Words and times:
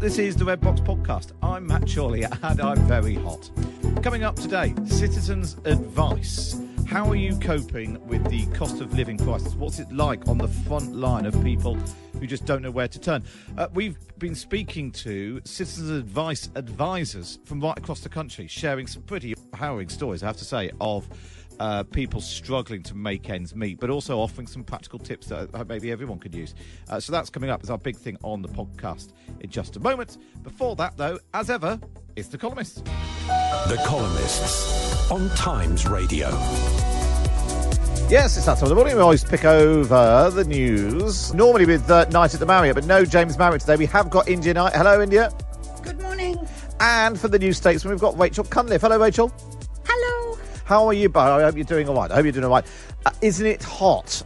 this 0.00 0.18
is 0.18 0.34
the 0.34 0.46
Red 0.46 0.62
Box 0.62 0.80
Podcast. 0.80 1.32
I'm 1.42 1.66
Matt 1.66 1.86
Chorley 1.86 2.22
and 2.22 2.58
I'm 2.58 2.78
very 2.88 3.16
hot. 3.16 3.50
Coming 4.02 4.24
up 4.24 4.34
today, 4.34 4.74
citizens' 4.86 5.58
advice. 5.66 6.58
How 6.86 7.06
are 7.10 7.16
you 7.16 7.38
coping 7.38 8.02
with 8.06 8.24
the 8.30 8.46
cost 8.56 8.80
of 8.80 8.94
living 8.94 9.18
crisis? 9.18 9.54
What's 9.54 9.78
it 9.78 9.92
like 9.92 10.26
on 10.26 10.38
the 10.38 10.48
front 10.48 10.96
line 10.96 11.26
of 11.26 11.34
people 11.44 11.76
who 12.18 12.26
just 12.26 12.46
don't 12.46 12.62
know 12.62 12.70
where 12.70 12.88
to 12.88 12.98
turn? 12.98 13.22
Uh, 13.58 13.68
we've 13.74 13.98
been 14.18 14.34
speaking 14.34 14.90
to 14.92 15.42
citizens' 15.44 15.90
advice 15.90 16.48
advisors 16.54 17.38
from 17.44 17.60
right 17.60 17.76
across 17.76 18.00
the 18.00 18.08
country, 18.08 18.46
sharing 18.46 18.86
some 18.86 19.02
pretty 19.02 19.34
harrowing 19.52 19.90
stories, 19.90 20.22
I 20.22 20.28
have 20.28 20.38
to 20.38 20.46
say, 20.46 20.70
of 20.80 21.06
uh, 21.60 21.84
people 21.84 22.20
struggling 22.20 22.82
to 22.82 22.96
make 22.96 23.28
ends 23.28 23.54
meet, 23.54 23.78
but 23.78 23.90
also 23.90 24.18
offering 24.18 24.46
some 24.46 24.64
practical 24.64 24.98
tips 24.98 25.28
that 25.28 25.54
uh, 25.54 25.64
maybe 25.68 25.92
everyone 25.92 26.18
could 26.18 26.34
use. 26.34 26.54
Uh, 26.88 26.98
so 26.98 27.12
that's 27.12 27.30
coming 27.30 27.50
up 27.50 27.62
as 27.62 27.70
our 27.70 27.78
big 27.78 27.96
thing 27.96 28.16
on 28.22 28.42
the 28.42 28.48
podcast 28.48 29.12
in 29.40 29.50
just 29.50 29.76
a 29.76 29.80
moment. 29.80 30.18
Before 30.42 30.74
that, 30.76 30.96
though, 30.96 31.18
as 31.34 31.50
ever, 31.50 31.78
it's 32.16 32.28
the 32.28 32.38
columnists. 32.38 32.80
The 33.68 33.80
Columnists 33.86 35.10
on 35.10 35.28
Times 35.36 35.86
Radio. 35.86 36.28
Yes, 38.08 38.36
it's 38.36 38.46
that 38.46 38.54
time 38.54 38.64
of 38.64 38.70
the 38.70 38.74
morning. 38.74 38.96
We 38.96 39.02
always 39.02 39.22
pick 39.22 39.44
over 39.44 40.30
the 40.34 40.44
news. 40.44 41.32
Normally 41.34 41.66
with 41.66 41.88
uh, 41.90 42.06
Knight 42.06 42.34
at 42.34 42.40
the 42.40 42.46
Marriott, 42.46 42.74
but 42.74 42.86
no 42.86 43.04
James 43.04 43.38
Marriott 43.38 43.60
today. 43.60 43.76
We 43.76 43.86
have 43.86 44.10
got 44.10 44.28
India 44.28 44.54
Knight. 44.54 44.72
Hello, 44.72 45.00
India. 45.00 45.30
Good 45.82 46.00
morning. 46.00 46.38
And 46.80 47.20
for 47.20 47.28
the 47.28 47.38
New 47.38 47.52
Statesman, 47.52 47.92
we've 47.92 48.00
got 48.00 48.18
Rachel 48.18 48.44
Cunliffe. 48.44 48.80
Hello, 48.80 48.98
Rachel. 48.98 49.32
How 50.70 50.86
are 50.86 50.92
you? 50.92 51.08
both? 51.08 51.24
I 51.24 51.42
hope 51.42 51.56
you're 51.56 51.64
doing 51.64 51.88
all 51.88 51.96
right. 51.96 52.12
I 52.12 52.14
hope 52.14 52.26
you're 52.26 52.30
doing 52.32 52.44
all 52.44 52.52
right. 52.52 52.64
Uh, 53.04 53.10
isn't 53.22 53.44
it 53.44 53.60
hot? 53.60 54.22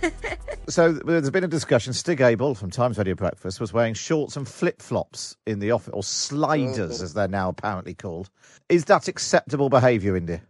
so 0.68 0.92
there's 0.92 1.30
been 1.30 1.42
a 1.42 1.48
discussion. 1.48 1.92
Stig 1.92 2.20
Abell 2.20 2.54
from 2.54 2.70
Times 2.70 2.96
Radio 2.96 3.16
Breakfast 3.16 3.60
was 3.60 3.72
wearing 3.72 3.92
shorts 3.92 4.36
and 4.36 4.46
flip 4.46 4.80
flops 4.80 5.36
in 5.48 5.58
the 5.58 5.72
office, 5.72 5.92
or 5.92 6.04
sliders 6.04 7.02
as 7.02 7.14
they're 7.14 7.26
now 7.26 7.48
apparently 7.48 7.92
called. 7.92 8.30
Is 8.68 8.84
that 8.84 9.08
acceptable 9.08 9.68
behaviour, 9.68 10.16
India? 10.16 10.42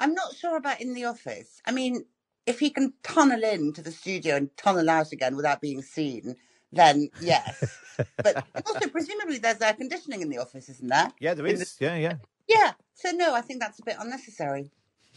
I'm 0.00 0.14
not 0.14 0.34
sure 0.34 0.56
about 0.56 0.80
in 0.80 0.94
the 0.94 1.04
office. 1.04 1.62
I 1.64 1.70
mean, 1.70 2.04
if 2.44 2.58
he 2.58 2.70
can 2.70 2.92
tunnel 3.04 3.44
into 3.44 3.82
the 3.82 3.92
studio 3.92 4.34
and 4.34 4.50
tunnel 4.56 4.90
out 4.90 5.12
again 5.12 5.36
without 5.36 5.60
being 5.60 5.80
seen, 5.80 6.34
then 6.72 7.08
yes. 7.20 7.78
but 8.16 8.44
also, 8.66 8.88
presumably, 8.88 9.38
there's 9.38 9.60
air 9.60 9.74
conditioning 9.74 10.22
in 10.22 10.28
the 10.28 10.38
office, 10.38 10.68
isn't 10.68 10.88
there? 10.88 11.12
Yeah, 11.20 11.34
there 11.34 11.46
In 11.46 11.54
is. 11.54 11.76
the- 11.76 11.84
Yeah, 11.84 11.96
yeah. 11.96 12.14
yeah. 12.48 12.72
So 12.96 13.10
no, 13.12 13.34
I 13.34 13.42
think 13.42 13.60
that's 13.60 13.78
a 13.78 13.84
bit 13.84 13.96
unnecessary. 14.00 14.70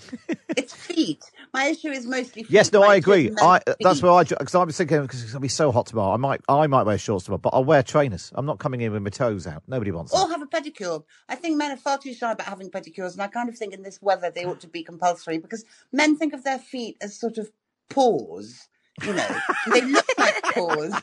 it's 0.56 0.73
feet. 0.73 1.23
My 1.53 1.66
issue 1.66 1.90
is 1.90 2.06
mostly 2.06 2.44
feet. 2.44 2.51
Yes, 2.51 2.72
no, 2.72 2.81
My 2.81 2.88
I 2.88 2.95
agree. 2.95 3.31
I, 3.41 3.59
that's 3.81 4.01
where 4.01 4.12
I 4.13 4.23
because 4.23 4.56
I 4.56 4.63
was 4.63 4.78
thinking 4.78 5.01
because 5.01 5.23
it's 5.23 5.31
gonna 5.34 5.41
be 5.41 5.47
so 5.50 5.72
hot 5.72 5.88
tomorrow. 5.88 6.13
I 6.13 6.18
might 6.18 6.41
I 6.47 6.68
might 6.68 6.84
wear 6.84 6.97
shorts 6.97 7.25
tomorrow, 7.25 7.39
but 7.39 7.53
I'll 7.53 7.66
wear 7.66 7.84
trainers. 7.84 8.31
I'm 8.35 8.45
not 8.45 8.59
coming 8.59 8.81
in 8.81 8.91
with 8.94 9.01
my 9.01 9.09
toes 9.09 9.47
out. 9.47 9.63
Nobody 9.68 9.91
wants 9.91 10.13
Or 10.13 10.28
that. 10.28 10.29
have 10.29 10.41
a 10.41 10.45
pedicure. 10.45 11.03
I 11.28 11.35
think 11.35 11.57
men 11.57 11.72
are 11.72 11.78
far 11.78 11.97
too 11.97 12.13
shy 12.13 12.31
about 12.31 12.47
having 12.47 12.69
pedicures, 12.69 13.13
and 13.13 13.22
I 13.22 13.28
kind 13.28 13.50
of 13.50 13.57
think 13.57 13.73
in 13.73 13.84
this 13.84 14.01
weather 14.01 14.31
they 14.34 14.45
ought 14.45 14.62
to 14.62 14.68
be 14.68 14.84
compulsory 14.84 15.38
because 15.38 15.66
men 15.91 16.16
think 16.18 16.34
of 16.34 16.44
their 16.44 16.59
feet 16.59 16.97
as 17.01 17.19
sort 17.19 17.38
of 17.38 17.51
paws, 17.89 18.68
you 19.04 19.14
know. 19.14 19.28
they 19.72 19.82
look 19.82 20.06
like 20.18 20.42
paws, 20.54 20.94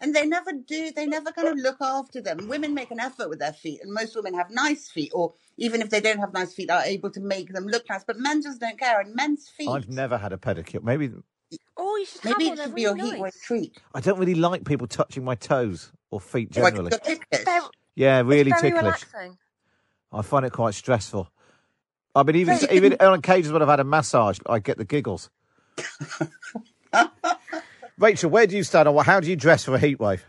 and 0.00 0.14
they 0.14 0.26
never 0.26 0.52
do. 0.52 0.90
They 0.92 1.06
never 1.06 1.32
kind 1.32 1.48
of 1.48 1.56
look 1.56 1.76
after 1.80 2.20
them. 2.20 2.48
Women 2.48 2.74
make 2.74 2.90
an 2.90 3.00
effort 3.00 3.28
with 3.28 3.38
their 3.38 3.52
feet, 3.52 3.80
and 3.82 3.92
most 3.92 4.14
women 4.16 4.34
have 4.34 4.50
nice 4.50 4.88
feet, 4.88 5.10
or 5.14 5.32
even 5.56 5.80
if 5.82 5.90
they 5.90 6.00
don't 6.00 6.18
have 6.18 6.32
nice 6.32 6.52
feet, 6.54 6.70
are 6.70 6.82
able 6.82 7.10
to 7.10 7.20
make 7.20 7.52
them 7.52 7.66
look 7.66 7.84
nice. 7.88 8.04
But 8.04 8.18
men 8.18 8.42
just 8.42 8.60
don't 8.60 8.78
care, 8.78 9.00
and 9.00 9.14
men's 9.14 9.48
feet. 9.48 9.68
I've 9.68 9.88
never 9.88 10.18
had 10.18 10.32
a 10.32 10.36
pedicure. 10.38 10.82
Maybe 10.82 11.10
Oh, 11.76 11.96
you 11.96 12.06
should 12.06 12.24
Maybe 12.24 12.44
it 12.48 12.58
should 12.58 12.74
be 12.74 12.82
your 12.82 12.94
really 12.94 13.10
heat 13.10 13.20
wave 13.20 13.22
nice. 13.34 13.40
treat. 13.42 13.78
I 13.94 14.00
don't 14.00 14.18
really 14.18 14.34
like 14.34 14.64
people 14.64 14.86
touching 14.86 15.22
my 15.24 15.34
toes 15.34 15.92
or 16.10 16.20
feet 16.20 16.50
generally. 16.50 16.90
you're 16.90 16.98
ticklish. 17.00 17.46
Yeah, 17.94 18.20
really 18.20 18.50
it's 18.52 18.60
very 18.60 18.72
ticklish. 18.72 18.82
relaxing. 19.04 19.38
I 20.12 20.22
find 20.22 20.46
it 20.46 20.52
quite 20.52 20.74
stressful. 20.74 21.28
I 22.14 22.22
mean, 22.22 22.36
even 22.36 22.56
So 22.58 22.66
you 22.70 22.76
even 22.76 22.96
can- 22.96 23.06
on 23.08 23.18
occasions 23.18 23.52
when 23.52 23.62
I've 23.62 23.68
had 23.68 23.80
a 23.80 23.84
massage, 23.84 24.38
I 24.46 24.58
get 24.60 24.78
the 24.78 24.84
giggles. 24.84 25.28
Rachel, 27.98 28.30
where 28.30 28.46
do 28.46 28.56
you 28.56 28.64
stand 28.64 28.88
on? 28.88 29.04
How 29.04 29.20
do 29.20 29.28
you 29.28 29.36
dress 29.36 29.64
for 29.64 29.74
a 29.74 29.78
heat 29.78 30.00
wave? 30.00 30.24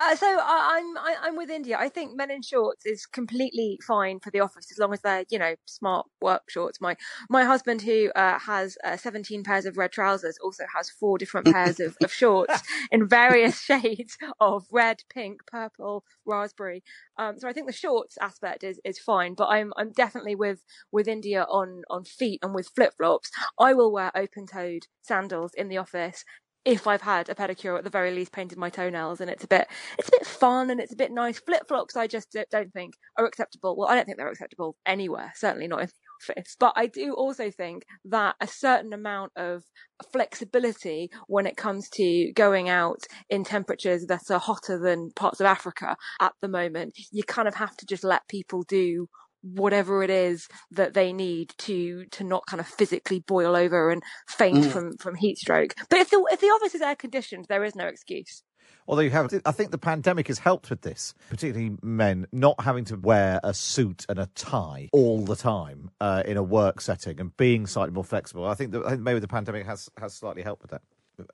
Uh, 0.00 0.16
so 0.16 0.26
I, 0.26 0.78
I'm 0.78 0.96
I, 0.96 1.16
I'm 1.24 1.36
with 1.36 1.50
India. 1.50 1.76
I 1.78 1.90
think 1.90 2.16
men 2.16 2.30
in 2.30 2.40
shorts 2.40 2.86
is 2.86 3.04
completely 3.04 3.78
fine 3.86 4.18
for 4.18 4.30
the 4.30 4.40
office 4.40 4.72
as 4.72 4.78
long 4.78 4.94
as 4.94 5.02
they're 5.02 5.26
you 5.28 5.38
know 5.38 5.56
smart 5.66 6.06
work 6.22 6.44
shorts. 6.48 6.80
My 6.80 6.96
my 7.28 7.44
husband 7.44 7.82
who 7.82 8.10
uh, 8.16 8.38
has 8.38 8.78
uh, 8.82 8.96
17 8.96 9.44
pairs 9.44 9.66
of 9.66 9.76
red 9.76 9.92
trousers 9.92 10.38
also 10.42 10.64
has 10.74 10.88
four 10.88 11.18
different 11.18 11.48
pairs 11.48 11.80
of, 11.80 11.98
of 12.02 12.10
shorts 12.10 12.62
in 12.90 13.06
various 13.06 13.60
shades 13.60 14.16
of 14.40 14.64
red, 14.72 15.02
pink, 15.12 15.40
purple, 15.46 16.04
raspberry. 16.24 16.82
Um, 17.18 17.38
so 17.38 17.46
I 17.46 17.52
think 17.52 17.66
the 17.66 17.72
shorts 17.72 18.16
aspect 18.22 18.64
is 18.64 18.80
is 18.84 18.98
fine, 18.98 19.34
but 19.34 19.48
I'm 19.48 19.70
I'm 19.76 19.92
definitely 19.92 20.34
with 20.34 20.64
with 20.90 21.08
India 21.08 21.44
on 21.50 21.82
on 21.90 22.04
feet 22.04 22.40
and 22.42 22.54
with 22.54 22.70
flip 22.74 22.94
flops. 22.96 23.30
I 23.58 23.74
will 23.74 23.92
wear 23.92 24.10
open 24.14 24.46
toed 24.46 24.86
sandals 25.02 25.52
in 25.54 25.68
the 25.68 25.76
office 25.76 26.24
if 26.64 26.86
I've 26.86 27.02
had 27.02 27.28
a 27.28 27.34
pedicure, 27.34 27.78
at 27.78 27.84
the 27.84 27.90
very 27.90 28.12
least, 28.14 28.32
painted 28.32 28.58
my 28.58 28.70
toenails, 28.70 29.20
and 29.20 29.30
it's 29.30 29.44
a 29.44 29.48
bit, 29.48 29.68
it's 29.98 30.08
a 30.08 30.12
bit 30.12 30.26
fun 30.26 30.70
and 30.70 30.80
it's 30.80 30.92
a 30.92 30.96
bit 30.96 31.10
nice. 31.12 31.40
Flip 31.40 31.62
flops, 31.68 31.96
I 31.96 32.06
just 32.06 32.32
don't- 32.32 32.72
think 32.72 32.94
are 33.16 33.24
acceptable. 33.24 33.76
Well, 33.76 33.88
I 33.88 33.94
don't 33.94 34.04
think 34.04 34.18
they're 34.18 34.28
acceptable 34.28 34.76
anywhere, 34.86 35.32
certainly 35.36 35.66
not 35.68 35.80
in 35.80 35.86
the 35.86 36.32
office. 36.36 36.56
But 36.60 36.74
I 36.76 36.86
do 36.86 37.14
also 37.14 37.50
think 37.50 37.84
that 38.04 38.36
a 38.40 38.46
certain 38.46 38.92
amount 38.92 39.32
of 39.36 39.64
flexibility 40.12 41.10
when 41.26 41.46
it 41.46 41.56
comes 41.56 41.88
to 41.90 42.32
going 42.34 42.68
out 42.68 43.04
in 43.30 43.44
temperatures 43.44 44.06
that 44.06 44.30
are 44.30 44.38
hotter 44.38 44.78
than 44.78 45.10
parts 45.16 45.40
of 45.40 45.46
Africa 45.46 45.96
at 46.20 46.32
the 46.42 46.48
moment, 46.48 46.94
you 47.10 47.22
kind 47.24 47.48
of 47.48 47.54
have 47.54 47.76
to 47.78 47.86
just 47.86 48.04
let 48.04 48.28
people 48.28 48.62
do 48.64 49.08
whatever 49.42 50.02
it 50.02 50.10
is 50.10 50.48
that 50.70 50.94
they 50.94 51.12
need 51.12 51.52
to 51.58 52.04
to 52.12 52.24
not 52.24 52.46
kind 52.46 52.60
of 52.60 52.66
physically 52.66 53.20
boil 53.20 53.56
over 53.56 53.90
and 53.90 54.02
faint 54.28 54.64
Mm. 54.64 54.70
from 54.70 54.96
from 54.98 55.14
heat 55.14 55.38
stroke. 55.38 55.74
But 55.88 55.98
if 56.00 56.10
the 56.10 56.22
if 56.32 56.40
the 56.40 56.48
office 56.48 56.74
is 56.74 56.82
air 56.82 56.96
conditioned, 56.96 57.46
there 57.48 57.64
is 57.64 57.74
no 57.74 57.86
excuse. 57.86 58.42
Although 58.86 59.02
you 59.02 59.10
have, 59.10 59.32
I 59.46 59.52
think 59.52 59.70
the 59.70 59.78
pandemic 59.78 60.26
has 60.28 60.40
helped 60.40 60.68
with 60.68 60.80
this, 60.80 61.14
particularly 61.28 61.76
men 61.82 62.26
not 62.32 62.60
having 62.60 62.84
to 62.86 62.96
wear 62.96 63.38
a 63.44 63.54
suit 63.54 64.04
and 64.08 64.18
a 64.18 64.26
tie 64.34 64.88
all 64.92 65.24
the 65.24 65.36
time 65.36 65.90
uh, 66.00 66.22
in 66.26 66.36
a 66.36 66.42
work 66.42 66.80
setting 66.80 67.20
and 67.20 67.36
being 67.36 67.66
slightly 67.68 67.92
more 67.92 68.02
flexible. 68.04 68.46
I 68.46 68.54
think 68.54 68.72
that 68.72 68.84
I 68.84 68.90
think 68.90 69.02
maybe 69.02 69.20
the 69.20 69.28
pandemic 69.28 69.64
has 69.66 69.88
has 69.98 70.14
slightly 70.14 70.42
helped 70.42 70.62
with 70.62 70.72
that, 70.72 70.82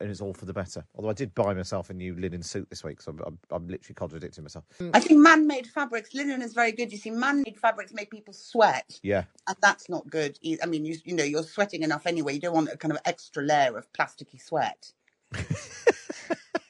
and 0.00 0.10
it's 0.10 0.20
all 0.20 0.34
for 0.34 0.44
the 0.44 0.52
better. 0.52 0.84
Although 0.94 1.10
I 1.10 1.14
did 1.14 1.34
buy 1.34 1.54
myself 1.54 1.90
a 1.90 1.94
new 1.94 2.14
linen 2.16 2.42
suit 2.42 2.68
this 2.70 2.84
week, 2.84 3.00
so 3.00 3.12
I'm, 3.12 3.20
I'm, 3.26 3.38
I'm 3.50 3.68
literally 3.68 3.94
contradicting 3.94 4.44
myself. 4.44 4.64
Mm. 4.80 4.90
I 4.94 5.00
think 5.00 5.20
man-made 5.20 5.66
fabrics, 5.66 6.14
linen 6.14 6.42
is 6.42 6.54
very 6.54 6.72
good. 6.72 6.92
You 6.92 6.98
see, 6.98 7.10
man-made 7.10 7.58
fabrics 7.58 7.92
make 7.92 8.10
people 8.10 8.34
sweat. 8.34 8.98
Yeah, 9.02 9.24
and 9.46 9.56
that's 9.62 9.88
not 9.88 10.08
good. 10.08 10.38
I 10.62 10.66
mean, 10.66 10.84
you 10.84 10.96
you 11.04 11.14
know, 11.14 11.24
you're 11.24 11.42
sweating 11.42 11.82
enough 11.82 12.06
anyway. 12.06 12.34
You 12.34 12.40
don't 12.40 12.54
want 12.54 12.70
a 12.72 12.76
kind 12.76 12.92
of 12.92 12.98
extra 13.04 13.42
layer 13.42 13.76
of 13.76 13.92
plasticky 13.92 14.40
sweat. 14.40 14.92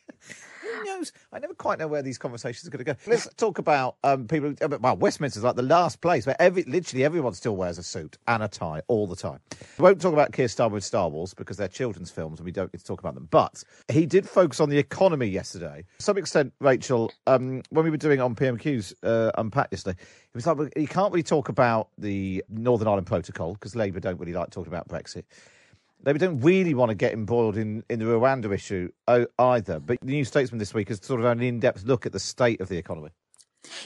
Knows? 0.85 1.13
I 1.33 1.39
never 1.39 1.55
quite 1.55 1.79
know 1.79 1.89
where 1.89 2.03
these 2.03 2.19
conversations 2.19 2.67
are 2.67 2.71
going 2.71 2.85
to 2.85 2.93
go. 2.93 2.99
Let's 3.07 3.29
talk 3.35 3.59
about 3.59 3.97
um, 4.05 4.27
people. 4.27 4.55
Well, 4.81 4.97
Westminster's 4.97 5.45
like 5.45 5.57
the 5.57 5.63
last 5.63 6.01
place 6.01 6.27
where 6.27 6.37
every 6.41 6.63
literally 6.65 7.05
everyone 7.05 7.35
still 7.35 7.57
wears 7.57 7.79
a 7.79 7.83
suit 7.83 8.19
and 8.27 8.43
a 8.43 8.49
tie 8.49 8.83
all 8.89 9.07
the 9.07 9.17
time. 9.17 9.41
We 9.79 9.83
won't 9.83 10.01
talk 10.01 10.13
about 10.13 10.33
Keir 10.33 10.47
Starmer 10.47 10.73
with 10.73 10.85
Star 10.85 11.09
Wars 11.09 11.35
because 11.35 11.57
they're 11.57 11.69
children's 11.69 12.11
films 12.11 12.39
and 12.39 12.45
we 12.45 12.53
don't 12.53 12.71
get 12.71 12.79
to 12.79 12.87
talk 12.87 13.01
about 13.01 13.15
them. 13.15 13.29
But 13.31 13.63
he 13.89 14.07
did 14.07 14.29
focus 14.29 14.61
on 14.61 14.69
the 14.69 14.79
economy 14.79 15.27
yesterday. 15.27 15.85
To 15.99 16.03
some 16.03 16.19
extent, 16.19 16.53
Rachel, 16.61 17.13
um, 17.27 17.63
when 17.71 17.85
we 17.85 17.91
were 17.91 17.97
doing 17.97 18.21
on 18.21 18.35
PMQ's 18.35 18.95
uh, 19.03 19.31
Unpacked 19.39 19.73
yesterday, 19.73 19.99
it 19.99 20.35
was 20.35 20.47
like 20.47 20.73
you 20.77 20.89
can't 20.89 21.13
really 21.13 21.23
talk 21.23 21.49
about 21.49 21.89
the 21.99 22.45
Northern 22.49 22.89
Ireland 22.89 23.07
Protocol 23.07 23.55
because 23.55 23.75
Labour 23.75 24.01
don't 24.01 24.19
really 24.21 24.33
like 24.33 24.51
talking 24.51 24.73
about 24.73 24.89
Brexit. 24.89 25.25
They 26.03 26.13
don't 26.13 26.41
really 26.41 26.75
want 26.75 26.91
to 26.91 26.95
get 26.95 27.13
embroiled 27.13 27.57
in, 27.57 27.83
in 27.91 27.99
the 27.99 28.05
Rwanda 28.05 28.53
issue 28.53 28.91
either. 29.09 29.81
But 29.81 29.99
the 30.01 30.13
New 30.13 30.25
Statesman 30.25 30.59
this 30.59 30.73
week 30.73 30.89
has 30.89 31.05
sort 31.05 31.21
of 31.21 31.27
an 31.27 31.41
in-depth 31.41 31.85
look 31.85 32.07
at 32.07 32.13
the 32.13 32.21
state 32.21 32.61
of 32.61 32.69
the 32.69 32.79
economy. 32.79 33.11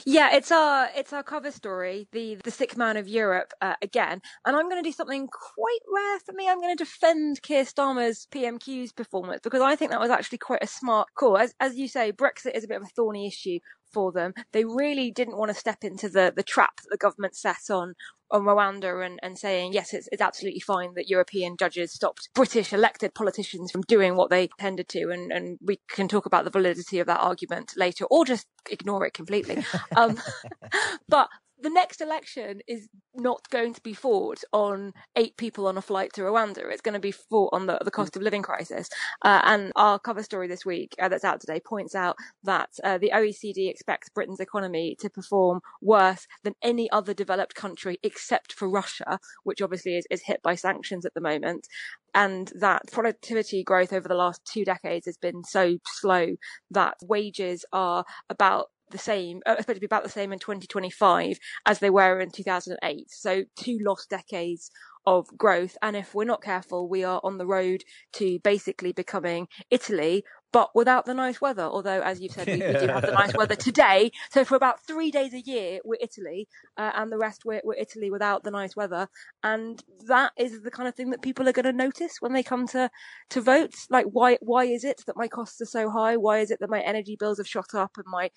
Yeah, 0.05 0.35
it's 0.35 0.51
our 0.51 0.89
it's 0.95 1.13
our 1.13 1.23
cover 1.23 1.51
story, 1.51 2.07
the 2.11 2.37
the 2.43 2.51
sick 2.51 2.77
man 2.77 2.97
of 2.97 3.07
Europe 3.07 3.51
uh, 3.61 3.75
again, 3.81 4.21
and 4.45 4.55
I'm 4.55 4.69
going 4.69 4.83
to 4.83 4.87
do 4.87 4.93
something 4.93 5.27
quite 5.27 5.79
rare 5.91 6.19
for 6.19 6.33
me. 6.33 6.47
I'm 6.47 6.61
going 6.61 6.75
to 6.75 6.83
defend 6.83 7.41
Keir 7.41 7.63
Starmer's 7.63 8.27
PMQ's 8.31 8.91
performance 8.91 9.41
because 9.43 9.61
I 9.61 9.75
think 9.75 9.91
that 9.91 9.99
was 9.99 10.11
actually 10.11 10.37
quite 10.37 10.63
a 10.63 10.67
smart 10.67 11.07
call. 11.17 11.37
As 11.37 11.53
as 11.59 11.75
you 11.75 11.87
say, 11.87 12.11
Brexit 12.11 12.55
is 12.55 12.63
a 12.63 12.67
bit 12.67 12.77
of 12.77 12.83
a 12.83 12.91
thorny 12.95 13.27
issue 13.27 13.59
for 13.91 14.11
them. 14.11 14.33
They 14.51 14.65
really 14.65 15.11
didn't 15.11 15.37
want 15.37 15.49
to 15.49 15.55
step 15.55 15.83
into 15.83 16.09
the, 16.09 16.33
the 16.35 16.43
trap 16.43 16.77
that 16.77 16.89
the 16.89 16.97
government 16.97 17.35
set 17.35 17.69
on 17.69 17.95
on 18.31 18.43
Rwanda 18.43 19.05
and, 19.05 19.19
and 19.21 19.37
saying, 19.37 19.73
yes, 19.73 19.93
it's, 19.93 20.07
it's 20.11 20.21
absolutely 20.21 20.61
fine 20.61 20.93
that 20.95 21.09
European 21.09 21.57
judges 21.57 21.91
stopped 21.91 22.29
British 22.33 22.73
elected 22.73 23.13
politicians 23.13 23.71
from 23.71 23.81
doing 23.81 24.15
what 24.15 24.29
they 24.29 24.49
tended 24.59 24.87
to. 24.89 25.09
And, 25.09 25.31
and 25.31 25.57
we 25.61 25.79
can 25.89 26.07
talk 26.07 26.25
about 26.25 26.45
the 26.45 26.49
validity 26.49 26.99
of 26.99 27.07
that 27.07 27.19
argument 27.19 27.73
later 27.75 28.05
or 28.05 28.25
just 28.25 28.47
ignore 28.69 29.05
it 29.05 29.13
completely. 29.13 29.63
Um, 29.97 30.17
but 31.09 31.27
the 31.61 31.69
next 31.69 32.01
election 32.01 32.61
is 32.67 32.89
not 33.13 33.49
going 33.49 33.73
to 33.73 33.81
be 33.81 33.93
fought 33.93 34.43
on 34.51 34.93
eight 35.15 35.37
people 35.37 35.67
on 35.67 35.77
a 35.77 35.81
flight 35.81 36.13
to 36.13 36.21
Rwanda. 36.21 36.71
It's 36.71 36.81
going 36.81 36.93
to 36.93 36.99
be 36.99 37.11
fought 37.11 37.49
on 37.53 37.67
the, 37.67 37.79
the 37.83 37.91
cost 37.91 38.15
of 38.15 38.21
living 38.21 38.41
crisis. 38.41 38.89
Uh, 39.23 39.41
and 39.43 39.71
our 39.75 39.99
cover 39.99 40.23
story 40.23 40.47
this 40.47 40.65
week 40.65 40.95
uh, 40.99 41.09
that's 41.09 41.23
out 41.23 41.39
today 41.39 41.59
points 41.59 41.93
out 41.95 42.15
that 42.43 42.69
uh, 42.83 42.97
the 42.97 43.11
OECD 43.13 43.69
expects 43.69 44.09
Britain's 44.09 44.39
economy 44.39 44.95
to 44.99 45.09
perform 45.09 45.61
worse 45.81 46.27
than 46.43 46.55
any 46.61 46.89
other 46.91 47.13
developed 47.13 47.55
country 47.55 47.99
except 48.03 48.53
for 48.53 48.69
Russia, 48.69 49.19
which 49.43 49.61
obviously 49.61 49.97
is, 49.97 50.05
is 50.09 50.23
hit 50.23 50.41
by 50.41 50.55
sanctions 50.55 51.05
at 51.05 51.13
the 51.13 51.21
moment. 51.21 51.67
And 52.13 52.51
that 52.55 52.83
productivity 52.91 53.63
growth 53.63 53.93
over 53.93 54.07
the 54.07 54.15
last 54.15 54.43
two 54.45 54.65
decades 54.65 55.05
has 55.05 55.17
been 55.17 55.43
so 55.43 55.77
slow 55.85 56.35
that 56.71 56.95
wages 57.01 57.65
are 57.71 58.03
about 58.29 58.67
the 58.91 58.97
same, 58.97 59.41
uh, 59.45 59.53
expected 59.53 59.75
to 59.75 59.79
be 59.81 59.85
about 59.85 60.03
the 60.03 60.09
same 60.09 60.31
in 60.31 60.39
2025 60.39 61.37
as 61.65 61.79
they 61.79 61.89
were 61.89 62.19
in 62.19 62.31
2008. 62.31 63.09
So 63.09 63.43
two 63.55 63.79
lost 63.81 64.09
decades 64.09 64.71
of 65.05 65.35
growth. 65.37 65.77
And 65.81 65.95
if 65.95 66.13
we're 66.13 66.25
not 66.25 66.43
careful, 66.43 66.87
we 66.87 67.03
are 67.03 67.19
on 67.23 67.37
the 67.37 67.45
road 67.47 67.83
to 68.13 68.39
basically 68.39 68.91
becoming 68.91 69.47
Italy, 69.69 70.23
but 70.51 70.69
without 70.75 71.05
the 71.05 71.13
nice 71.13 71.41
weather. 71.41 71.63
Although, 71.63 72.01
as 72.01 72.19
you've 72.19 72.33
said, 72.33 72.47
we, 72.47 72.53
we 72.53 72.79
do 72.79 72.87
have 72.87 73.01
the 73.01 73.11
nice 73.11 73.33
weather 73.33 73.55
today. 73.69 74.11
So 74.29 74.43
for 74.43 74.55
about 74.55 74.85
three 74.85 75.09
days 75.09 75.33
a 75.33 75.41
year, 75.41 75.79
we're 75.83 75.97
Italy, 76.01 76.47
uh, 76.77 76.91
and 76.95 77.11
the 77.11 77.17
rest 77.17 77.43
we're, 77.45 77.61
we're 77.63 77.75
Italy 77.75 78.11
without 78.11 78.43
the 78.43 78.51
nice 78.51 78.75
weather. 78.75 79.07
And 79.43 79.81
that 80.07 80.33
is 80.37 80.61
the 80.61 80.71
kind 80.71 80.87
of 80.87 80.95
thing 80.95 81.09
that 81.11 81.21
people 81.21 81.47
are 81.47 81.53
going 81.53 81.65
to 81.65 81.73
notice 81.73 82.17
when 82.19 82.33
they 82.33 82.43
come 82.43 82.67
to, 82.67 82.89
to 83.29 83.41
vote. 83.41 83.73
Like, 83.89 84.07
why, 84.11 84.37
why 84.41 84.65
is 84.65 84.83
it 84.83 85.01
that 85.07 85.17
my 85.17 85.27
costs 85.27 85.61
are 85.61 85.65
so 85.65 85.89
high? 85.89 86.17
Why 86.17 86.39
is 86.39 86.51
it 86.51 86.59
that 86.59 86.69
my 86.69 86.81
energy 86.81 87.15
bills 87.19 87.37
have 87.37 87.47
shot 87.47 87.73
up 87.73 87.91
and 87.97 88.05
my 88.07 88.29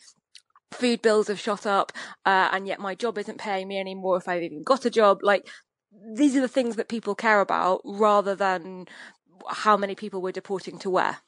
food 0.75 1.03
bills 1.03 1.29
have 1.29 1.41
shot 1.41 1.67
up, 1.67 1.93
uh, 2.27 2.51
and 2.53 2.67
yet 2.67 2.81
my 2.81 2.95
job 2.95 3.19
isn't 3.19 3.39
paying 3.39 3.69
me 3.69 3.79
anymore 3.79 4.17
if 4.17 4.29
I've 4.29 4.43
even 4.43 4.63
got 4.63 4.85
a 4.85 4.91
job. 4.91 5.21
Like, 5.23 5.49
these 6.15 6.37
are 6.37 6.41
the 6.41 6.49
things 6.49 6.77
that 6.77 6.89
people 6.89 7.15
care 7.15 7.41
about 7.41 7.81
rather 7.85 8.35
than 8.35 8.87
how 9.49 9.77
many 9.77 9.95
people 9.95 10.23
we're 10.23 10.33
deporting 10.33 10.79
to 10.79 10.91
where. 10.91 11.19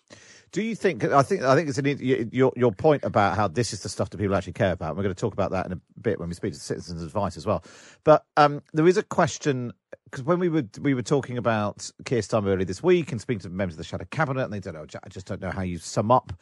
Do 0.52 0.62
you 0.62 0.74
think? 0.74 1.04
I 1.04 1.22
think 1.22 1.42
I 1.42 1.54
think 1.54 1.68
it's 1.68 1.78
an, 1.78 2.30
your 2.32 2.52
your 2.56 2.72
point 2.72 3.04
about 3.04 3.36
how 3.36 3.48
this 3.48 3.72
is 3.72 3.82
the 3.82 3.88
stuff 3.88 4.10
that 4.10 4.18
people 4.18 4.34
actually 4.34 4.52
care 4.54 4.72
about. 4.72 4.96
We're 4.96 5.02
going 5.02 5.14
to 5.14 5.20
talk 5.20 5.32
about 5.32 5.50
that 5.50 5.66
in 5.66 5.72
a 5.72 5.80
bit 6.00 6.20
when 6.20 6.28
we 6.28 6.34
speak 6.34 6.54
to 6.54 6.58
Citizens 6.58 7.02
Advice 7.02 7.36
as 7.36 7.44
well. 7.44 7.64
But 8.04 8.24
um, 8.36 8.62
there 8.72 8.86
is 8.86 8.96
a 8.96 9.02
question 9.02 9.72
because 10.04 10.24
when 10.24 10.38
we 10.38 10.48
were 10.48 10.64
we 10.80 10.94
were 10.94 11.02
talking 11.02 11.36
about 11.36 11.90
Keir 12.04 12.20
Starmer 12.20 12.46
earlier 12.46 12.64
this 12.64 12.82
week 12.82 13.10
and 13.12 13.20
speaking 13.20 13.40
to 13.40 13.50
members 13.50 13.74
of 13.74 13.78
the 13.78 13.84
Shadow 13.84 14.06
Cabinet, 14.10 14.44
and 14.44 14.52
they 14.52 14.60
don't 14.60 14.74
know. 14.74 14.86
I 15.02 15.08
just 15.08 15.26
don't 15.26 15.40
know 15.40 15.50
how 15.50 15.62
you 15.62 15.78
sum 15.78 16.10
up 16.10 16.32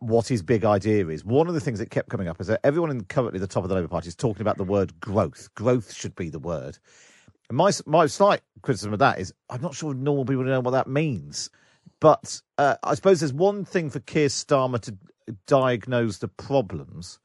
what 0.00 0.28
his 0.28 0.42
big 0.42 0.64
idea 0.64 1.06
is. 1.08 1.24
One 1.24 1.48
of 1.48 1.54
the 1.54 1.60
things 1.60 1.78
that 1.78 1.90
kept 1.90 2.08
coming 2.08 2.28
up 2.28 2.40
is 2.40 2.46
that 2.48 2.60
everyone 2.64 2.90
in 2.90 3.04
currently 3.04 3.40
the 3.40 3.46
top 3.46 3.62
of 3.62 3.68
the 3.68 3.74
Labour 3.74 3.88
Party 3.88 4.08
is 4.08 4.16
talking 4.16 4.42
about 4.42 4.56
the 4.58 4.64
word 4.64 4.98
growth. 5.00 5.52
Growth 5.54 5.92
should 5.92 6.14
be 6.14 6.30
the 6.30 6.38
word. 6.38 6.78
And 7.48 7.58
my 7.58 7.70
my 7.86 8.06
slight 8.06 8.40
criticism 8.62 8.92
of 8.92 8.98
that 9.00 9.18
is 9.18 9.32
I'm 9.50 9.60
not 9.60 9.74
sure 9.74 9.94
normal 9.94 10.24
people 10.24 10.44
know 10.44 10.60
what 10.60 10.72
that 10.72 10.88
means. 10.88 11.50
But 12.00 12.40
uh, 12.58 12.76
I 12.82 12.94
suppose 12.94 13.20
there's 13.20 13.32
one 13.32 13.64
thing 13.64 13.90
for 13.90 14.00
Keir 14.00 14.28
Starmer 14.28 14.80
to 14.80 14.96
diagnose 15.46 16.18
the 16.18 16.28
problems, 16.28 17.18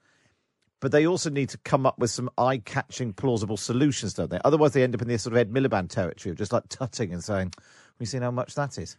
but 0.79 0.91
they 0.91 1.05
also 1.05 1.29
need 1.29 1.49
to 1.49 1.57
come 1.59 1.85
up 1.85 1.99
with 1.99 2.11
some 2.11 2.29
eye-catching, 2.37 3.13
plausible 3.13 3.57
solutions, 3.57 4.13
don't 4.13 4.29
they? 4.29 4.39
Otherwise, 4.45 4.73
they 4.73 4.83
end 4.83 4.95
up 4.95 5.01
in 5.01 5.07
this 5.07 5.23
sort 5.23 5.33
of 5.33 5.37
Ed 5.37 5.51
Miliband 5.51 5.89
territory 5.89 6.31
of 6.31 6.37
just 6.37 6.53
like 6.53 6.69
tutting 6.69 7.11
and 7.11 7.23
saying, 7.23 7.53
"We 7.99 8.05
see 8.05 8.19
how 8.19 8.31
much 8.31 8.55
that 8.55 8.77
is." 8.77 8.97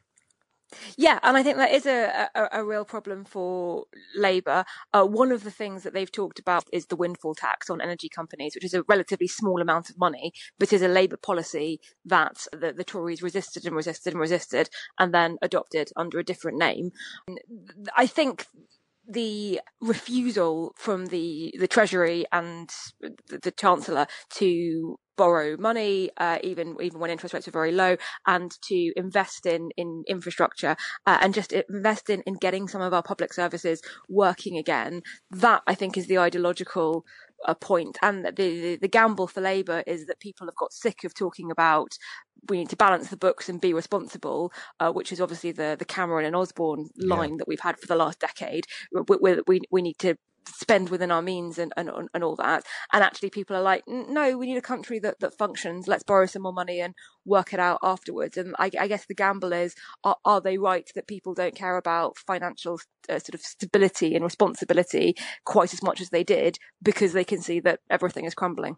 Yeah, 0.96 1.18
and 1.22 1.36
I 1.36 1.42
think 1.42 1.56
that 1.56 1.72
is 1.72 1.86
a, 1.86 2.28
a, 2.34 2.48
a 2.60 2.64
real 2.64 2.84
problem 2.84 3.24
for 3.24 3.84
Labour. 4.14 4.64
Uh, 4.92 5.04
one 5.04 5.32
of 5.32 5.44
the 5.44 5.50
things 5.50 5.82
that 5.82 5.94
they've 5.94 6.10
talked 6.10 6.38
about 6.38 6.64
is 6.72 6.86
the 6.86 6.96
windfall 6.96 7.34
tax 7.34 7.68
on 7.68 7.80
energy 7.80 8.08
companies, 8.08 8.54
which 8.54 8.64
is 8.64 8.74
a 8.74 8.84
relatively 8.84 9.26
small 9.26 9.60
amount 9.60 9.90
of 9.90 9.98
money, 9.98 10.32
but 10.58 10.72
is 10.72 10.82
a 10.82 10.88
Labour 10.88 11.16
policy 11.16 11.80
that 12.04 12.46
the, 12.52 12.72
the 12.72 12.84
Tories 12.84 13.22
resisted 13.22 13.66
and 13.66 13.74
resisted 13.74 14.12
and 14.12 14.20
resisted 14.20 14.70
and 14.98 15.12
then 15.12 15.38
adopted 15.42 15.90
under 15.96 16.18
a 16.18 16.24
different 16.24 16.58
name. 16.58 16.92
I 17.96 18.06
think 18.06 18.46
the 19.10 19.60
refusal 19.80 20.72
from 20.76 21.06
the 21.06 21.54
the 21.58 21.68
Treasury 21.68 22.24
and 22.32 22.70
the, 23.00 23.38
the 23.42 23.50
Chancellor 23.50 24.06
to 24.34 24.98
borrow 25.16 25.56
money, 25.58 26.10
uh, 26.16 26.38
even 26.42 26.76
even 26.80 26.98
when 27.00 27.10
interest 27.10 27.34
rates 27.34 27.48
are 27.48 27.50
very 27.50 27.72
low, 27.72 27.96
and 28.26 28.52
to 28.62 28.92
invest 28.96 29.44
in 29.46 29.70
in 29.76 30.04
infrastructure 30.08 30.76
uh, 31.06 31.18
and 31.20 31.34
just 31.34 31.52
invest 31.52 32.08
in 32.08 32.22
in 32.22 32.34
getting 32.34 32.68
some 32.68 32.80
of 32.80 32.94
our 32.94 33.02
public 33.02 33.32
services 33.32 33.82
working 34.08 34.56
again. 34.56 35.02
That 35.30 35.62
I 35.66 35.74
think 35.74 35.98
is 35.98 36.06
the 36.06 36.18
ideological 36.18 37.04
point. 37.54 37.98
And 38.02 38.24
the, 38.24 38.32
the, 38.32 38.76
the 38.76 38.88
gamble 38.88 39.26
for 39.26 39.40
Labour 39.40 39.82
is 39.86 40.06
that 40.06 40.20
people 40.20 40.46
have 40.46 40.56
got 40.56 40.72
sick 40.72 41.04
of 41.04 41.14
talking 41.14 41.50
about 41.50 41.96
we 42.48 42.56
need 42.56 42.70
to 42.70 42.76
balance 42.76 43.08
the 43.08 43.16
books 43.16 43.48
and 43.48 43.60
be 43.60 43.74
responsible, 43.74 44.52
uh, 44.78 44.90
which 44.90 45.12
is 45.12 45.20
obviously 45.20 45.52
the 45.52 45.76
the 45.78 45.84
Cameron 45.84 46.24
and 46.24 46.34
Osborne 46.34 46.88
line 46.96 47.32
yeah. 47.32 47.36
that 47.38 47.48
we've 47.48 47.60
had 47.60 47.78
for 47.78 47.86
the 47.86 47.96
last 47.96 48.18
decade. 48.20 48.64
We, 48.92 49.16
we, 49.46 49.60
we 49.70 49.82
need 49.82 49.98
to 49.98 50.16
spend 50.46 50.88
within 50.88 51.10
our 51.10 51.22
means 51.22 51.58
and, 51.58 51.72
and, 51.76 51.90
and 52.14 52.24
all 52.24 52.36
that. 52.36 52.64
And 52.92 53.02
actually 53.02 53.30
people 53.30 53.56
are 53.56 53.62
like, 53.62 53.84
no, 53.86 54.36
we 54.36 54.46
need 54.46 54.56
a 54.56 54.62
country 54.62 54.98
that, 55.00 55.20
that 55.20 55.36
functions. 55.36 55.88
Let's 55.88 56.02
borrow 56.02 56.26
some 56.26 56.42
more 56.42 56.52
money 56.52 56.80
and 56.80 56.94
work 57.24 57.52
it 57.52 57.60
out 57.60 57.78
afterwards. 57.82 58.36
And 58.36 58.54
I, 58.58 58.70
I 58.78 58.88
guess 58.88 59.06
the 59.06 59.14
gamble 59.14 59.52
is, 59.52 59.74
are, 60.04 60.16
are, 60.24 60.40
they 60.40 60.58
right 60.58 60.88
that 60.94 61.06
people 61.06 61.34
don't 61.34 61.54
care 61.54 61.76
about 61.76 62.16
financial 62.16 62.80
uh, 63.08 63.18
sort 63.18 63.34
of 63.34 63.40
stability 63.40 64.14
and 64.14 64.24
responsibility 64.24 65.14
quite 65.44 65.72
as 65.72 65.82
much 65.82 66.00
as 66.00 66.10
they 66.10 66.24
did 66.24 66.58
because 66.82 67.12
they 67.12 67.24
can 67.24 67.40
see 67.40 67.60
that 67.60 67.80
everything 67.90 68.24
is 68.24 68.34
crumbling? 68.34 68.76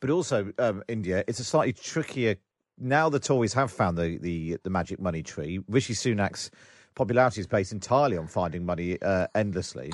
But 0.00 0.10
also, 0.10 0.52
um, 0.58 0.82
India, 0.88 1.24
it's 1.26 1.40
a 1.40 1.44
slightly 1.44 1.72
trickier. 1.72 2.36
Now 2.78 3.08
the 3.08 3.20
Tories 3.20 3.54
have 3.54 3.70
found 3.70 3.96
the, 3.96 4.18
the, 4.18 4.58
the 4.62 4.70
magic 4.70 5.00
money 5.00 5.22
tree. 5.22 5.60
Rishi 5.68 5.94
Sunak's 5.94 6.50
popularity 6.94 7.40
is 7.40 7.46
based 7.46 7.72
entirely 7.72 8.16
on 8.16 8.26
finding 8.26 8.66
money 8.66 9.00
uh, 9.00 9.28
endlessly 9.34 9.92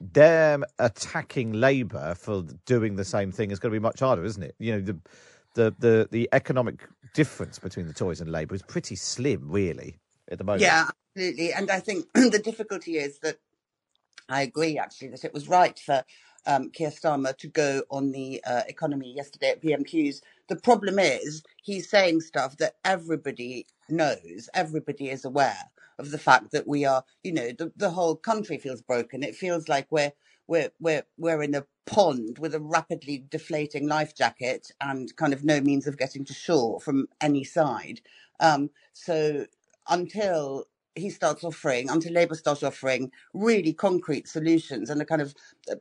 them 0.00 0.64
attacking 0.78 1.52
Labour 1.52 2.14
for 2.14 2.44
doing 2.64 2.96
the 2.96 3.04
same 3.04 3.32
thing 3.32 3.50
is 3.50 3.58
going 3.58 3.72
to 3.72 3.78
be 3.78 3.82
much 3.82 4.00
harder, 4.00 4.24
isn't 4.24 4.42
it? 4.42 4.54
You 4.58 4.72
know, 4.72 4.80
the 4.80 4.98
the 5.54 5.74
the, 5.78 6.08
the 6.10 6.28
economic 6.32 6.88
difference 7.14 7.58
between 7.58 7.86
the 7.86 7.94
Tories 7.94 8.20
and 8.20 8.30
Labour 8.30 8.54
is 8.54 8.62
pretty 8.62 8.96
slim, 8.96 9.50
really, 9.50 9.98
at 10.30 10.38
the 10.38 10.44
moment. 10.44 10.62
Yeah, 10.62 10.88
absolutely. 11.16 11.52
And 11.52 11.70
I 11.70 11.80
think 11.80 12.06
the 12.14 12.40
difficulty 12.42 12.98
is 12.98 13.18
that 13.20 13.38
I 14.28 14.42
agree, 14.42 14.78
actually, 14.78 15.08
that 15.08 15.24
it 15.24 15.32
was 15.32 15.48
right 15.48 15.78
for 15.78 16.04
um, 16.46 16.70
Keir 16.70 16.90
Starmer 16.90 17.36
to 17.38 17.48
go 17.48 17.82
on 17.90 18.12
the 18.12 18.42
uh, 18.44 18.62
economy 18.68 19.12
yesterday 19.14 19.50
at 19.50 19.62
PMQs. 19.62 20.20
The 20.48 20.56
problem 20.56 20.98
is 20.98 21.42
he's 21.62 21.88
saying 21.88 22.20
stuff 22.20 22.56
that 22.58 22.76
everybody 22.84 23.66
knows, 23.88 24.48
everybody 24.54 25.10
is 25.10 25.24
aware 25.24 25.70
of 25.98 26.10
the 26.12 26.18
fact 26.18 26.52
that 26.52 26.68
we 26.68 26.84
are, 26.84 27.04
you 27.24 27.32
know, 27.32 27.50
the, 27.58 27.72
the 27.76 27.90
whole 27.90 28.16
country 28.16 28.58
feels 28.58 28.82
broken. 28.82 29.22
It 29.24 29.36
feels 29.36 29.68
like 29.68 29.88
we're 29.90 30.12
we're 30.48 30.70
we're 30.80 31.04
we're 31.18 31.42
in 31.42 31.54
a 31.56 31.66
pond 31.86 32.38
with 32.38 32.54
a 32.54 32.60
rapidly 32.60 33.24
deflating 33.30 33.88
life 33.88 34.14
jacket 34.16 34.70
and 34.80 35.14
kind 35.16 35.32
of 35.34 35.44
no 35.44 35.60
means 35.60 35.86
of 35.86 35.98
getting 35.98 36.24
to 36.26 36.34
shore 36.34 36.80
from 36.80 37.08
any 37.20 37.44
side. 37.44 38.00
Um, 38.40 38.70
so 38.92 39.46
until 39.88 40.66
he 40.96 41.10
starts 41.10 41.44
offering, 41.44 41.90
until 41.90 42.12
Labour 42.12 42.34
starts 42.36 42.62
offering 42.62 43.12
really 43.34 43.72
concrete 43.72 44.28
solutions 44.28 44.90
and 44.90 45.02
a 45.02 45.06
kind 45.06 45.22
of 45.22 45.34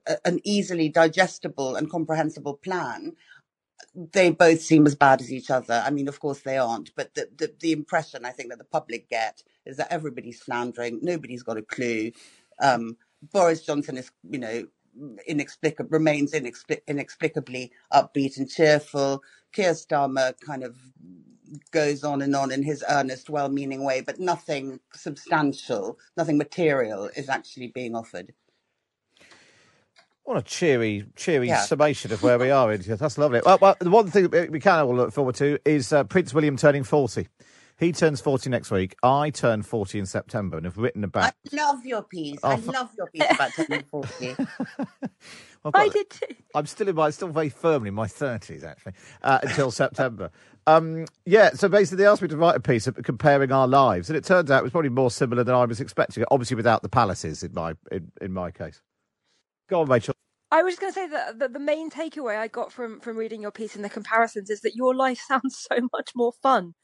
a, 0.07 0.17
an 0.27 0.39
easily 0.43 0.89
digestible 0.89 1.75
and 1.75 1.89
comprehensible 1.91 2.55
plan, 2.55 3.13
they 3.95 4.31
both 4.31 4.61
seem 4.61 4.87
as 4.87 4.95
bad 4.95 5.21
as 5.21 5.33
each 5.33 5.51
other. 5.51 5.83
I 5.85 5.91
mean, 5.91 6.07
of 6.07 6.19
course 6.19 6.41
they 6.41 6.57
aren't, 6.57 6.95
but 6.95 7.15
the, 7.15 7.29
the, 7.37 7.53
the 7.59 7.73
impression 7.73 8.25
I 8.25 8.31
think 8.31 8.49
that 8.51 8.59
the 8.59 8.65
public 8.65 9.09
get 9.09 9.43
is 9.65 9.77
that 9.77 9.91
everybody's 9.91 10.39
floundering, 10.41 10.99
nobody's 11.01 11.43
got 11.43 11.57
a 11.57 11.61
clue. 11.61 12.11
Um, 12.61 12.97
Boris 13.33 13.65
Johnson 13.65 13.97
is, 13.97 14.11
you 14.29 14.39
know, 14.39 14.67
inexplicable 15.27 15.89
remains 15.91 16.33
inexplic- 16.33 16.85
inexplicably 16.87 17.71
upbeat 17.93 18.37
and 18.37 18.49
cheerful. 18.49 19.23
Keir 19.53 19.73
Starmer 19.73 20.33
kind 20.45 20.63
of 20.63 20.77
goes 21.71 22.03
on 22.03 22.21
and 22.21 22.35
on 22.35 22.51
in 22.51 22.63
his 22.63 22.83
earnest, 22.89 23.29
well-meaning 23.29 23.83
way, 23.83 24.01
but 24.01 24.19
nothing 24.19 24.79
substantial, 24.93 25.97
nothing 26.17 26.37
material 26.37 27.09
is 27.15 27.29
actually 27.29 27.67
being 27.67 27.95
offered. 27.95 28.33
What 30.23 30.37
a 30.37 30.41
cheery, 30.41 31.05
cheery 31.15 31.49
Yeah. 31.49 31.61
summation 31.61 32.11
of 32.11 32.23
where 32.23 32.39
we 32.39 32.49
are. 32.51 32.73
India. 32.73 32.95
That's 32.95 33.17
lovely. 33.17 33.41
Well, 33.45 33.59
well, 33.61 33.75
the 33.79 33.89
one 33.91 34.09
thing 34.09 34.29
we 34.51 34.59
can 34.59 34.79
all 34.79 34.95
look 34.95 35.13
forward 35.13 35.35
to 35.35 35.59
is 35.65 35.93
uh, 35.93 36.03
Prince 36.05 36.33
William 36.33 36.57
turning 36.57 36.83
40. 36.83 37.27
He 37.77 37.91
turns 37.91 38.21
40 38.21 38.49
next 38.49 38.71
week. 38.71 38.95
I 39.03 39.29
turn 39.31 39.61
40 39.61 39.99
in 39.99 40.05
September 40.05 40.55
and 40.57 40.65
have 40.65 40.77
written 40.77 41.03
about. 41.03 41.33
I 41.51 41.55
love 41.55 41.85
your 41.85 42.03
piece. 42.03 42.39
Oh, 42.41 42.51
I 42.51 42.53
f- 42.53 42.67
love 42.67 42.89
your 42.97 43.07
piece 43.07 43.25
about 43.29 43.51
turning 43.53 43.83
40. 43.91 44.35
I've 45.65 45.71
I 45.73 45.85
got- 45.87 45.93
did 45.93 46.09
too. 46.09 46.35
I'm 46.53 46.65
still 46.67 46.87
in 46.87 46.95
my, 46.95 47.09
still 47.09 47.27
very 47.27 47.49
firmly 47.49 47.89
in 47.89 47.93
my 47.93 48.07
30s, 48.07 48.63
actually, 48.63 48.93
uh, 49.23 49.39
until 49.43 49.71
September. 49.71 50.31
Um, 50.67 51.05
yeah, 51.25 51.49
so 51.51 51.67
basically 51.67 52.03
they 52.03 52.07
asked 52.07 52.21
me 52.21 52.29
to 52.29 52.37
write 52.37 52.55
a 52.55 52.61
piece 52.61 52.87
of- 52.87 52.95
comparing 53.03 53.51
our 53.51 53.67
lives, 53.67 54.09
and 54.09 54.15
it 54.15 54.23
turned 54.23 54.49
out 54.49 54.59
it 54.59 54.63
was 54.63 54.71
probably 54.71 54.89
more 54.89 55.11
similar 55.11 55.43
than 55.43 55.53
I 55.55 55.65
was 55.65 55.81
expecting. 55.81 56.23
Obviously, 56.31 56.55
without 56.55 56.81
the 56.81 56.89
palaces 56.89 57.43
in 57.43 57.53
my 57.53 57.73
in, 57.91 58.11
in 58.21 58.31
my 58.31 58.51
case. 58.51 58.81
Go 59.69 59.81
on, 59.81 59.87
Rachel. 59.87 60.13
I 60.51 60.63
was 60.63 60.75
just 60.77 60.81
going 60.81 60.93
to 60.93 60.99
say 60.99 61.07
that 61.07 61.39
the, 61.39 61.49
the 61.49 61.59
main 61.59 61.89
takeaway 61.89 62.37
I 62.37 62.47
got 62.47 62.71
from, 62.71 62.99
from 63.01 63.17
reading 63.17 63.41
your 63.41 63.51
piece 63.51 63.75
and 63.75 63.83
the 63.83 63.89
comparisons 63.89 64.49
is 64.49 64.61
that 64.61 64.75
your 64.75 64.95
life 64.95 65.19
sounds 65.27 65.57
so 65.69 65.89
much 65.91 66.11
more 66.15 66.31
fun 66.41 66.63
than 66.63 66.67
his. 66.67 66.75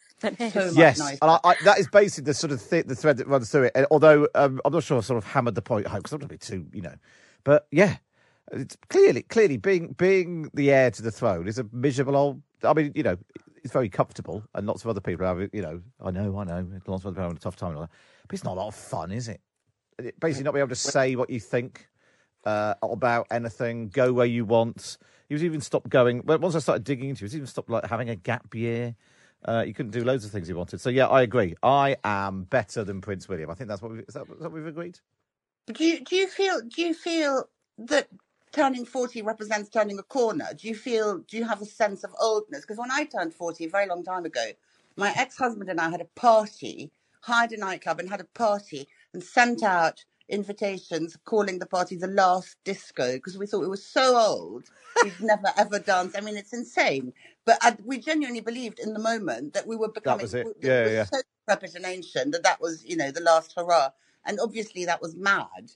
So 0.51 0.71
Yes, 0.75 0.99
and 1.21 1.31
I, 1.31 1.39
I, 1.43 1.55
that 1.65 1.79
is 1.79 1.87
basically 1.87 2.25
the 2.25 2.33
sort 2.33 2.51
of 2.51 2.61
th- 2.69 2.85
the 2.85 2.95
thread 2.95 3.17
that 3.17 3.27
runs 3.27 3.51
through 3.51 3.63
it. 3.63 3.71
And 3.75 3.87
although 3.91 4.27
um, 4.35 4.61
I'm 4.65 4.73
not 4.73 4.83
sure 4.83 4.97
I 4.97 5.01
sort 5.01 5.17
of 5.17 5.23
hammered 5.25 5.55
the 5.55 5.61
point 5.61 5.87
home 5.87 5.99
because 5.99 6.13
I'm 6.13 6.19
not 6.21 6.29
be 6.29 6.37
too, 6.37 6.67
you 6.73 6.81
know, 6.81 6.95
but 7.43 7.67
yeah, 7.71 7.97
it's 8.51 8.77
clearly, 8.89 9.23
clearly 9.23 9.57
being 9.57 9.93
being 9.93 10.49
the 10.53 10.71
heir 10.71 10.91
to 10.91 11.01
the 11.01 11.11
throne 11.11 11.47
is 11.47 11.57
a 11.57 11.65
miserable 11.71 12.15
old. 12.15 12.41
I 12.63 12.73
mean, 12.73 12.91
you 12.95 13.03
know, 13.03 13.17
it's 13.63 13.73
very 13.73 13.89
comfortable, 13.89 14.43
and 14.53 14.67
lots 14.67 14.83
of 14.83 14.89
other 14.89 15.01
people 15.01 15.25
have, 15.25 15.39
it, 15.39 15.51
you 15.53 15.61
know, 15.61 15.81
I 16.03 16.11
know, 16.11 16.37
I 16.37 16.43
know, 16.43 16.67
lots 16.87 17.03
of 17.03 17.07
other 17.07 17.15
people 17.15 17.23
have 17.29 17.37
a 17.37 17.39
tough 17.39 17.55
time 17.55 17.69
and 17.69 17.77
all 17.77 17.83
that, 17.83 17.91
but 18.27 18.33
it's 18.33 18.43
not 18.43 18.53
a 18.53 18.59
lot 18.59 18.67
of 18.67 18.75
fun, 18.75 19.11
is 19.11 19.27
it? 19.27 19.41
It- 19.99 20.19
Basically, 20.19 20.43
not 20.43 20.53
being 20.53 20.61
able 20.61 20.69
to 20.69 20.75
say 20.75 21.15
what 21.15 21.29
you 21.29 21.39
think 21.39 21.87
uh, 22.45 22.73
about 22.83 23.27
anything, 23.31 23.89
go 23.89 24.13
where 24.13 24.25
you 24.25 24.45
want. 24.45 24.97
He 25.29 25.35
was 25.35 25.43
even 25.43 25.61
stopped 25.61 25.89
going. 25.89 26.23
Well, 26.25 26.39
once 26.39 26.55
I 26.55 26.59
started 26.59 26.83
digging 26.83 27.09
into, 27.09 27.19
it, 27.19 27.19
he 27.21 27.25
was 27.25 27.35
even 27.35 27.47
stopped 27.47 27.69
like 27.69 27.85
having 27.85 28.09
a 28.09 28.15
gap 28.15 28.53
year. 28.55 28.95
Uh, 29.45 29.63
you 29.67 29.73
couldn't 29.73 29.91
do 29.91 30.03
loads 30.03 30.25
of 30.25 30.31
things 30.31 30.47
he 30.47 30.53
wanted. 30.53 30.81
So 30.81 30.89
yeah, 30.89 31.07
I 31.07 31.21
agree. 31.23 31.55
I 31.63 31.97
am 32.03 32.43
better 32.43 32.83
than 32.83 33.01
Prince 33.01 33.29
William. 33.29 33.49
I 33.51 33.55
think 33.55 33.69
that's 33.69 33.81
what 33.81 33.91
we, 33.93 33.99
is 34.01 34.13
that, 34.15 34.23
is 34.31 34.39
that 34.41 34.51
we've 34.51 34.67
agreed. 34.67 34.99
do 35.73 35.85
you 35.85 36.03
do 36.05 36.15
you 36.15 36.27
feel 36.27 36.61
do 36.61 36.81
you 36.83 36.93
feel 36.93 37.49
that 37.77 38.07
turning 38.53 38.85
40 38.85 39.23
represents 39.23 39.69
turning 39.69 39.99
a 39.99 40.03
corner 40.03 40.47
do 40.57 40.67
you 40.67 40.75
feel 40.75 41.19
do 41.19 41.37
you 41.37 41.45
have 41.45 41.61
a 41.61 41.65
sense 41.65 42.03
of 42.03 42.11
oldness 42.21 42.61
because 42.61 42.77
when 42.77 42.91
i 42.91 43.05
turned 43.05 43.33
40 43.33 43.65
a 43.65 43.69
very 43.69 43.87
long 43.87 44.03
time 44.03 44.25
ago 44.25 44.51
my 44.97 45.13
ex-husband 45.17 45.69
and 45.69 45.81
i 45.81 45.89
had 45.89 46.01
a 46.01 46.05
party 46.19 46.91
hired 47.23 47.51
a 47.53 47.57
nightclub 47.57 47.99
and 47.99 48.09
had 48.09 48.21
a 48.21 48.25
party 48.25 48.87
and 49.13 49.23
sent 49.23 49.63
out 49.63 50.05
invitations 50.31 51.17
calling 51.25 51.59
the 51.59 51.65
party 51.67 51.95
the 51.97 52.07
last 52.07 52.57
disco 52.63 53.13
because 53.13 53.37
we 53.37 53.45
thought 53.47 53.61
we 53.61 53.67
were 53.67 53.77
so 53.77 54.17
old 54.17 54.63
we'd 55.03 55.13
never 55.21 55.49
ever 55.57 55.79
danced 55.79 56.17
i 56.17 56.21
mean 56.21 56.37
it's 56.37 56.53
insane 56.53 57.13
but 57.45 57.57
I, 57.61 57.77
we 57.85 57.99
genuinely 57.99 58.41
believed 58.41 58.79
in 58.79 58.93
the 58.93 58.99
moment 58.99 59.53
that 59.53 59.67
we 59.67 59.75
were 59.75 59.89
becoming 59.91 60.19
that 60.19 60.23
was 60.23 60.33
it. 60.33 60.47
we- 60.47 60.67
Yeah, 60.69 60.87
yeah. 60.89 61.05
so 61.05 61.21
decrepit 61.47 61.75
and 61.75 61.85
ancient 61.85 62.31
that 62.33 62.43
that 62.43 62.61
was 62.61 62.85
you 62.85 62.97
know 62.97 63.11
the 63.11 63.21
last 63.21 63.53
hurrah 63.57 63.89
and 64.25 64.39
obviously 64.41 64.85
that 64.85 65.01
was 65.01 65.15
mad 65.15 65.71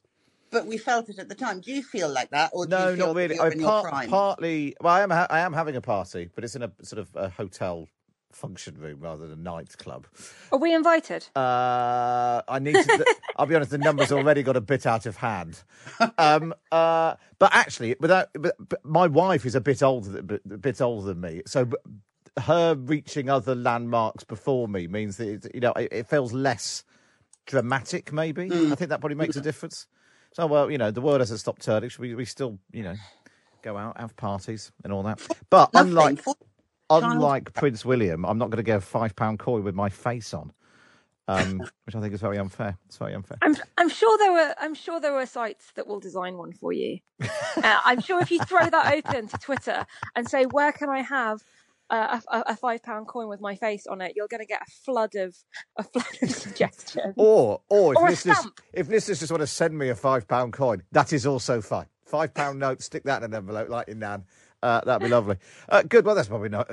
but 0.51 0.67
we 0.67 0.77
felt 0.77 1.09
it 1.09 1.19
at 1.19 1.27
the 1.27 1.35
time. 1.35 1.59
Do 1.59 1.71
you 1.71 1.83
feel 1.83 2.09
like 2.09 2.29
that, 2.31 2.51
or 2.53 2.65
do 2.65 2.71
No, 2.71 2.89
you 2.89 2.95
feel 2.95 3.07
not 3.07 3.15
really. 3.17 3.39
I 3.39 3.49
mean, 3.49 3.65
part, 3.65 4.09
partly. 4.09 4.75
Well, 4.81 4.93
I 4.93 5.01
am. 5.01 5.09
Ha- 5.09 5.27
I 5.29 5.39
am 5.41 5.53
having 5.53 5.75
a 5.75 5.81
party, 5.81 6.29
but 6.33 6.45
it's 6.45 6.55
in 6.55 6.63
a 6.63 6.71
sort 6.81 6.99
of 6.99 7.09
a 7.15 7.29
hotel 7.29 7.89
function 8.35 8.75
room 8.77 8.99
rather 8.99 9.27
than 9.27 9.39
a 9.39 9.41
nightclub. 9.41 10.07
Are 10.51 10.59
we 10.59 10.73
invited? 10.73 11.27
Uh, 11.35 12.41
I 12.47 12.59
need 12.59 12.73
to. 12.73 13.15
I'll 13.37 13.45
be 13.45 13.55
honest. 13.55 13.71
The 13.71 13.77
numbers 13.77 14.11
already 14.11 14.43
got 14.43 14.57
a 14.57 14.61
bit 14.61 14.85
out 14.85 15.05
of 15.05 15.17
hand. 15.17 15.63
Um, 16.17 16.53
uh, 16.71 17.15
but 17.39 17.53
actually, 17.53 17.95
without, 17.99 18.29
but, 18.33 18.55
but 18.59 18.83
my 18.83 19.07
wife 19.07 19.45
is 19.45 19.55
a 19.55 19.61
bit 19.61 19.81
older, 19.81 20.09
than, 20.09 20.39
a 20.51 20.57
bit 20.57 20.81
older 20.81 21.07
than 21.07 21.21
me. 21.21 21.41
So 21.47 21.69
her 22.37 22.75
reaching 22.75 23.29
other 23.29 23.55
landmarks 23.55 24.23
before 24.25 24.67
me 24.67 24.87
means 24.87 25.17
that 25.17 25.27
it, 25.45 25.55
you 25.55 25.61
know 25.61 25.71
it, 25.73 25.89
it 25.91 26.07
feels 26.07 26.33
less 26.33 26.83
dramatic. 27.45 28.11
Maybe 28.11 28.45
I 28.51 28.75
think 28.75 28.89
that 28.89 28.99
probably 28.99 29.15
makes 29.15 29.35
a 29.37 29.41
difference. 29.41 29.87
So 30.33 30.45
well, 30.45 30.69
you 30.69 30.77
know, 30.77 30.91
the 30.91 31.01
world 31.01 31.21
hasn't 31.21 31.39
stopped 31.39 31.61
turning. 31.61 31.89
Should 31.89 32.01
we, 32.01 32.13
we 32.13 32.25
still, 32.25 32.59
you 32.73 32.83
know, 32.83 32.95
go 33.61 33.77
out, 33.77 33.97
have 33.97 34.15
parties 34.17 34.71
and 34.83 34.91
all 34.91 35.03
that. 35.03 35.21
But 35.49 35.73
Nothing. 35.73 35.89
unlike 35.89 36.21
For- 36.21 36.35
unlike 36.89 37.53
Prince 37.53 37.85
William, 37.85 38.25
I'm 38.25 38.37
not 38.37 38.49
going 38.49 38.57
to 38.57 38.63
get 38.63 38.77
a 38.77 38.81
five 38.81 39.15
pound 39.15 39.39
coin 39.39 39.63
with 39.63 39.75
my 39.75 39.89
face 39.89 40.33
on, 40.33 40.51
um, 41.27 41.59
which 41.85 41.95
I 41.95 42.01
think 42.01 42.13
is 42.13 42.21
very 42.21 42.37
unfair. 42.37 42.77
It's 42.85 42.97
very 42.97 43.13
unfair. 43.13 43.37
I'm 43.41 43.55
I'm 43.77 43.89
sure 43.89 44.17
there 44.17 44.33
were 44.33 44.55
I'm 44.59 44.75
sure 44.75 44.99
there 44.99 45.13
were 45.13 45.25
sites 45.25 45.71
that 45.75 45.87
will 45.87 45.99
design 45.99 46.37
one 46.37 46.53
for 46.53 46.73
you. 46.73 46.99
Uh, 47.57 47.79
I'm 47.85 48.01
sure 48.01 48.19
if 48.19 48.31
you 48.31 48.39
throw 48.39 48.69
that 48.69 48.93
open 48.93 49.29
to 49.29 49.37
Twitter 49.37 49.85
and 50.13 50.29
say 50.29 50.43
where 50.43 50.73
can 50.73 50.89
I 50.89 51.01
have 51.01 51.41
uh, 51.89 52.19
a, 52.27 52.43
a, 52.47 52.55
five 52.55 52.81
pound 52.83 53.07
coin 53.07 53.27
with 53.27 53.39
my 53.39 53.55
face 53.55 53.85
on 53.87 54.01
it, 54.01 54.13
you're 54.15 54.27
going 54.27 54.41
to 54.41 54.45
get 54.45 54.61
a 54.61 54.71
flood 54.83 55.15
of 55.15 55.35
a 55.77 55.83
flood 55.83 56.05
of 56.21 56.29
suggestions. 56.31 57.13
Or 57.15 57.61
or 57.69 57.93
if 57.93 57.99
Or 57.99 58.09
listeners 58.09 58.47
if 58.73 58.87
listeners 58.89 59.19
just 59.19 59.31
want 59.31 59.41
to 59.41 59.47
send 59.47 59.77
me 59.77 59.89
a 59.89 59.95
five 59.95 60.27
pound 60.27 60.53
coin, 60.53 60.83
that 60.91 61.13
is 61.13 61.25
also 61.25 61.61
fine. 61.61 61.85
Five 62.05 62.33
pound 62.33 62.59
note, 62.59 62.81
stick 62.81 63.03
that 63.03 63.23
in 63.23 63.31
an 63.31 63.35
envelope 63.35 63.69
like 63.69 63.87
your 63.87 63.97
nan. 63.97 64.25
Uh, 64.65 64.81
that'd 64.83 65.01
be 65.03 65.09
lovely. 65.09 65.37
Uh, 65.69 65.83
good. 65.83 66.05
Well, 66.05 66.15
that's 66.15 66.27
probably 66.27 66.49
not, 66.49 66.71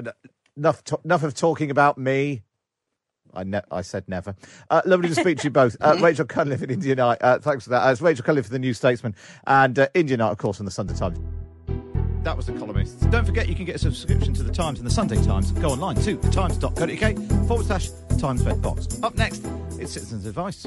enough. 0.57 0.83
To, 0.85 0.99
enough 1.05 1.23
of 1.23 1.35
talking 1.35 1.71
about 1.71 1.99
me. 1.99 2.43
I 3.35 3.45
ne- 3.45 3.63
I 3.71 3.83
said 3.83 4.09
never. 4.09 4.35
Uh, 4.71 4.83
lovely 4.87 5.09
to 5.09 5.15
speak 5.15 5.39
to 5.39 5.45
you 5.45 5.51
both. 5.51 5.77
Uh, 5.81 5.97
Rachel 6.03 6.25
Cunliffe 6.25 6.63
in 6.63 6.71
India 6.71 6.95
Knight. 6.95 7.19
Uh, 7.21 7.39
thanks 7.39 7.65
for 7.65 7.71
that. 7.71 7.87
Uh, 7.87 7.91
it's 7.93 8.01
Rachel 8.01 8.25
Cunliffe 8.25 8.47
for 8.47 8.53
the 8.53 8.59
New 8.59 8.73
Statesman 8.75 9.15
and 9.47 9.79
uh, 9.79 9.89
India 9.95 10.17
Knight, 10.17 10.31
of 10.31 10.39
course, 10.39 10.59
on 10.59 10.65
the 10.65 10.73
Sunday 10.73 10.95
Times. 10.95 11.19
That 12.25 12.37
was 12.37 12.47
the 12.47 12.53
columnists. 12.53 13.05
Don't 13.07 13.25
forget 13.27 13.49
you 13.49 13.55
can 13.55 13.65
get 13.65 13.77
a 13.77 13.79
subscription 13.79 14.33
to 14.35 14.43
the 14.43 14.53
Times 14.53 14.79
and 14.79 14.87
the 14.87 14.93
Sunday 14.93 15.23
Times. 15.23 15.51
Go 15.53 15.71
online 15.71 15.97
to 15.97 16.17
thetimes.co.uk 16.17 17.47
forward 17.49 17.67
slash 17.67 17.91
Times 18.19 18.43
Red 18.43 18.63
Box. 18.63 18.87
Up 19.03 19.17
next, 19.17 19.45
it's 19.79 19.93
Citizens 19.93 20.25
Advice. 20.25 20.67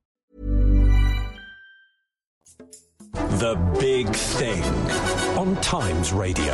The 3.13 3.55
Big 3.77 4.07
Thing 4.15 4.63
on 5.37 5.59
Times 5.59 6.13
Radio. 6.13 6.53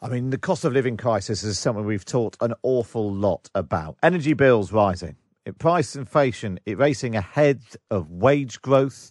I 0.00 0.08
mean, 0.08 0.30
the 0.30 0.38
cost 0.38 0.64
of 0.64 0.72
living 0.72 0.96
crisis 0.96 1.42
is 1.42 1.58
something 1.58 1.84
we've 1.84 2.04
talked 2.04 2.36
an 2.40 2.54
awful 2.62 3.12
lot 3.12 3.50
about. 3.56 3.96
Energy 4.04 4.34
bills 4.34 4.70
rising, 4.70 5.16
price 5.58 5.96
inflation 5.96 6.60
it 6.64 6.78
racing 6.78 7.16
ahead 7.16 7.60
of 7.90 8.12
wage 8.12 8.62
growth, 8.62 9.10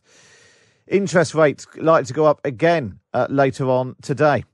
interest 0.87 1.35
rates 1.35 1.67
likely 1.75 2.05
to 2.05 2.13
go 2.13 2.25
up 2.25 2.39
again 2.45 2.99
uh, 3.13 3.27
later 3.29 3.69
on 3.69 3.97
today. 4.01 4.45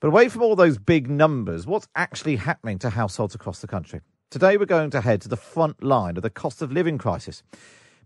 But 0.00 0.08
away 0.08 0.28
from 0.28 0.42
all 0.42 0.56
those 0.56 0.78
big 0.78 1.08
numbers, 1.08 1.68
what's 1.68 1.86
actually 1.94 2.36
happening 2.36 2.80
to 2.80 2.90
households 2.90 3.36
across 3.36 3.60
the 3.60 3.68
country? 3.68 4.00
Today, 4.30 4.56
we're 4.56 4.66
going 4.66 4.90
to 4.90 5.02
head 5.02 5.20
to 5.22 5.28
the 5.28 5.36
front 5.36 5.84
line 5.84 6.16
of 6.16 6.22
the 6.24 6.30
cost 6.30 6.62
of 6.62 6.72
living 6.72 6.98
crisis 6.98 7.44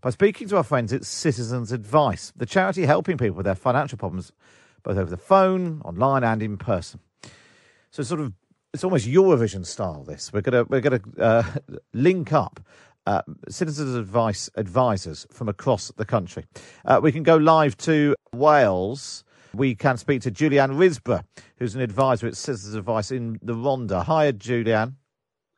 by 0.01 0.09
speaking 0.09 0.47
to 0.49 0.57
our 0.57 0.63
friends 0.63 0.93
at 0.93 1.05
Citizens 1.05 1.71
Advice, 1.71 2.31
the 2.35 2.45
charity 2.45 2.85
helping 2.85 3.17
people 3.17 3.37
with 3.37 3.45
their 3.45 3.55
financial 3.55 3.97
problems 3.97 4.31
both 4.83 4.97
over 4.97 5.09
the 5.09 5.17
phone, 5.17 5.81
online, 5.83 6.23
and 6.23 6.43
in 6.43 6.57
person. 6.57 6.99
So, 7.91 8.03
sort 8.03 8.21
of 8.21 8.33
it's 8.73 8.83
almost 8.83 9.07
Eurovision 9.07 9.65
style. 9.65 10.03
This 10.03 10.31
we're 10.31 10.41
gonna 10.41 10.65
we're 10.65 10.81
gonna 10.81 11.01
uh, 11.19 11.43
link 11.93 12.31
up. 12.33 12.59
Uh, 13.07 13.21
citizens 13.47 13.93
advice 13.93 14.49
advisors 14.55 15.27
from 15.31 15.47
across 15.47 15.91
the 15.95 16.05
country. 16.05 16.43
Uh, 16.85 16.99
we 17.01 17.11
can 17.11 17.23
go 17.23 17.37
live 17.37 17.77
to 17.77 18.15
Wales. 18.33 19.23
We 19.53 19.75
can 19.75 19.97
speak 19.97 20.21
to 20.23 20.31
Julianne 20.31 20.75
Risborough, 20.75 21.23
who's 21.57 21.75
an 21.75 21.81
advisor 21.81 22.27
at 22.27 22.35
Citizens 22.35 22.75
Advice 22.75 23.11
in 23.11 23.39
the 23.41 23.53
Rhondda. 23.53 24.03
Hi, 24.03 24.31
Julianne. 24.31 24.95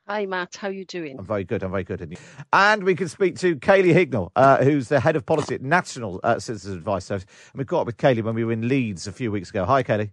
Hi, 0.10 0.26
Matt. 0.26 0.56
How 0.56 0.70
are 0.70 0.72
you 0.72 0.86
doing? 0.86 1.20
I'm 1.20 1.26
very 1.26 1.44
good. 1.44 1.64
I'm 1.64 1.72
very 1.72 1.84
good. 1.84 2.18
And 2.54 2.84
we 2.86 2.96
can 2.96 3.10
speak 3.10 3.36
to 3.40 3.58
Kaylee 3.58 3.94
Hignell, 3.94 4.30
uh, 4.38 4.64
who's 4.64 4.88
the 4.88 5.02
head 5.02 5.18
of 5.18 5.26
policy 5.26 5.56
at 5.56 5.62
National 5.62 6.22
uh, 6.24 6.40
Citizens 6.40 6.78
Advice 6.78 7.04
Service. 7.04 7.26
And 7.52 7.60
we 7.60 7.66
caught 7.66 7.82
up 7.82 7.88
with 7.88 7.98
Kaylee 7.98 8.24
when 8.24 8.34
we 8.34 8.46
were 8.46 8.54
in 8.54 8.70
Leeds 8.70 9.06
a 9.08 9.12
few 9.12 9.34
weeks 9.34 9.50
ago. 9.50 9.66
Hi, 9.66 9.84
Kaylee. 9.84 10.12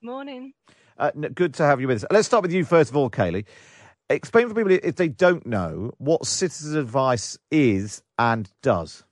Morning. 0.00 0.54
Uh, 0.96 1.10
good 1.34 1.52
to 1.54 1.64
have 1.64 1.78
you 1.78 1.88
with 1.88 2.04
us. 2.04 2.06
Let's 2.10 2.26
start 2.26 2.40
with 2.40 2.52
you 2.52 2.64
first 2.64 2.88
of 2.88 2.96
all, 2.96 3.10
Kaylee. 3.10 3.44
Explain 4.08 4.48
for 4.48 4.54
people 4.54 4.72
if 4.72 4.96
they 4.96 5.08
don't 5.08 5.44
know 5.44 5.92
what 5.98 6.26
Citizens 6.26 6.74
Advice 6.74 7.38
is 7.50 8.02
and 8.18 8.50
does. 8.62 9.04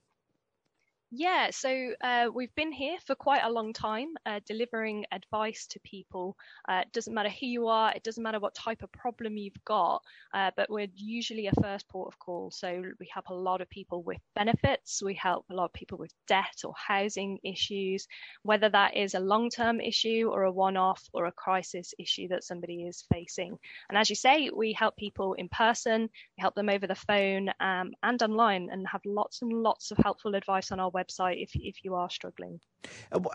Yeah, 1.15 1.51
so 1.51 1.91
uh, 2.03 2.29
we've 2.33 2.55
been 2.55 2.71
here 2.71 2.97
for 3.05 3.13
quite 3.13 3.43
a 3.43 3.51
long 3.51 3.71
time, 3.71 4.15
uh, 4.25 4.39
delivering 4.47 5.05
advice 5.11 5.67
to 5.67 5.79
people. 5.81 6.35
Uh, 6.67 6.81
it 6.87 6.91
doesn't 6.91 7.13
matter 7.13 7.29
who 7.29 7.45
you 7.45 7.67
are, 7.67 7.93
it 7.93 8.01
doesn't 8.01 8.23
matter 8.23 8.39
what 8.39 8.55
type 8.55 8.81
of 8.81 8.91
problem 8.91 9.37
you've 9.37 9.63
got, 9.63 10.01
uh, 10.33 10.49
but 10.57 10.71
we're 10.71 10.87
usually 10.95 11.45
a 11.45 11.61
first 11.61 11.87
port 11.87 12.11
of 12.11 12.17
call. 12.17 12.49
So 12.49 12.81
we 12.99 13.07
help 13.13 13.29
a 13.29 13.33
lot 13.35 13.61
of 13.61 13.69
people 13.69 14.01
with 14.01 14.17
benefits, 14.33 15.03
we 15.03 15.13
help 15.13 15.45
a 15.51 15.53
lot 15.53 15.65
of 15.65 15.73
people 15.73 15.99
with 15.99 16.11
debt 16.27 16.61
or 16.63 16.73
housing 16.75 17.37
issues, 17.43 18.07
whether 18.41 18.69
that 18.69 18.97
is 18.97 19.13
a 19.13 19.19
long 19.19 19.51
term 19.51 19.79
issue 19.81 20.31
or 20.31 20.45
a 20.45 20.51
one 20.51 20.77
off 20.77 21.07
or 21.13 21.27
a 21.27 21.31
crisis 21.31 21.93
issue 21.99 22.29
that 22.29 22.43
somebody 22.43 22.87
is 22.87 23.05
facing. 23.13 23.55
And 23.87 23.99
as 23.99 24.09
you 24.09 24.15
say, 24.15 24.49
we 24.49 24.73
help 24.73 24.97
people 24.97 25.35
in 25.35 25.47
person, 25.49 26.01
we 26.01 26.41
help 26.41 26.55
them 26.55 26.69
over 26.69 26.87
the 26.87 26.95
phone 26.95 27.49
um, 27.59 27.91
and 28.01 28.23
online, 28.23 28.69
and 28.71 28.87
have 28.87 29.01
lots 29.05 29.43
and 29.43 29.53
lots 29.53 29.91
of 29.91 29.99
helpful 29.99 30.33
advice 30.33 30.71
on 30.71 30.79
our 30.79 30.89
website 30.89 31.02
website 31.03 31.41
if 31.41 31.51
if 31.55 31.83
you 31.83 31.95
are 31.95 32.09
struggling. 32.09 32.59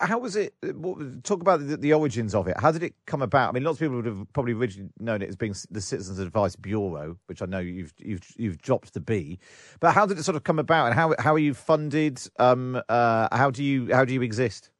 How 0.00 0.18
was 0.18 0.36
it? 0.36 0.54
Talk 1.24 1.40
about 1.40 1.66
the, 1.66 1.78
the, 1.78 1.94
origins 1.94 2.34
of 2.34 2.48
it. 2.48 2.58
How 2.58 2.70
did 2.70 2.82
it 2.82 2.94
come 3.06 3.22
about? 3.22 3.48
I 3.48 3.52
mean, 3.52 3.64
lots 3.64 3.76
of 3.76 3.80
people 3.80 3.96
would 3.96 4.04
have 4.04 4.26
probably 4.34 4.52
originally 4.52 4.90
known 4.98 5.22
it 5.22 5.28
as 5.28 5.36
being 5.36 5.54
the 5.70 5.80
Citizens 5.80 6.18
Advice 6.18 6.54
Bureau, 6.54 7.16
which 7.26 7.40
I 7.40 7.46
know 7.46 7.58
you've 7.58 7.94
you've 7.98 8.22
you've 8.36 8.58
dropped 8.58 8.92
the 8.94 9.00
B. 9.00 9.38
But 9.80 9.92
how 9.92 10.06
did 10.06 10.18
it 10.18 10.24
sort 10.24 10.36
of 10.36 10.44
come 10.44 10.58
about, 10.58 10.86
and 10.86 10.94
how 10.94 11.14
how 11.18 11.34
are 11.34 11.38
you 11.38 11.54
funded? 11.54 12.20
Um, 12.38 12.80
uh, 12.88 13.28
how 13.34 13.50
do 13.50 13.64
you 13.64 13.92
how 13.94 14.04
do 14.04 14.12
you 14.12 14.22
exist? 14.22 14.70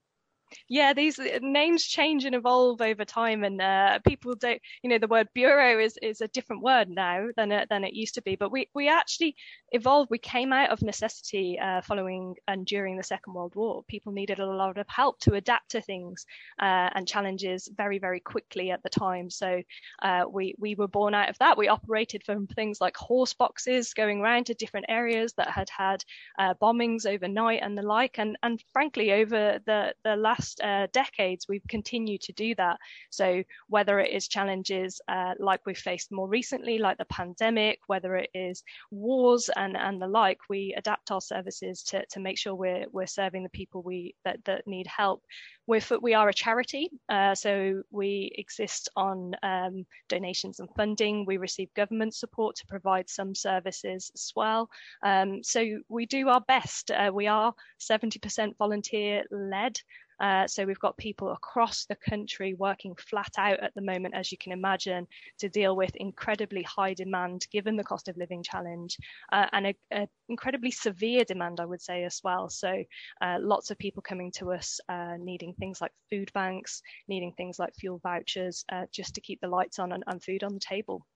Yeah, 0.69 0.93
these 0.93 1.19
names 1.41 1.85
change 1.85 2.25
and 2.25 2.35
evolve 2.35 2.81
over 2.81 3.05
time, 3.05 3.45
and 3.45 3.61
uh, 3.61 3.99
people 4.07 4.35
don't. 4.35 4.61
You 4.83 4.91
know, 4.91 4.99
the 4.99 5.09
word 5.09 5.29
bureau 5.35 5.79
is 5.79 5.99
is 6.03 6.21
a 6.21 6.29
different 6.29 6.63
word 6.63 6.89
now 6.89 7.29
than 7.37 7.53
it, 7.53 7.69
than 7.69 7.85
it 7.85 7.95
used 7.95 8.15
to 8.15 8.23
be. 8.23 8.37
But 8.37 8.53
we 8.53 8.69
we 8.75 8.89
actually 8.89 9.37
evolved. 9.73 10.11
We 10.11 10.19
came 10.19 10.53
out 10.53 10.71
of 10.71 10.83
necessity 10.83 11.59
uh, 11.59 11.83
following 11.83 12.35
and 12.47 12.67
during 12.67 12.97
the 12.97 13.03
Second 13.03 13.35
World 13.35 13.55
War. 13.55 13.83
People 13.89 14.13
needed 14.13 14.39
a 14.39 14.47
lot 14.47 14.79
of 14.79 14.87
help 14.89 15.19
to 15.21 15.35
adapt 15.35 15.71
to 15.71 15.81
things 15.81 16.27
uh, 16.61 16.91
and 16.95 17.07
challenges 17.07 17.69
very 17.77 17.99
very 17.99 18.21
quickly 18.21 18.71
at 18.71 18.83
the 18.83 18.91
time. 18.91 19.31
So 19.31 19.63
uh, 20.03 20.25
we 20.31 20.55
we 20.59 20.75
were 20.75 20.89
born 20.89 21.15
out 21.15 21.29
of 21.29 21.39
that. 21.39 21.59
We 21.59 21.69
operated 21.69 22.25
from 22.25 22.47
things 22.47 22.81
like 22.81 22.97
horse 22.97 23.35
boxes, 23.35 23.95
going 23.95 24.21
around 24.21 24.47
to 24.47 24.55
different 24.55 24.87
areas 24.89 25.33
that 25.35 25.51
had 25.51 25.69
had 25.71 26.05
uh, 26.39 26.55
bombings 26.55 27.07
overnight 27.07 27.61
and 27.63 27.77
the 27.77 27.83
like. 27.83 28.19
And 28.19 28.37
and 28.43 28.63
frankly, 28.73 29.13
over 29.13 29.61
the 29.67 29.95
the 30.05 30.17
last 30.17 30.38
last 30.39 30.61
uh, 30.61 30.87
decades, 30.93 31.47
we've 31.49 31.67
continued 31.69 32.21
to 32.23 32.33
do 32.33 32.55
that. 32.57 32.79
So 33.11 33.43
whether 33.69 33.99
it 33.99 34.13
is 34.13 34.29
challenges 34.29 35.01
uh, 35.09 35.35
like 35.39 35.61
we've 35.67 35.79
faced 35.79 36.13
more 36.13 36.29
recently, 36.29 36.79
like 36.79 36.99
the 36.99 37.05
pandemic, 37.07 37.81
whether 37.87 38.17
it 38.17 38.31
is 38.35 38.63
wars 38.91 39.51
and, 39.57 39.77
and 39.77 40.01
the 40.01 40.07
like, 40.07 40.39
we 40.49 40.75
adapt 40.77 41.11
our 41.11 41.21
services 41.21 41.83
to, 41.85 42.05
to 42.07 42.21
make 42.21 42.39
sure 42.39 42.55
we're, 42.55 42.87
we're 42.93 43.07
serving 43.07 43.43
the 43.43 43.49
people 43.51 43.83
we 43.83 44.15
that, 44.25 44.45
that 44.45 44.67
need 44.67 44.87
help. 44.87 45.23
We're, 45.67 45.83
we 46.01 46.15
are 46.15 46.31
a 46.31 46.33
charity, 46.33 46.91
uh, 47.11 47.35
so 47.35 47.83
we 47.91 48.33
exist 48.37 48.89
on 48.97 49.35
um, 49.43 49.85
donations 50.09 50.61
and 50.61 50.69
funding. 50.75 51.27
We 51.27 51.37
receive 51.37 51.69
government 51.75 52.15
support 52.15 52.57
to 52.57 52.67
provide 52.67 53.11
some 53.11 53.35
services 53.35 54.11
as 54.15 54.33
well. 54.35 54.71
Um, 55.03 55.43
so 55.45 55.81
we 55.91 56.07
do 56.07 56.31
our 56.31 56.41
best. 56.41 56.91
Uh, 56.91 57.11
we 57.13 57.27
are 57.27 57.53
70% 57.81 58.57
volunteer 58.57 59.25
led. 59.31 59.79
Uh, 60.21 60.47
so 60.47 60.65
we've 60.65 60.79
got 60.79 60.97
people 60.97 61.33
across 61.33 61.85
the 61.87 61.97
country 61.97 62.55
working 62.55 62.95
flat 62.97 63.33
out 63.39 63.61
at 63.61 63.75
the 63.75 63.81
moment, 63.81 64.15
as 64.15 64.33
you 64.33 64.39
can 64.39 64.53
imagine, 64.53 65.07
to 65.39 65.49
deal 65.49 65.77
with 65.77 65.95
incredibly 65.97 66.63
high 66.63 66.95
demand 66.95 67.47
given 67.51 67.77
the 67.77 67.85
cost 67.85 68.09
of 68.09 68.17
living 68.17 68.43
challenge 68.43 68.99
uh, 69.33 69.47
and 69.53 69.75
an 69.91 70.09
incredibly 70.29 70.71
severe 70.71 71.25
demand, 71.25 71.61
I 71.61 71.65
would 71.65 71.83
say, 71.83 72.05
as 72.05 72.21
well. 72.25 72.49
So 72.49 72.83
uh, 73.21 73.39
lots 73.41 73.71
of 73.71 73.79
people 73.79 74.03
coming 74.03 74.33
to 74.33 74.53
us 74.53 74.81
uh, 74.89 75.17
needing 75.19 75.55
things 75.55 75.81
like 75.81 75.93
food 76.11 76.31
banks, 76.33 76.83
needing 77.09 77.33
things 77.33 77.59
like 77.59 77.75
fuel 77.75 78.01
vouchers, 78.03 78.65
uh, 78.71 78.87
just 78.93 79.15
to 79.15 79.21
keep 79.21 79.41
the 79.41 79.49
lights 79.49 79.79
on 79.79 79.93
and, 79.93 80.05
and 80.07 80.23
food 80.23 80.43
on 80.43 80.55
the 80.55 80.61
table. 80.61 81.07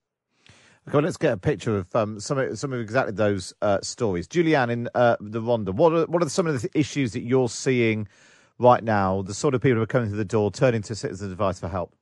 Okay, 0.88 0.96
well, 0.96 1.04
let's 1.04 1.16
get 1.16 1.32
a 1.32 1.36
picture 1.36 1.78
of 1.78 1.94
um, 1.94 2.18
some 2.18 2.38
of 2.38 2.58
some 2.58 2.72
of 2.72 2.80
exactly 2.80 3.12
those 3.12 3.54
uh, 3.62 3.78
stories. 3.82 4.26
Julianne 4.26 4.70
in 4.70 4.88
uh, 4.96 5.16
the 5.20 5.40
Rhondda, 5.40 5.72
what 5.72 5.92
are 5.92 6.06
what 6.06 6.24
are 6.24 6.28
some 6.28 6.48
of 6.48 6.60
the 6.60 6.68
issues 6.74 7.12
that 7.12 7.20
you're 7.20 7.48
seeing 7.48 8.08
right 8.58 8.82
now, 8.82 9.22
the 9.22 9.34
sort 9.34 9.54
of 9.54 9.60
people 9.60 9.76
who 9.76 9.82
are 9.82 9.86
coming 9.86 10.10
to 10.10 10.16
the 10.16 10.24
door, 10.24 10.50
turning 10.50 10.82
to 10.82 10.94
Citizens 10.94 11.32
Advice 11.32 11.60
for 11.60 11.68
help? 11.68 11.94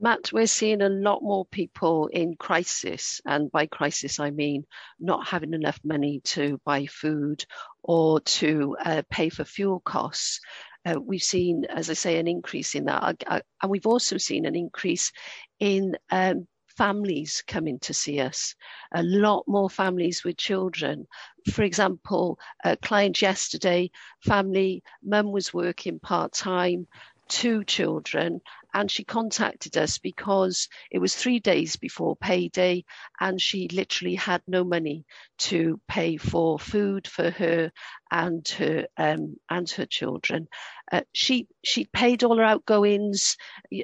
Matt, 0.00 0.32
we're 0.32 0.46
seeing 0.46 0.82
a 0.82 0.88
lot 0.88 1.22
more 1.22 1.46
people 1.46 2.08
in 2.08 2.36
crisis. 2.36 3.20
And 3.24 3.50
by 3.50 3.66
crisis, 3.66 4.18
I 4.18 4.30
mean 4.30 4.64
not 4.98 5.28
having 5.28 5.54
enough 5.54 5.78
money 5.84 6.20
to 6.24 6.60
buy 6.64 6.86
food 6.86 7.44
or 7.82 8.20
to 8.20 8.76
uh, 8.84 9.02
pay 9.08 9.28
for 9.28 9.44
fuel 9.44 9.80
costs. 9.80 10.40
Uh, 10.84 11.00
we've 11.00 11.22
seen, 11.22 11.64
as 11.64 11.90
I 11.90 11.94
say, 11.94 12.18
an 12.18 12.28
increase 12.28 12.74
in 12.74 12.86
that. 12.86 13.22
I, 13.26 13.42
and 13.62 13.70
we've 13.70 13.86
also 13.86 14.18
seen 14.18 14.46
an 14.46 14.56
increase 14.56 15.12
in 15.60 15.96
um, 16.10 16.46
families 16.76 17.42
coming 17.46 17.78
to 17.80 17.94
see 17.94 18.20
us, 18.20 18.54
a 18.92 19.02
lot 19.02 19.44
more 19.46 19.70
families 19.70 20.24
with 20.24 20.36
children. 20.36 21.06
For 21.52 21.62
example, 21.62 22.38
a 22.64 22.76
client 22.76 23.20
yesterday, 23.22 23.90
family, 24.20 24.82
mum 25.02 25.32
was 25.32 25.54
working 25.54 25.98
part 26.00 26.32
time, 26.32 26.86
two 27.28 27.64
children, 27.64 28.40
and 28.74 28.90
she 28.90 29.04
contacted 29.04 29.76
us 29.78 29.98
because 29.98 30.68
it 30.90 30.98
was 30.98 31.14
three 31.14 31.38
days 31.38 31.76
before 31.76 32.16
payday 32.16 32.84
and 33.20 33.40
she 33.40 33.68
literally 33.68 34.16
had 34.16 34.42
no 34.48 34.64
money 34.64 35.06
to 35.38 35.80
pay 35.88 36.16
for 36.16 36.58
food 36.58 37.06
for 37.06 37.30
her 37.30 37.70
and 38.10 38.46
her 38.48 38.86
um, 38.98 39.36
and 39.50 39.70
her 39.70 39.86
children. 39.86 40.48
Uh, 40.92 41.02
she 41.12 41.48
she 41.64 41.86
paid 41.86 42.24
all 42.24 42.36
her 42.36 42.44
outgoings, 42.44 43.36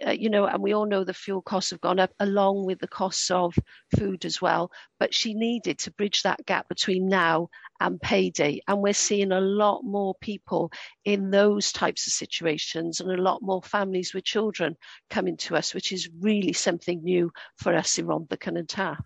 uh, 0.07 0.11
you 0.11 0.31
know, 0.31 0.45
and 0.47 0.63
we 0.63 0.75
all 0.75 0.87
know 0.87 1.05
the 1.05 1.15
fuel 1.15 1.43
costs 1.43 1.71
have 1.71 1.81
gone 1.81 1.99
up 1.99 2.13
along 2.21 2.67
with 2.67 2.79
the 2.79 2.89
costs 2.89 3.31
of 3.31 3.55
food 3.97 4.25
as 4.25 4.41
well. 4.43 4.71
But 4.99 5.15
she 5.15 5.35
needed 5.35 5.79
to 5.81 5.93
bridge 5.93 6.23
that 6.23 6.45
gap 6.47 6.69
between 6.69 7.09
now 7.09 7.49
and 7.81 8.01
payday, 8.01 8.61
and 8.69 8.83
we're 8.83 8.93
seeing 8.93 9.33
a 9.33 9.41
lot 9.41 9.83
more 9.83 10.15
people 10.21 10.71
in 11.05 11.31
those 11.31 11.73
types 11.73 12.07
of 12.07 12.13
situations, 12.13 13.01
and 13.01 13.11
a 13.11 13.21
lot 13.21 13.43
more 13.43 13.63
families 13.63 14.15
with 14.15 14.25
children 14.25 14.77
coming 15.09 15.37
to 15.39 15.57
us, 15.57 15.75
which 15.75 15.93
is 15.93 16.09
really 16.21 16.53
something 16.53 17.03
new 17.03 17.33
for 17.57 17.75
us 17.75 17.99
in 17.99 18.07
Rhondda 18.07 18.39
and 18.47 18.69
Taff. 18.69 19.05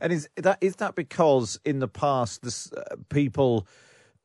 And 0.00 0.12
is 0.12 0.28
that 0.36 0.58
is 0.60 0.76
that 0.76 0.94
because 0.94 1.58
in 1.64 1.80
the 1.80 1.88
past 1.88 2.42
this, 2.42 2.72
uh, 2.72 2.96
people 3.08 3.66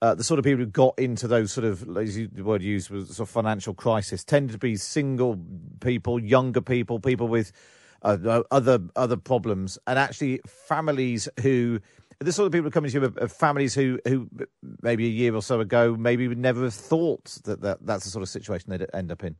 uh, 0.01 0.15
the 0.15 0.23
sort 0.23 0.39
of 0.39 0.45
people 0.45 0.59
who 0.59 0.65
got 0.65 0.97
into 0.97 1.27
those 1.27 1.51
sort 1.51 1.63
of, 1.63 1.97
as 1.97 2.17
you, 2.17 2.27
the 2.27 2.43
word 2.43 2.63
used 2.63 2.89
was 2.89 3.15
sort 3.15 3.29
of 3.29 3.29
financial 3.29 3.73
crisis, 3.73 4.23
tended 4.23 4.51
to 4.51 4.57
be 4.57 4.75
single 4.75 5.39
people, 5.79 6.19
younger 6.19 6.61
people, 6.61 6.99
people 6.99 7.27
with 7.27 7.51
uh, 8.01 8.41
other 8.49 8.79
other 8.95 9.17
problems, 9.17 9.77
and 9.85 9.99
actually 9.99 10.41
families 10.47 11.29
who 11.41 11.79
the 12.21 12.31
sort 12.31 12.45
of 12.45 12.51
people 12.51 12.65
who 12.65 12.71
come 12.71 12.85
into 12.85 12.99
you 12.99 13.13
are 13.19 13.27
families 13.27 13.73
who 13.73 13.99
who 14.07 14.29
maybe 14.81 15.05
a 15.05 15.09
year 15.09 15.35
or 15.35 15.41
so 15.41 15.59
ago 15.59 15.95
maybe 15.97 16.27
would 16.27 16.37
never 16.37 16.63
have 16.63 16.73
thought 16.73 17.25
that, 17.45 17.61
that 17.61 17.79
that's 17.81 18.05
the 18.05 18.11
sort 18.11 18.21
of 18.21 18.29
situation 18.29 18.69
they'd 18.69 18.85
end 18.93 19.11
up 19.11 19.23
in. 19.23 19.35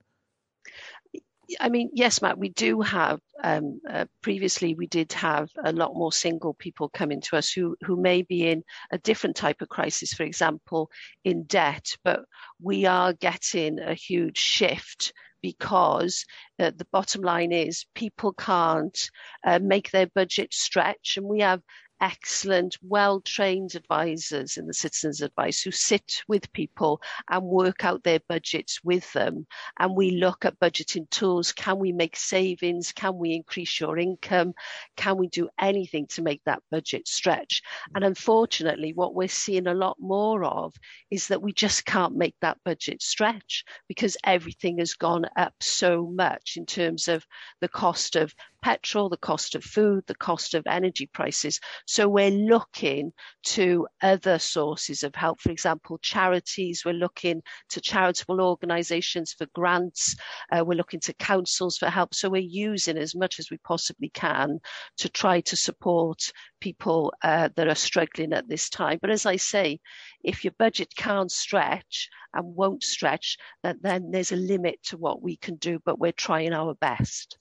I 1.59 1.69
mean, 1.69 1.89
yes, 1.93 2.21
Matt, 2.21 2.37
we 2.37 2.49
do 2.49 2.81
have. 2.81 3.19
Um, 3.43 3.81
uh, 3.89 4.05
previously, 4.21 4.73
we 4.73 4.87
did 4.87 5.11
have 5.13 5.49
a 5.63 5.73
lot 5.73 5.95
more 5.95 6.13
single 6.13 6.53
people 6.53 6.89
coming 6.89 7.21
to 7.21 7.37
us 7.37 7.51
who 7.51 7.75
who 7.83 7.99
may 7.99 8.21
be 8.21 8.47
in 8.47 8.63
a 8.91 8.97
different 8.97 9.35
type 9.35 9.61
of 9.61 9.69
crisis, 9.69 10.13
for 10.13 10.23
example, 10.23 10.89
in 11.23 11.43
debt. 11.43 11.87
But 12.03 12.21
we 12.61 12.85
are 12.85 13.13
getting 13.13 13.79
a 13.79 13.93
huge 13.93 14.37
shift 14.37 15.13
because 15.41 16.25
uh, 16.59 16.71
the 16.75 16.87
bottom 16.91 17.21
line 17.21 17.51
is 17.51 17.85
people 17.95 18.33
can't 18.33 19.09
uh, 19.45 19.59
make 19.59 19.91
their 19.91 20.07
budget 20.07 20.53
stretch, 20.53 21.17
and 21.17 21.25
we 21.25 21.39
have 21.39 21.61
excellent, 22.01 22.77
well 22.81 23.21
trained 23.21 23.75
advisors 23.75 24.57
in 24.57 24.65
the 24.65 24.73
Citizens 24.73 25.21
Advice 25.21 25.61
who 25.61 25.71
sit 25.71 26.23
with 26.27 26.51
people 26.51 27.01
and 27.29 27.43
work 27.43 27.85
out 27.85 28.03
their 28.03 28.19
budgets 28.27 28.83
with 28.83 29.11
them. 29.13 29.45
And 29.79 29.95
we 29.95 30.11
look 30.11 30.43
at 30.43 30.59
budgeting 30.59 31.09
tools. 31.11 31.51
Can 31.53 31.77
we 31.77 31.91
make 31.91 32.15
savings? 32.15 32.91
Can 32.91 33.17
we 33.17 33.33
increase 33.33 33.79
your 33.79 33.97
income? 33.97 34.53
Can 34.97 35.17
we 35.17 35.27
do 35.27 35.47
anything 35.59 36.07
to 36.07 36.23
make 36.23 36.43
that 36.45 36.63
budget 36.71 37.07
stretch? 37.07 37.61
And 37.93 38.03
unfortunately, 38.03 38.93
what 38.93 39.13
we're 39.13 39.27
seeing 39.27 39.67
a 39.67 39.73
lot 39.73 39.97
more 39.99 40.43
of 40.43 40.73
is 41.11 41.27
that 41.27 41.41
we 41.41 41.53
just 41.53 41.85
can't 41.85 42.15
make 42.15 42.35
that 42.41 42.57
budget 42.65 43.01
stretch 43.01 43.63
because 43.87 44.17
everything 44.23 44.79
has 44.79 44.95
gone 44.95 45.25
up 45.37 45.53
so 45.61 46.07
much 46.07 46.57
in 46.57 46.65
terms 46.65 47.07
of 47.07 47.25
the 47.59 47.67
cost 47.67 48.15
of 48.15 48.33
petrol, 48.61 49.09
the 49.09 49.17
cost 49.17 49.55
of 49.55 49.63
food, 49.63 50.03
the 50.07 50.15
cost 50.15 50.53
of 50.53 50.63
energy 50.67 51.07
prices. 51.07 51.59
So 51.91 52.07
we're 52.07 52.31
looking 52.31 53.11
to 53.47 53.85
other 54.01 54.39
sources 54.39 55.03
of 55.03 55.13
help. 55.13 55.41
For 55.41 55.51
example, 55.51 55.97
charities. 55.97 56.85
We're 56.85 56.93
looking 56.93 57.43
to 57.67 57.81
charitable 57.81 58.39
organisations 58.39 59.33
for 59.33 59.45
grants. 59.53 60.15
Uh, 60.53 60.63
we're 60.63 60.77
looking 60.77 61.01
to 61.01 61.13
councils 61.15 61.77
for 61.77 61.89
help. 61.89 62.15
So 62.15 62.29
we're 62.29 62.37
using 62.43 62.97
as 62.97 63.13
much 63.13 63.39
as 63.39 63.51
we 63.51 63.57
possibly 63.57 64.07
can 64.07 64.61
to 64.99 65.09
try 65.09 65.41
to 65.41 65.57
support 65.57 66.31
people 66.61 67.13
uh, 67.23 67.49
that 67.57 67.67
are 67.67 67.75
struggling 67.75 68.31
at 68.31 68.47
this 68.47 68.69
time. 68.69 68.97
But 69.01 69.11
as 69.11 69.25
I 69.25 69.35
say, 69.35 69.81
if 70.23 70.45
your 70.45 70.53
budget 70.57 70.95
can't 70.95 71.29
stretch 71.29 72.07
and 72.33 72.55
won't 72.55 72.83
stretch, 72.83 73.37
then, 73.63 74.11
there's 74.11 74.31
a 74.31 74.37
limit 74.37 74.81
to 74.83 74.97
what 74.97 75.21
we 75.21 75.35
can 75.35 75.55
do. 75.55 75.81
But 75.83 75.99
we're 75.99 76.13
trying 76.13 76.53
our 76.53 76.73
best. 76.73 77.37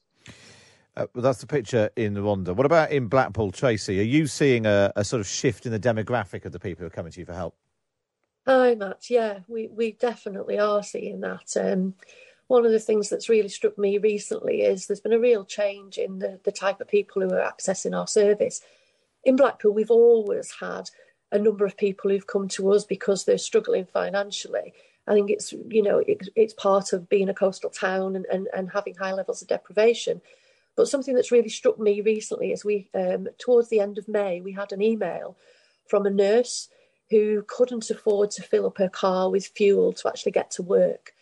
Uh, 1.01 1.07
that's 1.15 1.41
the 1.41 1.47
picture 1.47 1.89
in 1.97 2.15
Rhondda. 2.15 2.55
What 2.55 2.67
about 2.67 2.91
in 2.91 3.07
Blackpool, 3.07 3.51
Tracy? 3.53 3.99
Are 4.01 4.05
you 4.05 4.27
seeing 4.27 4.67
a, 4.67 4.93
a, 4.97 5.03
sort 5.03 5.21
of 5.21 5.27
shift 5.27 5.65
in 5.65 5.73
the 5.73 5.81
demographic 5.81 6.45
of 6.45 6.53
the 6.53 6.61
people 6.61 6.83
who 6.83 6.89
are 6.89 6.91
coming 6.91 7.11
to 7.11 7.21
you 7.21 7.25
for 7.25 7.33
help? 7.33 7.55
Hi, 8.47 8.75
Matt. 8.75 9.09
Yeah, 9.09 9.39
we, 9.49 9.69
we 9.69 9.93
definitely 9.93 10.59
are 10.59 10.83
seeing 10.83 11.21
that. 11.21 11.57
Um, 11.59 11.95
one 12.49 12.67
of 12.67 12.73
the 12.73 12.79
things 12.79 13.09
that's 13.09 13.31
really 13.31 13.49
struck 13.49 13.79
me 13.79 13.97
recently 13.97 14.61
is 14.61 14.87
there's 14.87 15.01
been 15.01 15.15
a 15.15 15.19
real 15.19 15.47
change 15.47 15.97
in 15.97 16.19
the, 16.19 16.39
the 16.45 16.53
type 16.53 16.83
of 16.83 16.89
people 16.89 17.23
who 17.23 17.33
are 17.33 17.51
accessing 17.51 17.99
our 17.99 18.07
service. 18.07 18.61
In 19.25 19.37
Blackpool, 19.37 19.73
we've 19.73 19.91
always 19.91 20.53
had 20.61 20.91
a 21.33 21.39
number 21.39 21.65
of 21.65 21.79
people 21.79 22.11
who've 22.11 22.27
come 22.27 22.49
to 22.49 22.73
us 22.73 22.85
because 22.85 23.25
they're 23.25 23.39
struggling 23.39 23.87
financially. 23.87 24.75
I 25.07 25.15
think 25.15 25.31
it's 25.31 25.53
you 25.53 25.83
know 25.83 25.99
it, 26.07 26.29
it's 26.37 26.53
part 26.53 26.93
of 26.93 27.09
being 27.09 27.31
a 27.31 27.35
coastal 27.35 27.71
town 27.71 28.17
and, 28.17 28.27
and, 28.27 28.49
and 28.55 28.71
having 28.71 28.97
high 28.97 29.13
levels 29.13 29.41
of 29.41 29.49
deprivation. 29.49 30.21
But 30.77 30.89
something 30.89 31.15
that's 31.15 31.33
really 31.33 31.49
struck 31.49 31.79
me 31.79 32.01
recently 32.01 32.53
is 32.53 32.65
we, 32.65 32.89
um, 32.95 33.29
towards 33.39 33.69
the 33.69 33.81
end 33.81 33.99
of 33.99 34.09
May, 34.09 34.41
we 34.41 34.53
had 34.53 34.73
an 34.73 34.83
email 34.83 35.37
from 35.89 36.07
a 36.07 36.11
nurse 36.11 36.69
who 37.11 37.43
couldn't 37.49 37.91
afford 37.91 38.31
to 38.31 38.43
fill 38.43 38.67
up 38.67 38.79
her 38.79 38.89
car 38.89 39.31
with 39.31 39.49
fuel 39.49 39.93
to 39.93 40.09
actually 40.09 40.33
get 40.33 40.51
to 40.53 40.63
work. 40.63 41.13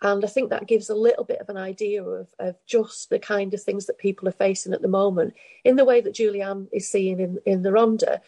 And 0.00 0.24
I 0.24 0.28
think 0.28 0.50
that 0.50 0.66
gives 0.66 0.90
a 0.90 0.94
little 0.94 1.24
bit 1.24 1.40
of 1.40 1.48
an 1.48 1.56
idea 1.56 2.04
of, 2.04 2.28
of 2.38 2.56
just 2.66 3.10
the 3.10 3.18
kind 3.18 3.52
of 3.52 3.62
things 3.62 3.86
that 3.86 3.98
people 3.98 4.28
are 4.28 4.32
facing 4.32 4.72
at 4.72 4.82
the 4.82 4.88
moment 4.88 5.34
in 5.64 5.76
the 5.76 5.84
way 5.84 6.00
that 6.00 6.14
Julianne 6.14 6.68
is 6.72 6.88
seeing 6.88 7.18
in, 7.18 7.38
in 7.46 7.62
the 7.62 7.70
Rhondda. 7.70 8.20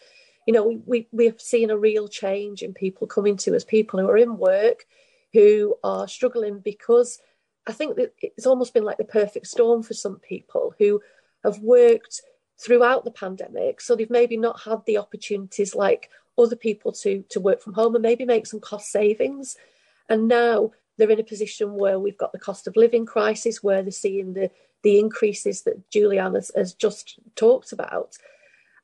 You 0.45 0.53
know, 0.53 0.81
we, 0.85 1.07
we, 1.11 1.25
have 1.25 1.39
seen 1.39 1.69
a 1.69 1.77
real 1.77 2.07
change 2.07 2.61
in 2.61 2.73
people 2.73 3.07
coming 3.07 3.37
to 3.37 3.55
us, 3.55 3.63
people 3.63 3.99
who 3.99 4.09
are 4.09 4.17
in 4.17 4.37
work, 4.37 4.85
who 5.33 5.75
are 5.83 6.07
struggling 6.07 6.59
because 6.59 7.19
I 7.67 7.73
think 7.73 7.95
that 7.97 8.13
it's 8.21 8.45
almost 8.45 8.73
been 8.73 8.83
like 8.83 8.97
the 8.97 9.03
perfect 9.03 9.47
storm 9.47 9.83
for 9.83 9.93
some 9.93 10.17
people 10.17 10.73
who 10.79 11.01
have 11.43 11.59
worked 11.59 12.21
throughout 12.59 13.05
the 13.05 13.11
pandemic. 13.11 13.81
So 13.81 13.95
they've 13.95 14.09
maybe 14.09 14.37
not 14.37 14.61
had 14.61 14.85
the 14.85 14.97
opportunities 14.97 15.75
like 15.75 16.09
other 16.37 16.55
people 16.55 16.91
to, 16.91 17.23
to 17.29 17.39
work 17.39 17.61
from 17.61 17.73
home 17.73 17.95
and 17.95 18.01
maybe 18.01 18.25
make 18.25 18.45
some 18.45 18.59
cost 18.59 18.91
savings. 18.91 19.57
And 20.09 20.27
now 20.27 20.71
they're 20.97 21.09
in 21.09 21.19
a 21.19 21.23
position 21.23 21.75
where 21.75 21.99
we've 21.99 22.17
got 22.17 22.31
the 22.31 22.39
cost 22.39 22.67
of 22.67 22.75
living 22.75 23.05
crisis, 23.05 23.63
where 23.63 23.81
they're 23.81 23.91
seeing 23.91 24.33
the, 24.33 24.51
the 24.83 24.99
increases 24.99 25.63
that 25.63 25.89
Julianne 25.89 26.35
has, 26.35 26.51
has 26.55 26.73
just 26.73 27.19
talked 27.35 27.71
about. 27.71 28.17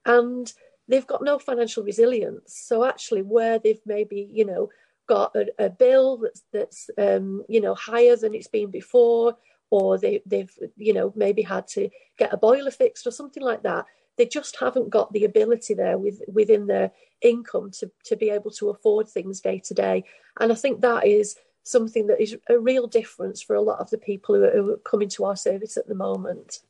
And 0.06 0.52
they've 0.88 1.08
got 1.08 1.24
no 1.24 1.38
financial 1.38 1.84
resilience. 1.84 2.56
So 2.56 2.86
actually, 2.86 3.22
where 3.22 3.60
they've 3.60 3.82
maybe, 3.86 4.28
you 4.32 4.46
know, 4.46 4.70
got 5.08 5.36
a, 5.36 5.48
a 5.58 5.70
bill 5.70 6.18
that's 6.18 6.44
that's 6.54 6.90
um, 6.98 7.44
you 7.48 7.62
know 7.62 7.76
higher 7.76 8.16
than 8.16 8.34
it's 8.34 8.48
been 8.48 8.72
before, 8.72 9.38
or 9.70 9.98
they, 9.98 10.22
they've 10.26 10.52
you 10.76 10.94
know 10.94 11.14
maybe 11.16 11.42
had 11.42 11.68
to 11.70 11.90
get 12.18 12.34
a 12.34 12.38
boiler 12.38 12.72
fixed 12.72 13.08
or 13.08 13.12
something 13.12 13.44
like 13.44 13.64
that. 13.64 13.86
They 14.18 14.26
just 14.26 14.58
haven't 14.60 14.90
got 14.90 15.14
the 15.14 15.26
ability 15.26 15.76
there 15.76 15.98
with, 15.98 16.22
within 16.28 16.66
their 16.66 16.92
income 17.22 17.70
to, 17.80 17.92
to 18.06 18.16
be 18.16 18.32
able 18.32 18.50
to 18.52 18.70
afford 18.70 19.08
things 19.08 19.42
day 19.42 19.62
to 19.66 19.76
day. 19.76 20.06
And 20.40 20.52
I 20.52 20.56
think 20.56 20.82
that 20.82 21.06
is 21.06 21.36
something 21.62 22.08
that 22.08 22.20
is 22.20 22.36
a 22.50 22.58
real 22.58 22.88
difference 22.88 23.44
for 23.44 23.56
a 23.56 23.62
lot 23.62 23.80
of 23.80 23.92
the 23.92 23.98
people 23.98 24.34
who 24.34 24.44
are, 24.44 24.52
who 24.52 24.72
are 24.72 24.78
coming 24.78 25.10
to 25.10 25.26
our 25.26 25.36
service 25.36 25.78
at 25.78 25.88
the 25.88 25.94
moment. 25.94 26.62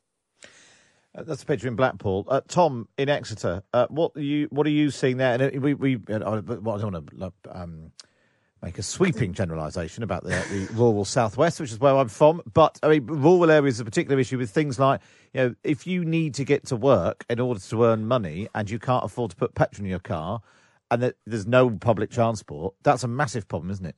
Uh, 1.15 1.23
that's 1.23 1.43
a 1.43 1.45
picture 1.45 1.67
in 1.67 1.75
Blackpool. 1.75 2.25
Uh, 2.27 2.41
Tom 2.47 2.87
in 2.97 3.07
Exeter. 3.07 3.63
Uh, 3.73 3.87
what 3.89 4.11
are 4.15 4.21
you 4.21 4.47
What 4.51 4.67
are 4.67 4.71
you 4.71 4.91
seeing 4.91 5.17
there? 5.17 5.33
And 5.33 5.43
uh, 5.43 5.59
we 5.59 5.73
we 5.73 5.95
uh, 6.09 6.15
I 6.15 6.41
don't 6.41 6.63
want 6.63 7.13
to 7.13 7.33
um, 7.49 7.91
make 8.61 8.77
a 8.77 8.83
sweeping 8.83 9.33
generalisation 9.33 10.03
about 10.03 10.23
the, 10.23 10.29
the 10.29 10.67
rural 10.73 11.05
southwest, 11.05 11.59
which 11.59 11.71
is 11.71 11.79
where 11.79 11.95
I'm 11.95 12.07
from. 12.07 12.41
But 12.53 12.79
I 12.81 12.89
mean, 12.89 13.05
rural 13.05 13.51
areas 13.51 13.79
are 13.79 13.83
a 13.83 13.85
particular 13.85 14.19
issue 14.19 14.37
with 14.37 14.49
things 14.49 14.79
like 14.79 15.01
you 15.33 15.41
know, 15.41 15.55
if 15.63 15.85
you 15.85 16.03
need 16.03 16.33
to 16.35 16.43
get 16.43 16.65
to 16.67 16.75
work 16.75 17.25
in 17.29 17.39
order 17.39 17.59
to 17.59 17.83
earn 17.83 18.07
money 18.07 18.47
and 18.55 18.69
you 18.69 18.79
can't 18.79 19.03
afford 19.03 19.31
to 19.31 19.37
put 19.37 19.55
petrol 19.55 19.85
in 19.85 19.89
your 19.89 19.99
car, 19.99 20.41
and 20.89 21.03
that 21.03 21.15
there's 21.25 21.45
no 21.45 21.69
public 21.69 22.09
transport, 22.09 22.73
that's 22.83 23.03
a 23.03 23.07
massive 23.07 23.47
problem, 23.47 23.71
isn't 23.71 23.85
it? 23.85 23.95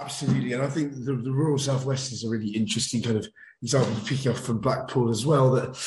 Absolutely, 0.00 0.52
and 0.52 0.62
I 0.62 0.68
think 0.68 0.92
the, 1.04 1.14
the 1.14 1.30
rural 1.30 1.58
southwest 1.58 2.12
is 2.12 2.24
a 2.24 2.28
really 2.28 2.48
interesting 2.48 3.02
kind 3.02 3.16
of 3.16 3.28
example, 3.62 3.94
picking 4.06 4.32
up 4.32 4.38
from 4.38 4.58
Blackpool 4.58 5.10
as 5.10 5.24
well. 5.24 5.50
That 5.52 5.78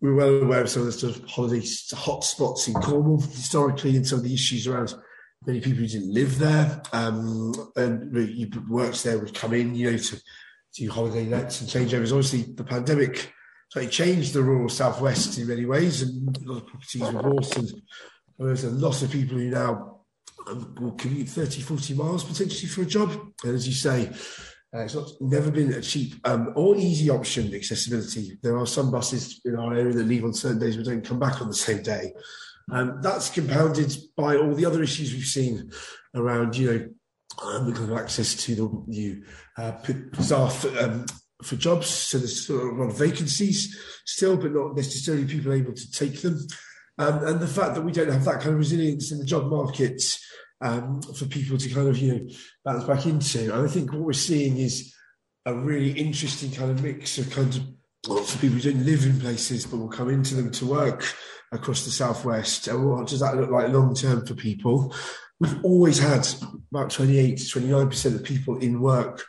we're 0.00 0.14
well 0.14 0.42
aware 0.42 0.62
of 0.62 0.68
some 0.68 0.82
of 0.82 0.86
the 0.86 0.92
sort 0.92 1.16
of 1.16 1.24
holiday 1.24 1.60
hotspots 1.60 2.66
in 2.66 2.74
Cornwall 2.74 3.20
historically, 3.20 3.96
and 3.96 4.06
some 4.06 4.18
of 4.18 4.24
the 4.24 4.34
issues 4.34 4.66
around 4.66 4.94
many 5.46 5.60
people 5.60 5.80
who 5.80 5.88
didn't 5.88 6.12
live 6.12 6.38
there 6.38 6.82
um, 6.92 7.52
and 7.76 8.14
you 8.36 8.50
worked 8.68 9.02
there 9.04 9.18
would 9.18 9.34
come 9.34 9.54
in, 9.54 9.74
you 9.74 9.90
know, 9.90 9.96
to 9.96 10.20
do 10.74 10.90
holiday 10.90 11.26
lets 11.26 11.60
and 11.60 11.70
changeovers. 11.70 12.12
Obviously, 12.12 12.42
the 12.54 12.64
pandemic 12.64 13.32
slightly 13.70 13.90
changed 13.90 14.32
the 14.32 14.42
rural 14.42 14.68
southwest 14.68 15.38
in 15.38 15.48
many 15.48 15.64
ways, 15.64 16.02
and 16.02 16.36
a 16.36 16.52
lot 16.52 16.62
of 16.62 16.66
properties 16.66 17.02
were 17.02 17.22
bought, 17.22 17.56
and 17.56 17.72
there's 18.38 18.64
a 18.64 18.70
lot 18.70 19.02
of 19.02 19.10
people 19.10 19.36
who 19.36 19.50
now 19.50 20.00
will 20.80 20.92
commute 20.92 21.28
30, 21.28 21.60
40 21.60 21.94
miles 21.94 22.24
potentially 22.24 22.68
for 22.68 22.82
a 22.82 22.86
job. 22.86 23.10
And 23.44 23.54
as 23.54 23.66
you 23.66 23.74
say, 23.74 24.10
uh, 24.74 24.80
it's 24.80 24.94
not 24.94 25.08
never 25.20 25.50
been 25.50 25.72
a 25.72 25.80
cheap 25.80 26.14
um, 26.24 26.52
or 26.56 26.76
easy 26.76 27.08
option. 27.08 27.54
Accessibility. 27.54 28.38
There 28.42 28.58
are 28.58 28.66
some 28.66 28.90
buses 28.90 29.40
in 29.44 29.56
our 29.56 29.72
area 29.74 29.92
that 29.92 30.06
leave 30.06 30.24
on 30.24 30.34
certain 30.34 30.58
days 30.58 30.76
but 30.76 30.86
don't 30.86 31.04
come 31.04 31.20
back 31.20 31.40
on 31.40 31.48
the 31.48 31.54
same 31.54 31.82
day. 31.82 32.12
Um, 32.70 33.00
that's 33.02 33.30
compounded 33.30 33.94
by 34.16 34.36
all 34.36 34.54
the 34.54 34.66
other 34.66 34.82
issues 34.82 35.12
we've 35.12 35.24
seen 35.24 35.70
around, 36.14 36.56
you 36.56 36.72
know, 36.72 36.88
um, 37.42 37.72
kind 37.74 37.90
of 37.90 37.98
access 37.98 38.34
to 38.34 38.54
the 38.54 38.84
new 38.86 39.24
uh, 39.58 39.72
staff 40.20 40.64
um, 40.78 41.04
for 41.42 41.56
jobs. 41.56 41.88
So 41.88 42.18
there's 42.18 42.48
a 42.48 42.54
lot 42.54 42.90
of 42.90 42.98
vacancies 42.98 43.76
still, 44.06 44.36
but 44.36 44.52
not 44.52 44.76
necessarily 44.76 45.26
people 45.26 45.52
able 45.52 45.74
to 45.74 45.90
take 45.90 46.22
them. 46.22 46.38
Um, 46.98 47.24
and 47.26 47.40
the 47.40 47.48
fact 47.48 47.74
that 47.74 47.82
we 47.82 47.92
don't 47.92 48.12
have 48.12 48.24
that 48.24 48.40
kind 48.40 48.50
of 48.50 48.58
resilience 48.58 49.10
in 49.10 49.18
the 49.18 49.24
job 49.24 49.46
market 49.46 50.00
um, 50.60 51.02
for 51.02 51.26
people 51.26 51.58
to 51.58 51.68
kind 51.68 51.88
of, 51.88 51.98
you 51.98 52.14
know, 52.14 52.26
bounce 52.64 52.84
back 52.84 53.06
into. 53.06 53.52
And 53.52 53.66
I 53.66 53.70
think 53.70 53.92
what 53.92 54.02
we're 54.02 54.12
seeing 54.12 54.56
is 54.58 54.94
a 55.44 55.54
really 55.54 55.90
interesting 55.90 56.52
kind 56.52 56.70
of 56.70 56.82
mix 56.82 57.18
of 57.18 57.30
kind 57.30 57.54
of 57.54 57.62
lots 58.06 58.34
of 58.34 58.40
people 58.40 58.56
who 58.56 58.72
don't 58.72 58.84
live 58.84 59.04
in 59.04 59.20
places 59.20 59.66
but 59.66 59.78
will 59.78 59.88
come 59.88 60.08
into 60.08 60.34
them 60.34 60.50
to 60.52 60.66
work 60.66 61.14
across 61.54 61.84
the 61.84 61.90
southwest. 61.90 62.66
What 62.72 63.08
does 63.08 63.20
that 63.20 63.36
look 63.36 63.50
like 63.50 63.72
long 63.72 63.94
term 63.94 64.26
for 64.26 64.34
people? 64.34 64.94
We've 65.40 65.64
always 65.64 65.98
had 65.98 66.26
about 66.70 66.90
28 66.90 67.36
to 67.38 67.60
29% 67.60 68.14
of 68.14 68.24
people 68.24 68.58
in 68.58 68.80
work 68.80 69.24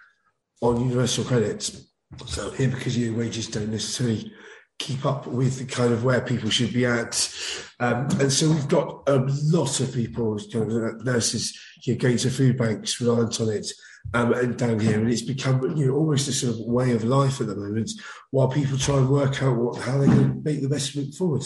on 0.62 0.82
universal 0.82 1.24
credits. 1.24 1.90
So 2.26 2.52
here, 2.52 2.70
because 2.70 2.98
your 2.98 3.14
wages 3.14 3.48
don't 3.48 3.72
necessarily 3.72 4.32
keep 4.78 5.06
up 5.06 5.26
with 5.28 5.60
the 5.60 5.66
kind 5.66 5.94
of 5.94 6.04
where 6.04 6.22
people 6.22 6.50
should 6.50 6.74
be 6.74 6.86
at. 6.86 7.34
Um, 7.80 8.08
and 8.20 8.32
so 8.32 8.50
we've 8.50 8.68
got 8.68 9.04
a 9.08 9.18
lot 9.18 9.80
of 9.80 9.94
people, 9.94 10.40
kind 10.52 10.72
of 10.72 11.06
nurses, 11.06 11.58
going 12.00 12.18
to 12.18 12.30
food 12.30 12.58
banks 12.58 13.00
reliant 13.00 13.40
on 13.42 13.50
it. 13.50 13.68
Um, 14.14 14.34
and 14.34 14.56
down 14.56 14.80
here, 14.80 15.00
and 15.00 15.12
it's 15.12 15.24
become 15.24 15.76
you 15.76 15.88
know 15.88 15.96
almost 15.96 16.28
a 16.28 16.32
sort 16.32 16.54
of 16.54 16.60
way 16.60 16.92
of 16.92 17.04
life 17.04 17.42
at 17.42 17.48
the 17.48 17.56
moment, 17.56 17.90
while 18.30 18.48
people 18.48 18.78
try 18.78 18.98
and 18.98 19.10
work 19.10 19.42
out 19.42 19.58
what 19.58 19.82
how 19.82 19.98
going 19.98 20.12
to 20.12 20.42
make 20.44 20.62
the 20.62 20.70
best 20.70 20.96
move 20.96 21.16
forward. 21.16 21.44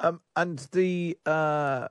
Um, 0.00 0.20
and 0.36 0.58
the 0.72 1.18
uh, 1.26 1.88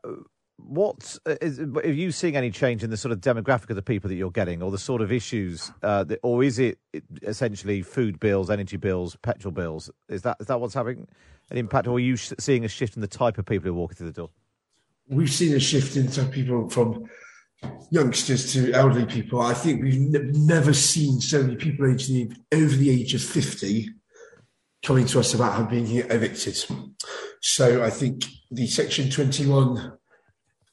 what 0.57 1.17
uh, 1.25 1.35
are 1.41 1.87
you 1.87 2.11
seeing 2.11 2.35
any 2.35 2.51
change 2.51 2.83
in 2.83 2.89
the 2.89 2.97
sort 2.97 3.11
of 3.11 3.19
demographic 3.19 3.69
of 3.69 3.75
the 3.75 3.81
people 3.81 4.07
that 4.09 4.15
you're 4.15 4.31
getting, 4.31 4.61
or 4.61 4.71
the 4.71 4.77
sort 4.77 5.01
of 5.01 5.11
issues, 5.11 5.71
uh, 5.83 6.03
that, 6.05 6.19
or 6.23 6.43
is 6.43 6.57
it 6.57 6.79
essentially 7.23 7.81
food 7.81 8.19
bills, 8.19 8.49
energy 8.49 8.77
bills, 8.77 9.15
petrol 9.17 9.51
bills? 9.51 9.89
Is 10.09 10.23
that 10.23 10.37
is 10.39 10.47
that 10.47 10.59
what's 10.59 10.73
having 10.73 11.07
an 11.51 11.57
impact, 11.57 11.87
or 11.87 11.97
are 11.97 11.99
you 11.99 12.17
seeing 12.17 12.65
a 12.65 12.67
shift 12.67 12.95
in 12.95 13.01
the 13.01 13.07
type 13.07 13.37
of 13.37 13.45
people 13.45 13.67
who 13.67 13.73
are 13.73 13.77
walking 13.77 13.97
through 13.97 14.07
the 14.07 14.13
door? 14.13 14.29
We've 15.09 15.31
seen 15.31 15.55
a 15.55 15.59
shift 15.59 15.95
into 15.95 16.25
people 16.25 16.69
from 16.69 17.09
youngsters 17.91 18.53
to 18.53 18.71
elderly 18.73 19.05
people. 19.05 19.41
I 19.41 19.53
think 19.53 19.81
we've 19.81 19.99
never 19.99 20.73
seen 20.73 21.21
so 21.21 21.43
many 21.43 21.55
people 21.55 21.89
aged 21.91 22.11
over 22.53 22.75
the 22.75 22.89
age 22.89 23.13
of 23.13 23.21
50 23.21 23.89
coming 24.83 25.05
to 25.07 25.19
us 25.19 25.33
about 25.33 25.69
being 25.69 25.87
evicted. 25.87 26.57
So 27.41 27.83
I 27.83 27.89
think 27.89 28.25
the 28.51 28.67
Section 28.67 29.09
21 29.09 29.97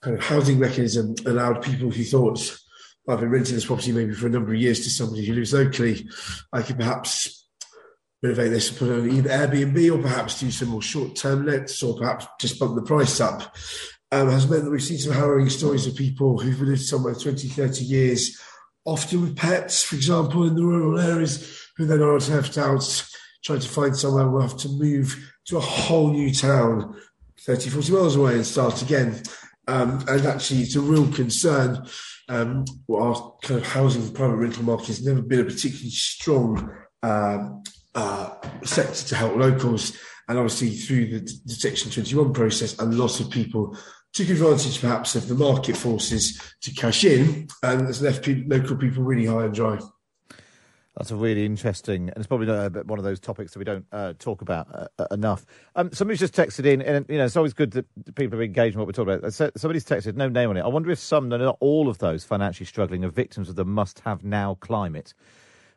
kind 0.03 0.17
of 0.17 0.23
housing 0.23 0.59
mechanism 0.59 1.15
allowed 1.27 1.63
people 1.63 1.91
who 1.91 2.05
thought, 2.05 2.59
I've 3.09 3.21
been 3.21 3.31
renting 3.31 3.55
this 3.55 3.67
property 3.67 3.93
maybe 3.93 4.15
for 4.15 4.27
a 4.27 4.31
number 4.31 4.53
of 4.53 4.61
years 4.61 4.81
to 4.81 4.91
somebody 4.91 5.25
who 5.25 5.35
lives 5.35 5.53
locally, 5.53 6.09
I 6.53 6.63
could 6.63 6.77
perhaps 6.77 7.49
renovate 8.23 8.51
this 8.51 8.71
and 8.71 8.79
put 8.79 8.89
it 8.89 9.01
on 9.01 9.11
either 9.11 9.29
Airbnb 9.31 9.95
or 9.95 10.03
perhaps 10.03 10.41
do 10.41 10.51
some 10.51 10.69
more 10.69 10.83
short 10.83 11.17
term 11.17 11.45
lets 11.47 11.83
or 11.83 11.97
perhaps 11.97 12.27
just 12.41 12.59
bump 12.59 12.75
the 12.75 12.83
price 12.83 13.21
up. 13.21 13.55
Um, 14.13 14.31
has 14.31 14.49
meant 14.49 14.65
that 14.65 14.71
we've 14.71 14.83
seen 14.83 14.99
some 14.99 15.13
harrowing 15.13 15.51
stories 15.51 15.87
of 15.87 15.97
people 15.97 16.39
who've 16.39 16.61
lived 16.61 16.83
somewhere 16.83 17.15
20, 17.15 17.49
30 17.49 17.85
years, 17.85 18.41
often 18.85 19.23
with 19.23 19.37
pets, 19.37 19.83
for 19.83 19.97
example, 19.97 20.47
in 20.47 20.55
the 20.55 20.65
rural 20.65 21.01
areas, 21.01 21.67
who 21.77 21.85
then 21.87 22.01
are 22.01 22.19
left 22.19 22.57
out 22.57 23.05
trying 23.45 23.61
to 23.61 23.69
find 23.69 23.97
somewhere 23.97 24.27
we'll 24.27 24.43
have 24.43 24.57
to 24.57 24.69
move 24.69 25.33
to 25.47 25.59
a 25.59 25.61
whole 25.61 26.11
new 26.11 26.33
town 26.33 26.97
30, 27.41 27.71
40 27.71 27.93
miles 27.93 28.17
away 28.17 28.35
and 28.35 28.47
start 28.47 28.81
again. 28.83 29.23
Um, 29.67 30.05
and 30.09 30.27
actually, 30.27 30.61
it's 30.61 30.77
a 30.77 30.81
real 30.81 31.11
concern. 31.13 31.87
Um, 32.29 32.65
our 32.91 33.35
kind 33.43 33.61
of 33.61 33.67
housing 33.67 34.13
private 34.13 34.37
rental 34.37 34.65
market 34.65 34.89
has 34.89 35.05
never 35.05 35.21
been 35.23 35.41
a 35.41 35.45
particularly 35.45 35.91
strong 35.91 36.71
um, 37.03 37.63
uh, 37.95 38.31
sector 38.63 39.09
to 39.09 39.15
help 39.15 39.37
locals. 39.37 39.97
And 40.29 40.39
obviously, 40.39 40.71
through 40.71 41.21
the, 41.21 41.29
Section 41.53 41.91
21 41.91 42.33
process, 42.33 42.79
a 42.79 42.85
lot 42.85 43.21
of 43.21 43.31
people 43.31 43.77
took 44.15 44.29
advantage 44.29 44.81
perhaps 44.81 45.17
of 45.17 45.29
the 45.29 45.35
market 45.35 45.77
forces 45.77 46.41
to 46.63 46.73
cash 46.73 47.05
in, 47.05 47.49
and 47.63 47.87
has 47.87 48.01
left 48.01 48.27
local 48.27 48.77
people 48.77 49.03
really 49.03 49.27
high 49.27 49.45
and 49.45 49.55
dry. 49.55 49.79
That's 50.97 51.11
a 51.11 51.17
really 51.17 51.45
interesting, 51.45 52.09
and 52.09 52.17
it's 52.19 52.29
probably 52.29 52.47
not 52.47 52.87
one 52.87 53.01
of 53.01 53.05
those 53.05 53.19
topics 53.19 53.53
that 53.53 53.59
we 53.59 53.65
don't 53.65 53.85
uh, 53.91 54.13
talk 54.21 54.43
about 54.43 54.69
uh, 54.73 54.87
uh, 55.01 55.07
enough. 55.11 55.45
Um, 55.75 55.93
somebody's 55.93 56.21
just 56.21 56.35
texted 56.35 56.67
in, 56.67 56.81
and 56.83 57.05
you 57.09 57.19
know 57.19 57.25
it's 57.25 57.37
always 57.37 57.53
good 57.53 57.73
that 57.73 58.15
people 58.15 58.39
are 58.39 58.43
engaged 58.45 58.75
in 58.75 58.79
what 58.79 58.87
we're 58.87 58.93
talking 58.93 59.15
about. 59.15 59.33
Somebody's 59.33 59.85
texted, 59.85 60.15
no 60.15 60.29
name 60.29 60.51
on 60.51 60.57
it. 60.57 60.61
I 60.61 60.69
wonder 60.69 60.93
if 60.93 61.01
some, 61.01 61.29
not 61.29 61.57
all 61.59 61.89
of 61.89 61.99
those 61.99 62.23
financially 62.25 62.67
struggling, 62.67 63.05
are 63.05 63.09
victims 63.09 63.49
of 63.49 63.57
the 63.57 63.65
must-have 63.65 64.23
now 64.23 64.55
climate 64.61 65.15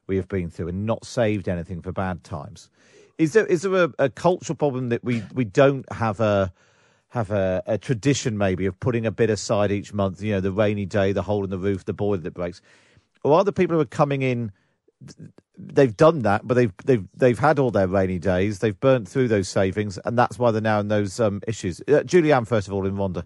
we 0.07 0.15
have 0.15 0.27
been 0.27 0.49
through 0.49 0.69
and 0.69 0.85
not 0.85 1.05
saved 1.05 1.47
anything 1.49 1.81
for 1.81 1.91
bad 1.91 2.23
times. 2.23 2.69
Is 3.17 3.33
there 3.33 3.45
is 3.45 3.63
there 3.63 3.85
a, 3.85 3.93
a 3.99 4.09
cultural 4.09 4.55
problem 4.55 4.89
that 4.89 5.03
we 5.03 5.23
we 5.33 5.43
don't 5.43 5.91
have 5.91 6.19
a 6.19 6.53
have 7.09 7.31
a, 7.31 7.63
a, 7.65 7.77
tradition 7.77 8.37
maybe 8.37 8.65
of 8.65 8.77
putting 8.81 9.05
a 9.05 9.11
bit 9.11 9.29
aside 9.29 9.71
each 9.71 9.93
month? 9.93 10.21
You 10.21 10.33
know, 10.33 10.41
the 10.41 10.51
rainy 10.51 10.85
day, 10.85 11.11
the 11.13 11.23
hole 11.23 11.43
in 11.43 11.49
the 11.49 11.57
roof, 11.57 11.85
the 11.85 11.93
boiler 11.93 12.17
that 12.17 12.33
breaks, 12.33 12.61
or 13.23 13.33
are 13.33 13.43
the 13.43 13.53
people 13.53 13.75
who 13.75 13.81
are 13.81 13.85
coming 13.85 14.21
in? 14.21 14.51
They've 15.57 15.95
done 15.95 16.23
that, 16.23 16.47
but 16.47 16.55
they've 16.55 16.73
they've 16.85 17.05
they've 17.15 17.39
had 17.39 17.59
all 17.59 17.71
their 17.71 17.87
rainy 17.87 18.19
days. 18.19 18.59
They've 18.59 18.79
burnt 18.79 19.07
through 19.07 19.27
those 19.27 19.47
savings, 19.47 19.97
and 20.05 20.17
that's 20.17 20.39
why 20.39 20.51
they're 20.51 20.61
now 20.61 20.79
in 20.79 20.87
those 20.87 21.19
um, 21.19 21.41
issues. 21.47 21.81
Uh, 21.81 22.03
Julianne, 22.03 22.47
first 22.47 22.67
of 22.67 22.73
all, 22.73 22.85
in 22.85 22.95
Rhondda. 22.95 23.25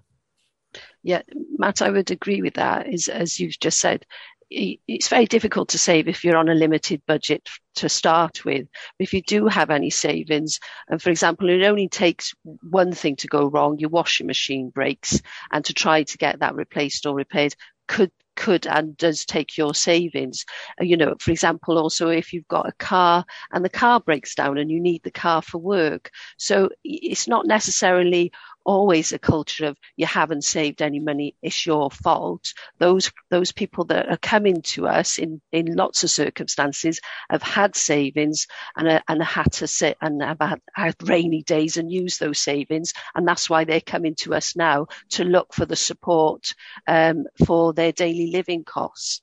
Yeah, 1.04 1.22
Matt, 1.58 1.82
I 1.82 1.90
would 1.90 2.12
agree 2.12 2.42
with 2.42 2.56
that. 2.56 2.88
Is 2.92 3.08
as 3.08 3.40
you've 3.40 3.60
just 3.60 3.80
said, 3.80 4.06
it's 4.50 5.08
very 5.08 5.26
difficult 5.26 5.70
to 5.70 5.78
save 5.78 6.08
if 6.08 6.24
you're 6.24 6.38
on 6.38 6.50
a 6.50 6.54
limited 6.54 7.02
budget 7.08 7.48
to 7.76 7.88
start 7.88 8.44
with. 8.44 8.68
If 9.00 9.14
you 9.14 9.22
do 9.22 9.48
have 9.48 9.70
any 9.70 9.90
savings, 9.90 10.60
and 10.90 11.02
for 11.02 11.10
example, 11.10 11.50
it 11.50 11.64
only 11.64 11.88
takes 11.88 12.34
one 12.44 12.92
thing 12.92 13.16
to 13.18 13.28
go 13.28 13.48
wrong, 13.48 13.80
your 13.80 13.90
washing 13.90 14.28
machine 14.28 14.70
breaks, 14.70 15.22
and 15.52 15.64
to 15.66 15.74
try 15.74 16.04
to 16.04 16.18
get 16.18 16.40
that 16.40 16.56
replaced 16.56 17.06
or 17.06 17.16
repaired 17.16 17.56
could 17.88 18.12
could 18.42 18.66
and 18.66 18.98
does 18.98 19.24
take 19.24 19.56
your 19.56 19.76
savings. 19.76 20.46
Uh, 20.80 20.84
you 20.84 20.98
know, 20.98 21.14
for 21.20 21.30
example, 21.30 21.78
also 21.78 22.10
if 22.10 22.34
you've 22.34 22.48
got 22.48 22.68
a 22.68 22.72
car 22.74 23.24
and 23.52 23.64
the 23.64 23.70
car 23.70 24.00
breaks 24.00 24.34
down 24.34 24.58
and 24.58 24.72
you 24.72 24.82
need 24.82 25.04
the 25.04 25.12
car 25.12 25.44
for 25.44 25.60
work. 25.60 26.10
So 26.38 26.70
it's 26.84 27.28
not 27.28 27.46
necessarily 27.46 28.32
always 28.66 29.12
a 29.12 29.20
culture 29.20 29.66
of 29.66 29.78
you 29.96 30.06
haven't 30.06 30.44
saved 30.44 30.82
any 30.82 31.00
money, 31.00 31.36
it's 31.42 31.66
your 31.66 31.90
fault. 31.92 32.54
Those 32.80 33.12
those 33.30 33.52
people 33.52 33.86
that 33.86 34.10
are 34.10 34.18
coming 34.18 34.62
to 34.74 34.88
us 34.88 35.18
in, 35.18 35.42
in 35.52 35.76
lots 35.76 36.04
of 36.04 36.12
circumstances 36.12 37.00
have 37.30 37.44
had 37.44 37.76
savings 37.76 38.48
and 38.76 39.02
and 39.08 39.24
had 39.24 39.52
to 39.54 39.68
sit 39.68 39.98
and 40.02 40.22
have 40.22 40.40
had, 40.40 40.62
had 40.74 40.96
rainy 41.10 41.44
days 41.44 41.78
and 41.78 41.92
use 41.92 42.18
those 42.18 42.40
savings, 42.40 42.94
and 43.16 43.28
that's 43.28 43.50
why 43.50 43.64
they're 43.64 43.82
coming 43.82 44.16
to 44.16 44.34
us 44.34 44.56
now 44.56 44.88
to 45.10 45.24
look 45.24 45.54
for 45.54 45.66
the 45.66 45.76
support 45.76 46.54
um, 46.88 47.26
for 47.46 47.74
their 47.74 47.92
daily 47.92 48.32
living 48.32 48.64
costs. 48.64 49.22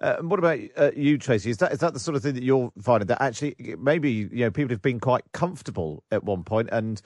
Uh, 0.00 0.16
and 0.18 0.30
what 0.30 0.38
about 0.38 0.60
uh, 0.76 0.90
you, 0.94 1.18
Tracy? 1.18 1.50
Is 1.50 1.56
that 1.58 1.72
is 1.72 1.80
that 1.80 1.92
the 1.92 1.98
sort 1.98 2.16
of 2.16 2.22
thing 2.22 2.34
that 2.34 2.44
you're 2.44 2.72
finding 2.80 3.08
that 3.08 3.20
actually 3.20 3.56
maybe 3.78 4.10
you 4.10 4.44
know 4.44 4.50
people 4.50 4.70
have 4.72 4.82
been 4.82 5.00
quite 5.00 5.24
comfortable 5.32 6.04
at 6.12 6.22
one 6.22 6.44
point 6.44 6.68
and 6.70 7.02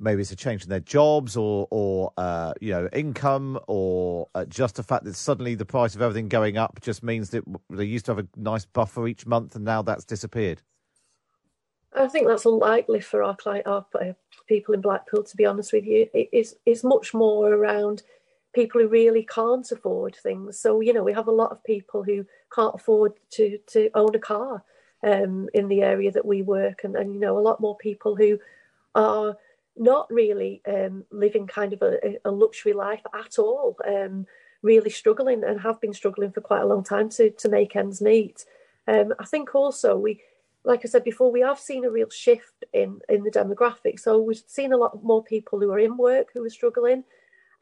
maybe 0.00 0.22
it's 0.22 0.30
a 0.30 0.36
change 0.36 0.62
in 0.62 0.68
their 0.68 0.80
jobs 0.80 1.36
or 1.36 1.66
or 1.70 2.12
uh, 2.16 2.52
you 2.60 2.70
know 2.70 2.88
income 2.92 3.58
or 3.66 4.28
uh, 4.34 4.44
just 4.44 4.76
the 4.76 4.82
fact 4.82 5.04
that 5.04 5.14
suddenly 5.14 5.54
the 5.54 5.64
price 5.64 5.94
of 5.94 6.02
everything 6.02 6.28
going 6.28 6.56
up 6.56 6.80
just 6.80 7.02
means 7.02 7.30
that 7.30 7.44
they 7.70 7.84
used 7.84 8.06
to 8.06 8.14
have 8.14 8.18
a 8.18 8.28
nice 8.36 8.64
buffer 8.64 9.06
each 9.06 9.26
month 9.26 9.54
and 9.56 9.64
now 9.64 9.82
that's 9.82 10.04
disappeared. 10.04 10.62
I 11.94 12.06
think 12.06 12.26
that's 12.26 12.44
unlikely 12.44 13.00
for 13.00 13.22
our 13.22 13.34
client, 13.34 13.66
our 13.66 13.84
uh, 14.00 14.12
people 14.46 14.74
in 14.74 14.80
Blackpool. 14.80 15.22
To 15.22 15.36
be 15.36 15.46
honest 15.46 15.72
with 15.72 15.84
you, 15.84 16.08
it 16.12 16.28
is 16.32 16.56
it's 16.66 16.84
much 16.84 17.14
more 17.14 17.52
around 17.52 18.02
people 18.54 18.80
who 18.80 18.88
really 18.88 19.24
can't 19.24 19.70
afford 19.70 20.16
things. 20.16 20.58
So 20.58 20.80
you 20.80 20.92
know, 20.92 21.02
we 21.02 21.14
have 21.14 21.28
a 21.28 21.32
lot 21.32 21.50
of 21.50 21.64
people 21.64 22.02
who 22.04 22.26
can't 22.54 22.74
afford 22.74 23.14
to 23.32 23.58
to 23.68 23.90
own 23.94 24.14
a 24.14 24.18
car 24.18 24.62
um, 25.02 25.48
in 25.54 25.68
the 25.68 25.82
area 25.82 26.10
that 26.12 26.26
we 26.26 26.42
work, 26.42 26.84
and, 26.84 26.94
and 26.94 27.14
you 27.14 27.20
know, 27.20 27.38
a 27.38 27.40
lot 27.40 27.60
more 27.60 27.76
people 27.76 28.16
who 28.16 28.38
are 28.94 29.36
not 29.78 30.10
really 30.10 30.62
um, 30.66 31.04
living 31.10 31.46
kind 31.46 31.72
of 31.72 31.82
a, 31.82 32.18
a, 32.24 32.30
luxury 32.30 32.72
life 32.72 33.02
at 33.14 33.38
all, 33.38 33.76
um, 33.86 34.26
really 34.62 34.90
struggling 34.90 35.44
and 35.44 35.60
have 35.60 35.80
been 35.80 35.92
struggling 35.92 36.32
for 36.32 36.40
quite 36.40 36.62
a 36.62 36.66
long 36.66 36.84
time 36.84 37.08
to, 37.10 37.30
to 37.30 37.48
make 37.48 37.76
ends 37.76 38.00
meet. 38.00 38.44
Um, 38.86 39.14
I 39.18 39.24
think 39.24 39.54
also 39.54 39.96
we, 39.96 40.22
like 40.64 40.80
I 40.84 40.88
said 40.88 41.04
before, 41.04 41.30
we 41.30 41.40
have 41.40 41.58
seen 41.58 41.84
a 41.84 41.90
real 41.90 42.10
shift 42.10 42.64
in, 42.72 43.00
in 43.08 43.22
the 43.22 43.30
demographic. 43.30 44.00
So 44.00 44.20
we've 44.20 44.42
seen 44.46 44.72
a 44.72 44.76
lot 44.76 45.02
more 45.02 45.22
people 45.22 45.60
who 45.60 45.70
are 45.70 45.78
in 45.78 45.96
work 45.96 46.28
who 46.34 46.44
are 46.44 46.50
struggling. 46.50 47.04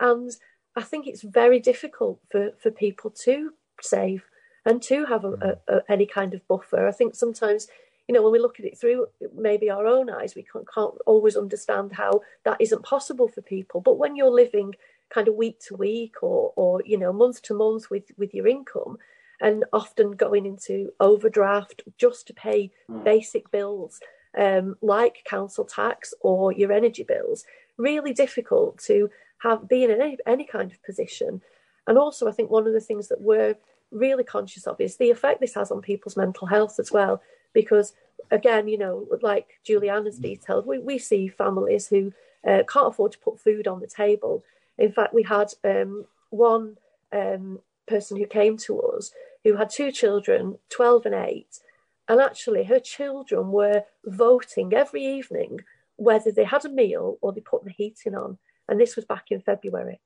And 0.00 0.31
I 0.74 0.83
think 0.83 1.07
it's 1.07 1.22
very 1.22 1.61
difficult 1.61 2.20
for, 2.31 2.52
for 2.59 2.70
people 2.70 3.11
to 3.24 3.52
save 3.81 4.24
and 4.64 4.83
to 4.83 5.07
have 5.07 5.24
a, 5.24 5.59
a, 5.68 5.74
a, 5.74 5.83
any 5.88 6.07
kind 6.07 6.35
of 6.35 6.46
buffer. 6.48 6.87
I 6.87 6.92
think 6.92 7.14
sometimes 7.14 7.68
you 8.09 8.14
know, 8.14 8.23
when 8.23 8.33
we 8.33 8.38
look 8.38 8.61
at 8.61 8.66
it 8.66 8.79
through 8.79 9.07
maybe 9.35 9.69
our 9.71 9.87
own 9.87 10.09
eyes, 10.09 10.35
we 10.35 10.45
can't, 10.45 10.66
can't 10.73 10.95
always 11.07 11.37
understand 11.37 11.92
how 11.92 12.21
that 12.45 12.61
isn't 12.61 12.85
possible 12.85 13.29
for 13.29 13.42
people. 13.42 13.81
But 13.81 13.99
when 13.99 14.14
you're 14.14 14.31
living 14.31 14.75
kind 15.11 15.29
of 15.29 15.35
week 15.35 15.59
to 15.69 15.77
week 15.77 16.23
or, 16.23 16.53
or 16.57 16.83
you 16.85 16.99
know, 16.99 17.12
month 17.12 17.42
to 17.42 17.55
month 17.55 17.90
with, 17.90 18.05
with 18.16 18.33
your 18.35 18.47
income, 18.47 18.99
and 19.40 19.64
often 19.73 20.12
going 20.12 20.47
into 20.47 20.90
overdraft 21.01 21.83
just 21.99 22.27
to 22.27 22.35
pay 22.35 22.71
mm. 22.90 23.05
basic 23.05 23.51
bills 23.51 24.01
um, 24.38 24.77
like 24.83 25.25
council 25.25 25.64
tax 25.64 26.14
or 26.21 26.53
your 26.53 26.73
energy 26.73 27.03
bills, 27.03 27.45
really 27.77 28.12
difficult 28.12 28.79
to 28.79 29.11
have 29.42 29.69
been 29.69 29.90
in 29.90 30.01
any, 30.01 30.19
any 30.27 30.45
kind 30.45 30.71
of 30.71 30.83
position. 30.83 31.42
And 31.87 31.99
also, 31.99 32.29
I 32.29 32.33
think 32.33 32.51
one 32.51 32.66
of 32.66 32.73
the 32.73 32.81
things 32.81 33.09
that 33.09 33.21
we're 33.21 33.57
really 33.90 34.25
conscious 34.25 34.66
of 34.66 34.81
is 34.81 34.97
the 34.97 35.11
effect 35.11 35.40
this 35.40 35.55
has 35.55 35.71
on 35.71 35.81
people's 35.81 36.16
mental 36.16 36.47
health 36.47 36.79
as 36.79 36.90
well 36.90 37.23
because 37.57 37.95
again, 38.31 38.69
you 38.69 38.77
know, 38.77 39.07
like 39.23 39.59
Juliana's 39.64 40.19
detailed, 40.19 40.66
we, 40.66 40.79
we 40.79 40.99
see 40.99 41.27
families 41.27 41.88
who 41.88 42.12
uh, 42.47 42.62
can't 42.69 42.88
afford 42.88 43.12
to 43.12 43.19
put 43.19 43.40
food 43.40 43.66
on 43.66 43.81
the 43.81 43.87
table. 43.87 44.45
In 44.77 44.92
fact, 44.92 45.14
we 45.14 45.23
had 45.23 45.49
um, 45.64 46.05
one 46.29 46.77
um, 47.12 47.61
person 47.88 48.19
who 48.19 48.27
came 48.27 48.59
to 48.59 48.79
us 48.83 49.11
who 49.42 49.57
had 49.57 49.71
two 49.71 49.90
children, 49.90 50.59
12 50.69 51.07
and 51.07 51.14
8, 51.14 51.47
and 52.09 52.21
actually 52.21 52.64
her 52.64 52.81
children 52.81 53.51
were 53.53 53.85
voting 54.05 54.75
every 54.75 55.07
evening 55.07 55.61
whether 55.97 56.31
they 56.31 56.45
had 56.45 56.66
a 56.66 56.69
meal 56.69 57.16
or 57.23 57.33
they 57.33 57.40
put 57.40 57.64
the 57.64 57.71
heating 57.71 58.14
on. 58.14 58.37
And 58.69 58.79
this 58.79 58.97
was 58.97 59.07
back 59.07 59.27
in 59.31 59.40
February. 59.40 60.01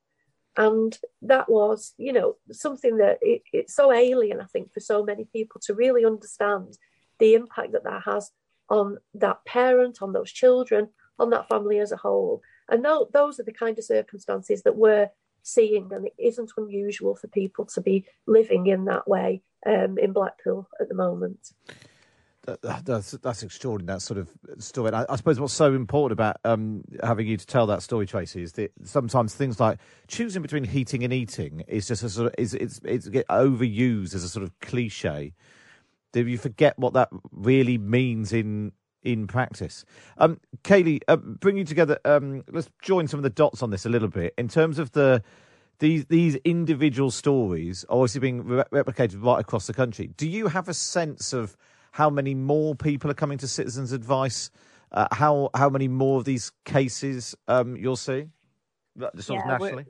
And 0.56 0.96
that 1.22 1.48
was, 1.48 1.94
you 1.96 2.12
know, 2.12 2.36
something 2.52 2.98
that 2.98 3.18
it, 3.22 3.42
it's 3.52 3.74
so 3.74 3.92
alien, 3.92 4.40
I 4.40 4.44
think, 4.44 4.72
for 4.72 4.80
so 4.80 5.02
many 5.02 5.24
people 5.24 5.60
to 5.64 5.74
really 5.74 6.04
understand 6.04 6.76
the 7.20 7.34
impact 7.34 7.72
that 7.72 7.84
that 7.84 8.02
has 8.04 8.32
on 8.68 8.98
that 9.14 9.44
parent, 9.44 9.98
on 10.02 10.12
those 10.12 10.32
children, 10.32 10.88
on 11.18 11.30
that 11.30 11.48
family 11.48 11.78
as 11.78 11.92
a 11.92 11.96
whole. 11.96 12.40
And 12.68 12.84
those 12.84 13.38
are 13.38 13.44
the 13.44 13.52
kind 13.52 13.78
of 13.78 13.84
circumstances 13.84 14.62
that 14.62 14.76
we're 14.76 15.10
seeing, 15.42 15.90
and 15.92 16.06
it 16.06 16.14
isn't 16.18 16.52
unusual 16.56 17.16
for 17.16 17.28
people 17.28 17.66
to 17.66 17.80
be 17.80 18.04
living 18.26 18.66
in 18.66 18.84
that 18.86 19.08
way 19.08 19.42
um, 19.66 19.98
in 19.98 20.12
Blackpool 20.12 20.68
at 20.80 20.88
the 20.88 20.94
moment. 20.94 21.52
that's 22.62 23.12
that's 23.12 23.42
extraordinary. 23.42 23.96
That 23.96 24.02
sort 24.02 24.18
of 24.18 24.30
story. 24.58 24.92
I, 24.92 25.04
I 25.08 25.16
suppose 25.16 25.40
what's 25.40 25.52
so 25.52 25.74
important 25.74 26.12
about 26.12 26.36
um, 26.44 26.82
having 27.02 27.26
you 27.26 27.36
to 27.36 27.46
tell 27.46 27.66
that 27.66 27.82
story, 27.82 28.06
Tracy, 28.06 28.42
is 28.42 28.52
that 28.52 28.72
sometimes 28.84 29.34
things 29.34 29.60
like 29.60 29.78
choosing 30.08 30.42
between 30.42 30.64
heating 30.64 31.04
and 31.04 31.12
eating 31.12 31.64
is 31.68 31.88
just 31.88 32.02
a 32.02 32.08
sort 32.08 32.28
of 32.28 32.34
is 32.38 32.54
it's 32.54 32.80
it's 32.84 33.08
get 33.08 33.26
overused 33.28 34.14
as 34.14 34.24
a 34.24 34.28
sort 34.28 34.44
of 34.44 34.58
cliche. 34.60 35.34
Do 36.12 36.26
you 36.26 36.38
forget 36.38 36.78
what 36.78 36.94
that 36.94 37.08
really 37.30 37.78
means 37.78 38.32
in 38.32 38.72
in 39.02 39.26
practice? 39.26 39.84
Um, 40.18 40.40
Kaylee, 40.64 41.00
uh, 41.08 41.16
bring 41.16 41.56
you 41.56 41.64
together. 41.64 41.98
Um, 42.04 42.44
let's 42.50 42.68
join 42.82 43.08
some 43.08 43.18
of 43.18 43.24
the 43.24 43.30
dots 43.30 43.62
on 43.62 43.70
this 43.70 43.86
a 43.86 43.88
little 43.88 44.08
bit 44.08 44.34
in 44.36 44.48
terms 44.48 44.78
of 44.78 44.92
the 44.92 45.22
these 45.78 46.06
these 46.06 46.36
individual 46.44 47.10
stories 47.10 47.84
obviously 47.88 48.20
being 48.20 48.44
re- 48.44 48.64
replicated 48.72 49.22
right 49.24 49.40
across 49.40 49.66
the 49.66 49.72
country. 49.72 50.08
Do 50.16 50.28
you 50.28 50.48
have 50.48 50.68
a 50.68 50.74
sense 50.74 51.32
of 51.32 51.56
how 51.92 52.10
many 52.10 52.34
more 52.34 52.74
people 52.74 53.10
are 53.10 53.14
coming 53.14 53.38
to 53.38 53.48
Citizens 53.48 53.92
Advice? 53.92 54.50
Uh, 54.92 55.06
how 55.12 55.50
how 55.54 55.68
many 55.68 55.88
more 55.88 56.18
of 56.18 56.24
these 56.24 56.52
cases 56.64 57.34
um, 57.48 57.76
you'll 57.76 57.96
see, 57.96 58.26
sort 58.98 59.38
yeah, 59.38 59.54
of 59.54 59.60
nationally? 59.60 59.86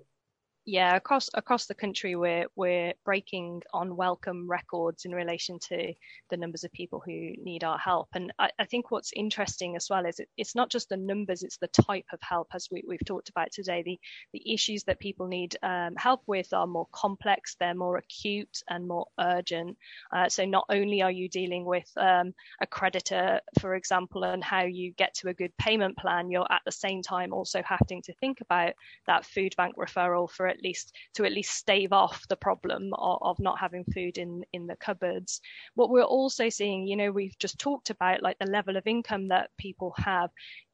Yeah, 0.70 0.94
across 0.94 1.28
across 1.34 1.66
the 1.66 1.74
country, 1.74 2.14
we're 2.14 2.46
we're 2.54 2.92
breaking 3.04 3.62
unwelcome 3.74 4.48
records 4.48 5.04
in 5.04 5.12
relation 5.12 5.58
to 5.68 5.92
the 6.30 6.36
numbers 6.36 6.62
of 6.62 6.70
people 6.70 7.02
who 7.04 7.32
need 7.42 7.64
our 7.64 7.76
help. 7.76 8.06
And 8.14 8.32
I, 8.38 8.50
I 8.56 8.66
think 8.66 8.92
what's 8.92 9.10
interesting 9.16 9.74
as 9.74 9.88
well 9.90 10.06
is 10.06 10.20
it, 10.20 10.28
it's 10.36 10.54
not 10.54 10.70
just 10.70 10.88
the 10.88 10.96
numbers; 10.96 11.42
it's 11.42 11.56
the 11.56 11.66
type 11.66 12.04
of 12.12 12.20
help, 12.22 12.50
as 12.54 12.68
we, 12.70 12.84
have 12.88 13.04
talked 13.04 13.30
about 13.30 13.50
today. 13.50 13.82
The 13.82 13.98
the 14.32 14.54
issues 14.54 14.84
that 14.84 15.00
people 15.00 15.26
need 15.26 15.56
um, 15.64 15.96
help 15.96 16.22
with 16.28 16.52
are 16.52 16.68
more 16.68 16.86
complex, 16.92 17.56
they're 17.58 17.74
more 17.74 17.96
acute 17.96 18.62
and 18.68 18.86
more 18.86 19.06
urgent. 19.18 19.76
Uh, 20.12 20.28
so 20.28 20.44
not 20.44 20.66
only 20.68 21.02
are 21.02 21.10
you 21.10 21.28
dealing 21.28 21.64
with 21.64 21.90
um, 21.96 22.32
a 22.62 22.66
creditor, 22.66 23.40
for 23.58 23.74
example, 23.74 24.22
and 24.22 24.44
how 24.44 24.62
you 24.62 24.92
get 24.92 25.14
to 25.14 25.30
a 25.30 25.34
good 25.34 25.56
payment 25.58 25.96
plan, 25.96 26.30
you're 26.30 26.46
at 26.52 26.62
the 26.64 26.70
same 26.70 27.02
time 27.02 27.32
also 27.32 27.60
having 27.64 28.02
to 28.02 28.14
think 28.20 28.40
about 28.40 28.74
that 29.08 29.24
food 29.24 29.52
bank 29.56 29.74
referral 29.76 30.30
for 30.30 30.46
at 30.46 30.59
least 30.62 30.94
to 31.14 31.24
at 31.24 31.32
least 31.32 31.54
stave 31.54 31.92
off 31.92 32.26
the 32.28 32.36
problem 32.36 32.92
of, 32.94 33.18
of 33.22 33.38
not 33.38 33.58
having 33.58 33.84
food 33.84 34.18
in 34.18 34.44
in 34.52 34.66
the 34.66 34.76
cupboards. 34.76 35.40
What 35.74 35.90
we're 35.90 36.02
also 36.02 36.48
seeing, 36.48 36.86
you 36.86 36.96
know, 36.96 37.10
we've 37.10 37.38
just 37.38 37.58
talked 37.58 37.90
about 37.90 38.22
like 38.22 38.38
the 38.38 38.50
level 38.50 38.76
of 38.76 38.86
income 38.86 39.28
that 39.28 39.50
people 39.58 39.94
have 39.98 40.30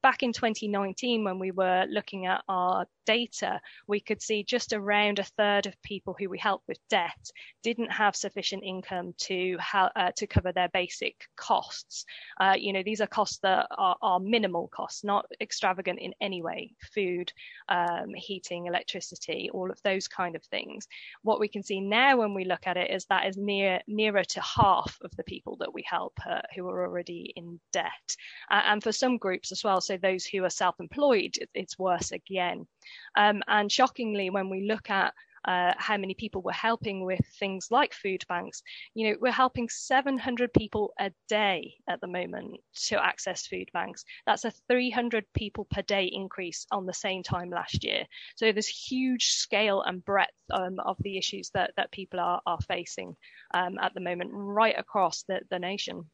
back 0.07 0.23
in 0.23 0.31
2019, 0.31 1.25
when 1.25 1.37
we 1.37 1.51
were 1.51 1.85
looking 1.89 2.27
at 2.27 2.41
our 2.47 2.85
data, 3.05 3.59
we 3.87 3.99
could 3.99 4.21
see 4.21 4.41
just 4.41 4.71
around 4.71 5.19
a 5.19 5.23
third 5.23 5.65
of 5.65 5.81
people 5.81 6.15
who 6.17 6.29
we 6.29 6.37
helped 6.37 6.65
with 6.67 6.77
debt 6.89 7.31
didn't 7.63 7.91
have 7.91 8.15
sufficient 8.15 8.63
income 8.63 9.13
to 9.17 9.57
uh, 9.73 10.11
to 10.15 10.27
cover 10.27 10.51
their 10.51 10.69
basic 10.69 11.15
costs. 11.35 12.05
Uh, 12.39 12.53
you 12.57 12.71
know, 12.71 12.83
these 12.83 13.01
are 13.01 13.07
costs 13.07 13.39
that 13.39 13.67
are, 13.77 13.97
are, 14.01 14.19
minimal 14.19 14.67
costs, 14.67 15.03
not 15.03 15.25
extravagant 15.41 15.99
in 15.99 16.13
any 16.21 16.41
way. 16.41 16.73
Food, 16.93 17.31
um, 17.67 18.13
heating, 18.13 18.67
electricity, 18.67 19.49
all 19.53 19.71
of 19.71 19.81
those 19.83 20.07
kind 20.07 20.35
of 20.35 20.43
things. 20.43 20.87
What 21.23 21.39
we 21.39 21.47
can 21.47 21.63
see 21.63 21.81
now 21.81 22.17
when 22.17 22.33
we 22.33 22.45
look 22.45 22.67
at 22.67 22.77
it 22.77 22.91
is 22.91 23.05
that 23.05 23.25
is 23.27 23.37
near 23.37 23.81
nearer 23.87 24.23
to 24.23 24.41
half 24.41 24.97
of 25.01 25.15
the 25.17 25.23
people 25.23 25.57
that 25.57 25.73
we 25.73 25.83
help 25.85 26.17
uh, 26.29 26.41
who 26.55 26.67
are 26.69 26.85
already 26.85 27.33
in 27.35 27.59
debt, 27.71 28.15
and 28.49 28.83
for 28.83 28.91
some 28.91 29.17
groups 29.17 29.51
as 29.51 29.63
well. 29.63 29.81
So 29.81 29.96
those 29.97 30.25
who 30.25 30.43
are 30.43 30.49
self-employed, 30.49 31.37
it's 31.53 31.79
worse 31.79 32.11
again. 32.11 32.67
Um, 33.15 33.43
and 33.47 33.71
shockingly, 33.71 34.29
when 34.29 34.49
we 34.49 34.67
look 34.67 34.89
at 34.89 35.13
uh, 35.47 35.73
how 35.77 35.97
many 35.97 36.13
people 36.13 36.41
we're 36.41 36.51
helping 36.51 37.05
with 37.05 37.21
things 37.39 37.69
like 37.71 37.93
food 37.93 38.23
banks. 38.27 38.61
You 38.93 39.09
know, 39.09 39.17
we're 39.21 39.31
helping 39.31 39.69
700 39.69 40.53
people 40.53 40.93
a 40.99 41.11
day 41.29 41.75
at 41.87 42.01
the 42.01 42.07
moment 42.07 42.59
to 42.87 43.03
access 43.03 43.47
food 43.47 43.69
banks. 43.73 44.03
That's 44.25 44.45
a 44.45 44.51
300 44.67 45.25
people 45.33 45.65
per 45.65 45.81
day 45.83 46.05
increase 46.05 46.67
on 46.71 46.85
the 46.85 46.93
same 46.93 47.23
time 47.23 47.49
last 47.49 47.83
year. 47.83 48.05
So 48.35 48.51
there's 48.51 48.67
huge 48.67 49.27
scale 49.27 49.81
and 49.81 50.03
breadth 50.03 50.31
um, 50.51 50.79
of 50.79 50.97
the 50.99 51.17
issues 51.17 51.49
that, 51.53 51.71
that 51.77 51.91
people 51.91 52.19
are, 52.19 52.41
are 52.45 52.59
facing 52.67 53.15
um, 53.53 53.77
at 53.79 53.93
the 53.93 54.01
moment 54.01 54.31
right 54.33 54.77
across 54.77 55.23
the, 55.23 55.41
the 55.49 55.59
nation. 55.59 56.09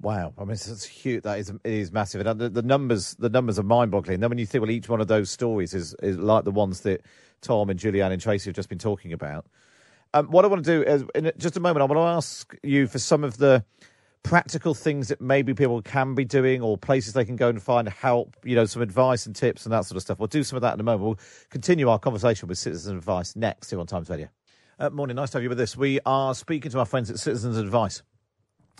Wow, 0.00 0.34
I 0.36 0.42
mean, 0.42 0.52
it's 0.52 0.84
huge. 0.84 1.22
That 1.22 1.38
is, 1.38 1.48
it 1.48 1.60
is 1.64 1.90
massive, 1.90 2.26
and 2.26 2.38
the, 2.38 2.50
the 2.50 2.62
numbers, 2.62 3.14
the 3.18 3.30
numbers 3.30 3.58
are 3.58 3.62
mind-boggling. 3.62 4.14
And 4.14 4.22
then 4.22 4.28
when 4.30 4.38
you 4.38 4.44
think, 4.44 4.60
well, 4.60 4.70
each 4.70 4.90
one 4.90 5.00
of 5.00 5.08
those 5.08 5.30
stories 5.30 5.72
is, 5.72 5.94
is 6.02 6.18
like 6.18 6.44
the 6.44 6.50
ones 6.50 6.82
that 6.82 7.00
Tom 7.40 7.70
and 7.70 7.80
Julianne 7.80 8.12
and 8.12 8.20
Tracy 8.20 8.50
have 8.50 8.54
just 8.54 8.68
been 8.68 8.78
talking 8.78 9.12
about. 9.12 9.46
Um, 10.12 10.26
what 10.26 10.44
I 10.44 10.48
want 10.48 10.64
to 10.64 10.70
do 10.70 10.82
is, 10.82 11.04
in 11.14 11.32
just 11.38 11.56
a 11.56 11.60
moment, 11.60 11.82
I 11.82 11.86
want 11.86 11.98
to 11.98 12.16
ask 12.16 12.54
you 12.62 12.86
for 12.86 12.98
some 12.98 13.24
of 13.24 13.38
the 13.38 13.64
practical 14.22 14.74
things 14.74 15.08
that 15.08 15.20
maybe 15.20 15.54
people 15.54 15.80
can 15.80 16.14
be 16.14 16.24
doing, 16.24 16.60
or 16.60 16.76
places 16.76 17.14
they 17.14 17.24
can 17.24 17.36
go 17.36 17.48
and 17.48 17.62
find 17.62 17.88
help. 17.88 18.36
You 18.44 18.54
know, 18.54 18.66
some 18.66 18.82
advice 18.82 19.24
and 19.24 19.34
tips 19.34 19.64
and 19.64 19.72
that 19.72 19.86
sort 19.86 19.96
of 19.96 20.02
stuff. 20.02 20.18
We'll 20.18 20.26
do 20.26 20.44
some 20.44 20.56
of 20.56 20.62
that 20.62 20.74
in 20.74 20.80
a 20.80 20.82
moment. 20.82 21.04
We'll 21.04 21.18
continue 21.48 21.88
our 21.88 21.98
conversation 21.98 22.48
with 22.48 22.58
Citizens 22.58 22.96
Advice 22.96 23.34
next 23.34 23.70
here 23.70 23.80
on 23.80 23.86
Times 23.86 24.10
Radio. 24.10 24.28
Uh, 24.78 24.90
morning, 24.90 25.16
nice 25.16 25.30
to 25.30 25.38
have 25.38 25.42
you 25.42 25.48
with 25.48 25.60
us. 25.60 25.76
We 25.76 26.00
are 26.04 26.34
speaking 26.34 26.70
to 26.72 26.80
our 26.80 26.84
friends 26.84 27.10
at 27.10 27.18
Citizens 27.18 27.56
Advice 27.56 28.02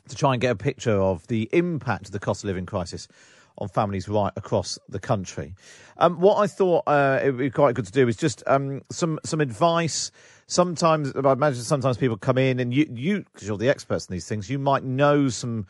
to 0.09 0.17
try 0.17 0.33
and 0.33 0.41
get 0.41 0.51
a 0.51 0.57
picture 0.57 0.97
of 0.97 1.27
the 1.27 1.49
impact 1.53 2.07
of 2.07 2.13
the 2.13 2.19
cost 2.19 2.45
of 2.45 2.49
living 2.49 2.67
crisis 2.67 3.09
on 3.59 3.69
families 3.69 4.09
right 4.09 4.33
across 4.37 4.79
the 4.89 4.99
country. 4.99 5.55
Um, 5.99 6.21
what 6.21 6.37
I 6.37 6.47
thought 6.47 6.85
uh, 6.87 7.21
it 7.23 7.31
would 7.31 7.39
be 7.39 7.51
quite 7.51 7.75
good 7.75 7.87
to 7.87 7.93
do 7.93 8.07
is 8.09 8.17
just 8.17 8.43
um, 8.47 8.83
some 8.91 9.19
some 9.25 9.41
advice. 9.41 10.11
Sometimes 10.47 11.13
I 11.15 11.33
imagine 11.33 11.63
sometimes 11.63 11.97
people 11.97 12.17
come 12.17 12.39
in 12.39 12.61
and 12.61 12.73
you 12.73 12.87
you 12.93 13.25
because 13.33 13.49
you're 13.49 13.57
the 13.57 13.71
experts 13.71 14.07
in 14.07 14.13
these 14.13 14.29
things, 14.29 14.51
you 14.51 14.59
might 14.59 14.85
know 14.85 15.29
some. 15.29 15.67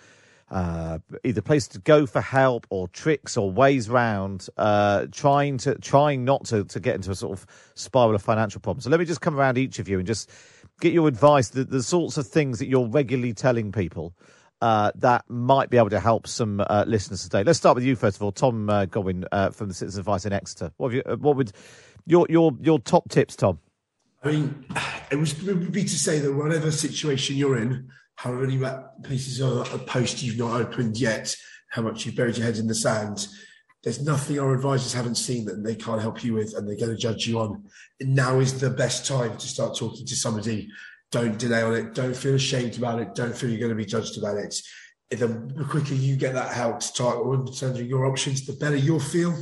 Uh, 0.48 1.00
either 1.24 1.42
place 1.42 1.66
to 1.66 1.80
go 1.80 2.06
for 2.06 2.20
help 2.20 2.68
or 2.70 2.86
tricks 2.86 3.36
or 3.36 3.50
ways 3.50 3.90
round 3.90 4.46
uh, 4.58 5.04
trying 5.10 5.58
to 5.58 5.74
trying 5.80 6.24
not 6.24 6.44
to, 6.44 6.62
to 6.62 6.78
get 6.78 6.94
into 6.94 7.10
a 7.10 7.16
sort 7.16 7.36
of 7.36 7.44
spiral 7.74 8.14
of 8.14 8.22
financial 8.22 8.60
problems. 8.60 8.84
So 8.84 8.90
let 8.90 9.00
me 9.00 9.06
just 9.06 9.20
come 9.20 9.36
around 9.36 9.58
each 9.58 9.80
of 9.80 9.88
you 9.88 9.98
and 9.98 10.06
just 10.06 10.30
get 10.80 10.92
your 10.92 11.08
advice, 11.08 11.48
the, 11.48 11.64
the 11.64 11.82
sorts 11.82 12.16
of 12.16 12.26
things 12.26 12.58
that 12.58 12.68
you're 12.68 12.88
regularly 12.88 13.32
telling 13.32 13.72
people 13.72 14.14
uh, 14.60 14.90
that 14.96 15.24
might 15.28 15.70
be 15.70 15.76
able 15.76 15.90
to 15.90 16.00
help 16.00 16.26
some 16.26 16.60
uh, 16.60 16.84
listeners 16.86 17.22
today. 17.22 17.44
Let's 17.44 17.58
start 17.58 17.74
with 17.74 17.84
you 17.84 17.96
first 17.96 18.16
of 18.16 18.22
all, 18.22 18.32
Tom 18.32 18.70
uh, 18.70 18.86
Godwin 18.86 19.26
uh, 19.32 19.50
from 19.50 19.68
the 19.68 19.74
Citizens 19.74 19.98
Advice 19.98 20.24
in 20.24 20.32
Exeter. 20.32 20.72
What, 20.76 20.92
you, 20.92 21.02
uh, 21.04 21.16
what 21.16 21.36
would 21.36 21.52
your 22.06 22.26
your 22.28 22.52
your 22.60 22.78
top 22.78 23.08
tips, 23.10 23.36
Tom? 23.36 23.58
I 24.22 24.32
mean, 24.32 24.64
it, 25.10 25.16
was, 25.16 25.38
it 25.46 25.54
would 25.54 25.72
be 25.72 25.84
to 25.84 25.98
say 25.98 26.18
that 26.18 26.32
whatever 26.32 26.72
situation 26.72 27.36
you're 27.36 27.58
in, 27.58 27.88
however 28.16 28.46
many 28.46 28.74
pieces 29.04 29.40
of 29.40 29.72
a 29.72 29.78
post 29.78 30.22
you've 30.22 30.38
not 30.38 30.60
opened 30.60 30.98
yet, 30.98 31.36
how 31.70 31.82
much 31.82 32.06
you've 32.06 32.16
buried 32.16 32.36
your 32.36 32.46
head 32.46 32.56
in 32.56 32.66
the 32.66 32.74
sand, 32.74 33.28
there's 33.86 34.02
nothing 34.02 34.40
our 34.40 34.52
advisors 34.52 34.92
haven't 34.92 35.14
seen 35.14 35.44
that 35.44 35.62
they 35.62 35.76
can't 35.76 36.00
help 36.02 36.24
you 36.24 36.34
with 36.34 36.54
and 36.54 36.66
they're 36.66 36.76
going 36.76 36.90
to 36.90 36.96
judge 36.96 37.28
you 37.28 37.38
on. 37.38 37.62
now 38.00 38.40
is 38.40 38.58
the 38.58 38.68
best 38.68 39.06
time 39.06 39.36
to 39.36 39.46
start 39.46 39.76
talking 39.76 40.04
to 40.04 40.16
somebody. 40.16 40.68
Don't 41.12 41.38
delay 41.38 41.62
on 41.62 41.72
it. 41.72 41.94
Don't 41.94 42.16
feel 42.16 42.34
ashamed 42.34 42.76
about 42.78 42.98
it. 42.98 43.14
Don't 43.14 43.36
feel 43.36 43.48
you're 43.48 43.60
going 43.60 43.70
to 43.70 43.76
be 43.76 43.84
judged 43.84 44.18
about 44.18 44.38
it. 44.38 44.60
The 45.10 45.64
quicker 45.70 45.94
you 45.94 46.16
get 46.16 46.34
that 46.34 46.52
help 46.52 46.80
to 46.80 46.86
start 46.86 47.24
understanding 47.24 47.86
your 47.86 48.06
options, 48.06 48.44
the 48.44 48.54
better 48.54 48.74
you'll 48.74 48.98
feel, 48.98 49.32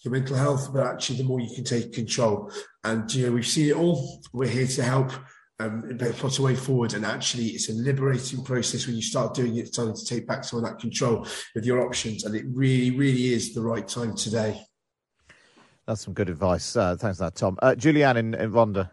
your 0.00 0.12
mental 0.12 0.36
health, 0.36 0.70
but 0.70 0.86
actually 0.86 1.16
the 1.16 1.24
more 1.24 1.40
you 1.40 1.54
can 1.54 1.64
take 1.64 1.94
control. 1.94 2.52
And 2.84 3.10
you 3.14 3.24
know, 3.24 3.32
we've 3.32 3.46
seen 3.46 3.70
it 3.70 3.76
all. 3.76 4.20
We're 4.34 4.50
here 4.50 4.66
to 4.66 4.82
help 4.82 5.12
um, 5.60 5.98
plot 5.98 6.38
a 6.38 6.42
way 6.42 6.54
forward. 6.54 6.94
And 6.94 7.04
actually, 7.04 7.46
it's 7.46 7.68
a 7.68 7.72
liberating 7.72 8.44
process 8.44 8.86
when 8.86 8.96
you 8.96 9.02
start 9.02 9.34
doing 9.34 9.56
it, 9.56 9.68
starting 9.68 9.94
to 9.94 10.04
take 10.04 10.26
back 10.26 10.44
some 10.44 10.58
of 10.58 10.64
that 10.64 10.78
control 10.78 11.26
with 11.54 11.64
your 11.64 11.84
options. 11.86 12.24
And 12.24 12.34
it 12.34 12.44
really, 12.48 12.96
really 12.96 13.32
is 13.32 13.54
the 13.54 13.62
right 13.62 13.86
time 13.86 14.14
today. 14.14 14.60
That's 15.86 16.02
some 16.02 16.14
good 16.14 16.28
advice. 16.28 16.76
Uh, 16.76 16.96
thanks 16.96 17.18
for 17.18 17.24
that, 17.24 17.34
Tom. 17.34 17.58
Uh, 17.62 17.74
Julianne 17.76 18.16
in, 18.16 18.34
in 18.34 18.52
Rhondda. 18.52 18.90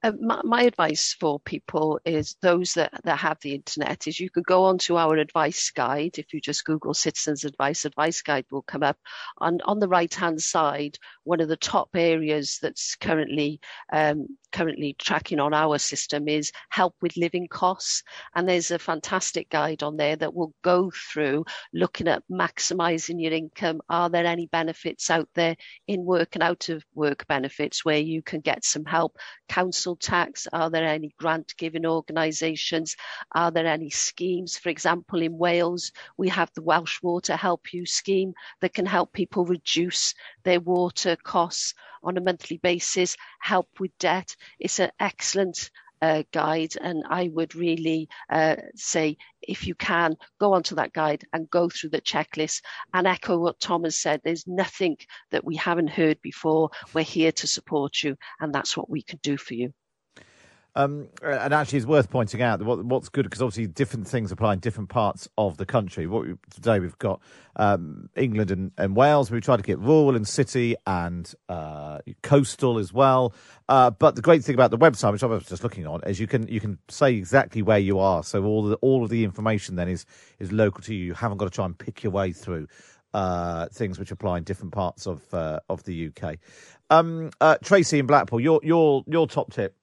Uh, 0.00 0.12
my, 0.20 0.40
my, 0.44 0.62
advice 0.62 1.16
for 1.18 1.40
people 1.40 1.98
is 2.04 2.36
those 2.40 2.74
that, 2.74 2.92
that 3.02 3.18
have 3.18 3.38
the 3.40 3.52
internet 3.52 4.06
is 4.06 4.20
you 4.20 4.30
could 4.30 4.44
go 4.44 4.64
onto 4.64 4.96
our 4.96 5.16
advice 5.16 5.70
guide. 5.70 6.18
If 6.18 6.32
you 6.32 6.40
just 6.40 6.64
Google 6.64 6.94
Citizens 6.94 7.44
Advice, 7.44 7.84
advice 7.84 8.22
guide 8.22 8.44
will 8.52 8.62
come 8.62 8.84
up. 8.84 8.96
On, 9.38 9.60
on 9.64 9.80
the 9.80 9.88
right 9.88 10.12
hand 10.14 10.40
side, 10.40 10.98
one 11.24 11.40
of 11.40 11.48
the 11.48 11.56
top 11.56 11.90
areas 11.96 12.58
that's 12.62 12.94
currently 12.94 13.60
um, 13.92 14.28
currently 14.52 14.94
tracking 14.98 15.40
on 15.40 15.54
our 15.54 15.78
system 15.78 16.28
is 16.28 16.52
help 16.70 16.94
with 17.00 17.16
living 17.16 17.48
costs. 17.48 18.02
And 18.34 18.48
there's 18.48 18.70
a 18.70 18.78
fantastic 18.78 19.48
guide 19.48 19.82
on 19.82 19.96
there 19.96 20.16
that 20.16 20.34
will 20.34 20.54
go 20.62 20.90
through 20.90 21.44
looking 21.72 22.08
at 22.08 22.22
maximizing 22.30 23.22
your 23.22 23.32
income. 23.32 23.80
Are 23.88 24.08
there 24.08 24.26
any 24.26 24.46
benefits 24.46 25.10
out 25.10 25.28
there 25.34 25.56
in 25.86 26.04
work 26.04 26.34
and 26.34 26.42
out 26.42 26.68
of 26.68 26.84
work 26.94 27.26
benefits 27.26 27.84
where 27.84 27.98
you 27.98 28.22
can 28.22 28.40
get 28.40 28.64
some 28.64 28.84
help? 28.84 29.16
Council 29.48 29.96
tax? 29.96 30.46
Are 30.52 30.70
there 30.70 30.84
any 30.84 31.14
grant 31.18 31.54
giving 31.56 31.86
organisations? 31.86 32.96
Are 33.32 33.50
there 33.50 33.66
any 33.66 33.90
schemes? 33.90 34.58
For 34.58 34.68
example, 34.68 35.22
in 35.22 35.38
Wales, 35.38 35.92
we 36.16 36.28
have 36.28 36.50
the 36.54 36.62
Welsh 36.62 37.02
Water 37.02 37.34
HelpU 37.34 37.86
scheme 37.86 38.34
that 38.60 38.74
can 38.74 38.86
help 38.86 39.12
people 39.12 39.44
reduce 39.44 40.14
their 40.44 40.60
water 40.60 41.16
costs 41.22 41.74
on 42.08 42.16
a 42.16 42.22
monthly 42.22 42.56
basis, 42.58 43.16
help 43.40 43.68
with 43.78 43.90
debt. 43.98 44.34
It's 44.58 44.80
an 44.80 44.90
excellent 44.98 45.70
uh, 46.00 46.22
guide, 46.32 46.74
and 46.80 47.04
I 47.08 47.30
would 47.34 47.54
really 47.54 48.08
uh, 48.30 48.56
say 48.74 49.16
if 49.42 49.66
you 49.66 49.74
can 49.74 50.16
go 50.40 50.52
onto 50.52 50.74
that 50.76 50.92
guide 50.92 51.24
and 51.32 51.50
go 51.50 51.68
through 51.68 51.90
the 51.90 52.00
checklist 52.00 52.62
and 52.94 53.06
echo 53.06 53.38
what 53.38 53.60
Thomas 53.60 54.00
said. 54.00 54.20
There's 54.24 54.46
nothing 54.46 54.96
that 55.30 55.44
we 55.44 55.56
haven't 55.56 55.90
heard 55.90 56.20
before. 56.22 56.70
We're 56.94 57.04
here 57.04 57.32
to 57.32 57.46
support 57.46 58.02
you, 58.02 58.16
and 58.40 58.54
that's 58.54 58.76
what 58.76 58.90
we 58.90 59.02
can 59.02 59.18
do 59.22 59.36
for 59.36 59.54
you. 59.54 59.72
Um, 60.74 61.08
and 61.22 61.52
actually, 61.52 61.78
it's 61.78 61.86
worth 61.86 62.08
pointing 62.08 62.40
out 62.40 62.62
what, 62.62 62.84
what's 62.84 63.08
good 63.08 63.24
because 63.24 63.42
obviously 63.42 63.66
different 63.66 64.06
things 64.06 64.30
apply 64.30 64.52
in 64.52 64.58
different 64.60 64.90
parts 64.90 65.28
of 65.36 65.56
the 65.56 65.66
country. 65.66 66.06
What 66.06 66.26
we, 66.26 66.34
today 66.54 66.78
we've 66.78 66.98
got 66.98 67.20
um, 67.56 68.10
England 68.14 68.50
and, 68.50 68.70
and, 68.78 68.94
Wales. 68.94 69.30
We 69.30 69.40
try 69.40 69.56
to 69.56 69.62
get 69.62 69.78
rural 69.78 70.14
and 70.14 70.26
city 70.26 70.76
and 70.86 71.32
uh, 71.48 71.98
coastal 72.22 72.78
as 72.78 72.92
well. 72.92 73.34
Uh, 73.68 73.90
but 73.90 74.14
the 74.14 74.22
great 74.22 74.44
thing 74.44 74.54
about 74.54 74.70
the 74.70 74.78
website, 74.78 75.12
which 75.12 75.22
I 75.24 75.26
was 75.26 75.46
just 75.46 75.64
looking 75.64 75.86
on, 75.86 76.02
is 76.04 76.20
you 76.20 76.28
can 76.28 76.46
you 76.46 76.60
can 76.60 76.78
say 76.88 77.14
exactly 77.14 77.62
where 77.62 77.78
you 77.78 77.98
are. 77.98 78.22
So 78.22 78.44
all 78.44 78.62
the 78.62 78.76
all 78.76 79.02
of 79.02 79.10
the 79.10 79.24
information 79.24 79.74
then 79.74 79.88
is 79.88 80.06
is 80.38 80.52
local 80.52 80.82
to 80.82 80.94
you. 80.94 81.06
You 81.06 81.14
haven't 81.14 81.38
got 81.38 81.46
to 81.46 81.50
try 81.50 81.64
and 81.64 81.76
pick 81.76 82.04
your 82.04 82.12
way 82.12 82.32
through 82.32 82.68
uh, 83.14 83.66
things 83.72 83.98
which 83.98 84.10
apply 84.10 84.38
in 84.38 84.44
different 84.44 84.72
parts 84.72 85.06
of 85.06 85.22
uh, 85.32 85.60
of 85.68 85.82
the 85.84 86.08
UK. 86.08 86.36
Um, 86.90 87.30
uh, 87.40 87.56
Tracy 87.62 87.98
in 87.98 88.06
Blackpool, 88.06 88.40
your 88.40 88.60
your 88.62 89.02
your 89.06 89.26
top 89.26 89.52
tip 89.52 89.74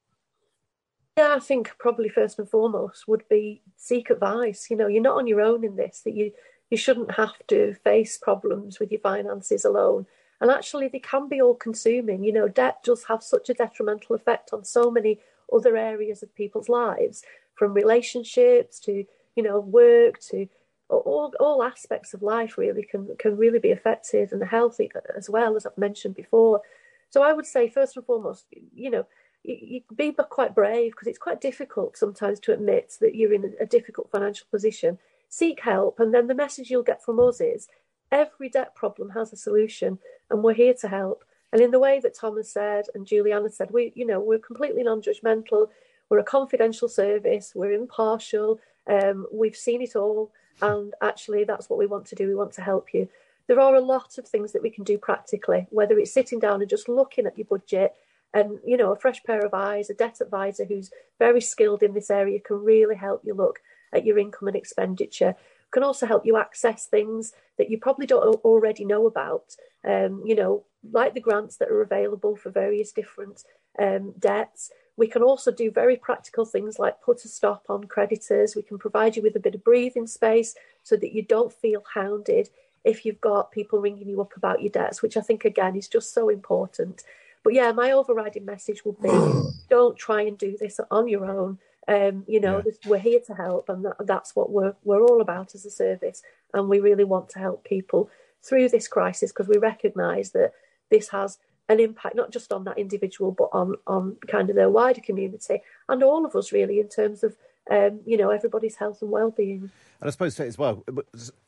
yeah, 1.18 1.36
I 1.36 1.39
think 1.39 1.72
probably 1.80 2.09
first 2.09 2.39
and 2.39 2.49
foremost 2.49 3.07
would 3.07 3.28
be 3.30 3.61
seek 3.78 4.09
advice. 4.09 4.68
You 4.70 4.78
know, 4.78 4.88
you're 4.88 5.01
not 5.01 5.18
on 5.18 5.28
your 5.28 5.41
own 5.41 5.63
in 5.63 5.76
this, 5.76 6.01
that 6.01 6.13
you, 6.13 6.32
you 6.70 6.78
shouldn't 6.78 7.16
have 7.16 7.36
to 7.47 7.74
face 7.84 8.18
problems 8.18 8.80
with 8.80 8.91
your 8.91 9.01
finances 9.01 9.63
alone. 9.63 10.07
And 10.41 10.51
actually, 10.51 10.89
they 10.89 10.99
can 10.99 11.30
be 11.30 11.41
all 11.41 11.55
consuming. 11.55 12.24
You 12.24 12.34
know, 12.34 12.49
debt 12.49 12.84
does 12.84 13.05
have 13.05 13.24
such 13.24 13.49
a 13.49 13.53
detrimental 13.53 14.16
effect 14.16 14.51
on 14.51 14.66
so 14.66 14.91
many 14.91 15.20
other 15.53 15.78
areas 15.78 16.22
of 16.22 16.36
people's 16.36 16.68
lives, 16.68 17.24
from 17.53 17.74
relationships 17.74 18.80
to, 18.82 19.05
you 19.36 19.43
know, 19.43 19.59
work 19.59 20.20
to 20.20 20.47
all, 20.89 21.34
all 21.39 21.63
aspects 21.63 22.13
of 22.13 22.22
life 22.22 22.57
really 22.57 22.84
can, 22.84 23.16
can 23.18 23.38
really 23.38 23.59
be 23.59 23.72
affected 23.72 24.32
and 24.32 24.43
healthy 24.43 24.91
eh, 24.95 24.99
as 25.18 25.30
well, 25.30 25.55
as 25.55 25.66
I've 25.66 25.78
mentioned 25.78 26.16
before. 26.16 26.61
So 27.09 27.24
I 27.24 27.34
would 27.34 27.45
say, 27.45 27.70
first 27.70 27.95
and 27.95 28.05
foremost, 28.05 28.45
you 28.74 28.89
know, 28.89 29.07
you, 29.48 29.58
you 29.62 29.82
be 29.96 30.12
quite 30.12 30.56
brave 30.56 30.91
because 30.91 31.08
it's 31.08 31.18
quite 31.18 31.41
difficult 31.41 31.98
sometimes 31.98 32.39
to 32.41 32.54
admit 32.54 32.98
that 33.02 33.16
you're 33.16 33.34
in 33.34 33.54
a 33.60 33.66
difficult 33.66 34.10
financial 34.12 34.48
position. 34.52 34.98
Seek 35.30 35.62
help, 35.62 36.00
and 36.00 36.14
then 36.14 36.28
the 36.28 36.36
message 36.36 36.70
you'll 36.70 36.84
get 36.84 37.04
from 37.04 37.20
us 37.20 37.41
is 37.41 37.68
every 38.12 38.50
debt 38.50 38.76
problem 38.76 39.10
has 39.10 39.34
a 39.34 39.38
solution, 39.38 40.00
and 40.30 40.43
we're 40.43 40.54
here 40.54 40.74
to 40.82 40.88
help. 40.88 41.24
And 41.52 41.62
in 41.62 41.72
the 41.72 41.80
way 41.80 42.00
that 42.02 42.16
Thomas 42.16 42.52
said 42.52 42.86
and 42.93 43.06
Juliana 43.06 43.50
said, 43.50 43.72
we, 43.72 43.93
you 43.96 44.06
know, 44.06 44.20
we're 44.20 44.39
completely 44.39 44.84
non-judgmental. 44.84 45.70
We're 46.10 46.20
a 46.20 46.24
confidential 46.24 46.89
service. 46.89 47.54
We're 47.56 47.72
impartial. 47.72 48.60
Um, 48.88 49.26
we've 49.32 49.56
seen 49.56 49.82
it 49.82 49.96
all, 49.96 50.32
and 50.62 50.93
actually, 51.02 51.43
that's 51.43 51.70
what 51.70 51.80
we 51.80 51.86
want 51.86 52.06
to 52.08 52.16
do. 52.16 52.28
We 52.28 52.36
want 52.36 52.54
to 52.54 52.62
help 52.62 52.93
you. 52.93 53.08
There 53.48 53.60
are 53.60 53.76
a 53.76 53.82
lot 53.82 54.18
of 54.18 54.28
things 54.28 54.52
that 54.52 54.64
we 54.64 54.70
can 54.70 54.84
do 54.84 54.98
practically, 54.98 55.68
whether 55.70 55.98
it's 55.98 56.14
sitting 56.14 56.39
down 56.39 56.62
and 56.62 56.70
just 56.70 56.89
looking 56.89 57.26
at 57.26 57.38
your 57.38 57.46
budget 57.46 57.96
and 58.36 58.60
you 58.64 58.78
know 58.78 58.92
a 58.92 59.00
fresh 59.00 59.24
pair 59.24 59.44
of 59.44 59.54
eyes 59.54 59.90
a 59.90 59.94
debt 59.96 60.20
advisor 60.22 60.66
who's 60.66 60.92
very 61.18 61.42
skilled 61.42 61.82
in 61.82 61.94
this 61.94 62.12
area 62.12 62.40
can 62.40 62.58
really 62.58 62.96
help 62.96 63.22
you 63.24 63.34
look 63.34 63.60
at 63.94 64.06
your 64.06 64.20
income 64.20 64.48
and 64.48 64.58
expenditure. 64.58 65.36
Can 65.72 65.84
also 65.84 66.06
help 66.06 66.26
you 66.26 66.38
access 66.38 66.86
things 66.86 67.34
that 67.58 67.70
you 67.70 67.80
probably 67.80 68.06
don't 68.06 68.24
already 68.46 68.86
know 68.86 69.08
about. 69.08 69.56
Um, 69.84 70.22
you 70.24 70.36
know 70.36 70.66
like 70.92 71.16
the 71.16 71.20
grants 71.20 71.58
that 71.58 71.70
are 71.70 71.82
available 71.82 72.36
for 72.36 72.52
various 72.52 72.92
different 72.92 73.44
um, 73.80 74.14
debts. 74.20 74.70
We 74.98 75.08
can 75.08 75.24
also 75.24 75.52
do 75.52 75.72
very 75.72 75.98
practical 75.98 76.46
things 76.46 76.78
like 76.78 77.02
put 77.02 77.26
a 77.26 77.28
stop 77.28 77.66
on 77.70 77.86
creditors. 77.86 78.56
We 78.56 78.62
can 78.62 78.78
provide 78.78 79.16
you 79.16 79.24
with 79.24 79.36
a 79.36 79.40
bit 79.40 79.56
of 79.56 79.64
breathing 79.64 80.06
space 80.06 80.56
so 80.84 80.96
that 80.98 81.14
you 81.14 81.24
don't 81.24 81.52
feel 81.52 81.84
hounded 81.94 82.50
if 82.84 83.04
you've 83.04 83.20
got 83.20 83.52
people 83.52 83.80
ringing 83.80 84.08
you 84.08 84.22
up 84.22 84.38
about 84.38 84.62
your 84.62 84.70
debts 84.70 85.02
which 85.02 85.18
i 85.18 85.22
think 85.22 85.44
again 85.44 85.76
is 85.76 85.88
just 85.88 86.14
so 86.14 86.30
important 86.30 87.04
but 87.46 87.54
yeah, 87.54 87.72
my 87.72 87.91
overriding 87.91 88.43
message 88.43 88.84
would 88.84 89.00
be 89.00 89.10
don't 89.70 89.96
try 89.96 90.24
and 90.24 90.36
do 90.36 90.58
this 90.60 90.80
on 90.89 91.08
your 91.08 91.26
own. 91.26 91.60
Um, 91.88 92.26
you 92.28 92.39
know, 92.39 92.64
yeah. 92.66 92.72
we're 92.88 92.98
here 92.98 93.20
to 93.28 93.36
help, 93.36 93.70
and 93.70 93.86
that, 93.86 93.98
that's 94.00 94.36
what 94.36 94.50
we're 94.50 94.74
we're 94.84 95.04
all 95.04 95.22
about 95.22 95.54
as 95.54 95.64
a 95.64 95.70
service. 95.70 96.24
And 96.56 96.68
we 96.68 96.80
really 96.80 97.04
want 97.04 97.30
to 97.30 97.39
help 97.39 97.64
people 97.64 98.10
through 98.41 98.70
this 98.70 98.88
crisis 98.88 99.32
because 99.32 99.48
we 99.48 99.60
recognise 99.60 100.32
that 100.32 100.54
this 100.89 101.10
has 101.10 101.38
an 101.70 101.80
impact 101.80 102.16
not 102.16 102.32
just 102.32 102.52
on 102.52 102.64
that 102.64 102.80
individual, 102.80 103.32
but 103.32 103.50
on 103.54 103.76
on 103.86 104.18
kind 104.28 104.50
of 104.50 104.56
their 104.56 104.72
wider 104.72 105.02
community 105.02 105.62
and 105.88 106.02
all 106.02 106.26
of 106.26 106.36
us 106.36 106.52
really 106.52 106.80
in 106.80 106.89
terms 106.89 107.24
of 107.24 107.38
um, 107.70 108.00
you 108.08 108.18
know 108.18 108.32
everybody's 108.32 108.78
health 108.78 109.04
and 109.04 109.12
well-being. 109.12 109.70
And 110.02 110.08
I 110.08 110.10
suppose 110.10 110.39
as 110.39 110.58
well, 110.58 110.84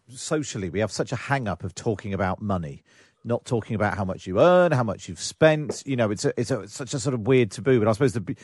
socially, 0.09 0.69
we 0.69 0.79
have 0.79 0.91
such 0.91 1.11
a 1.11 1.15
hang 1.15 1.47
up 1.47 1.63
of 1.63 1.73
talking 1.73 2.13
about 2.13 2.39
money 2.39 2.83
not 3.23 3.45
talking 3.45 3.75
about 3.75 3.97
how 3.97 4.05
much 4.05 4.27
you 4.27 4.39
earn, 4.39 4.71
how 4.71 4.83
much 4.83 5.09
you've 5.09 5.19
spent. 5.19 5.83
You 5.85 5.95
know, 5.95 6.11
it's 6.11 6.25
a, 6.25 6.33
it's, 6.39 6.51
a, 6.51 6.61
it's 6.61 6.73
such 6.73 6.93
a 6.93 6.99
sort 6.99 7.13
of 7.13 7.27
weird 7.27 7.51
taboo. 7.51 7.79
But 7.79 7.87
I 7.87 7.91
suppose 7.91 8.13
the, 8.13 8.35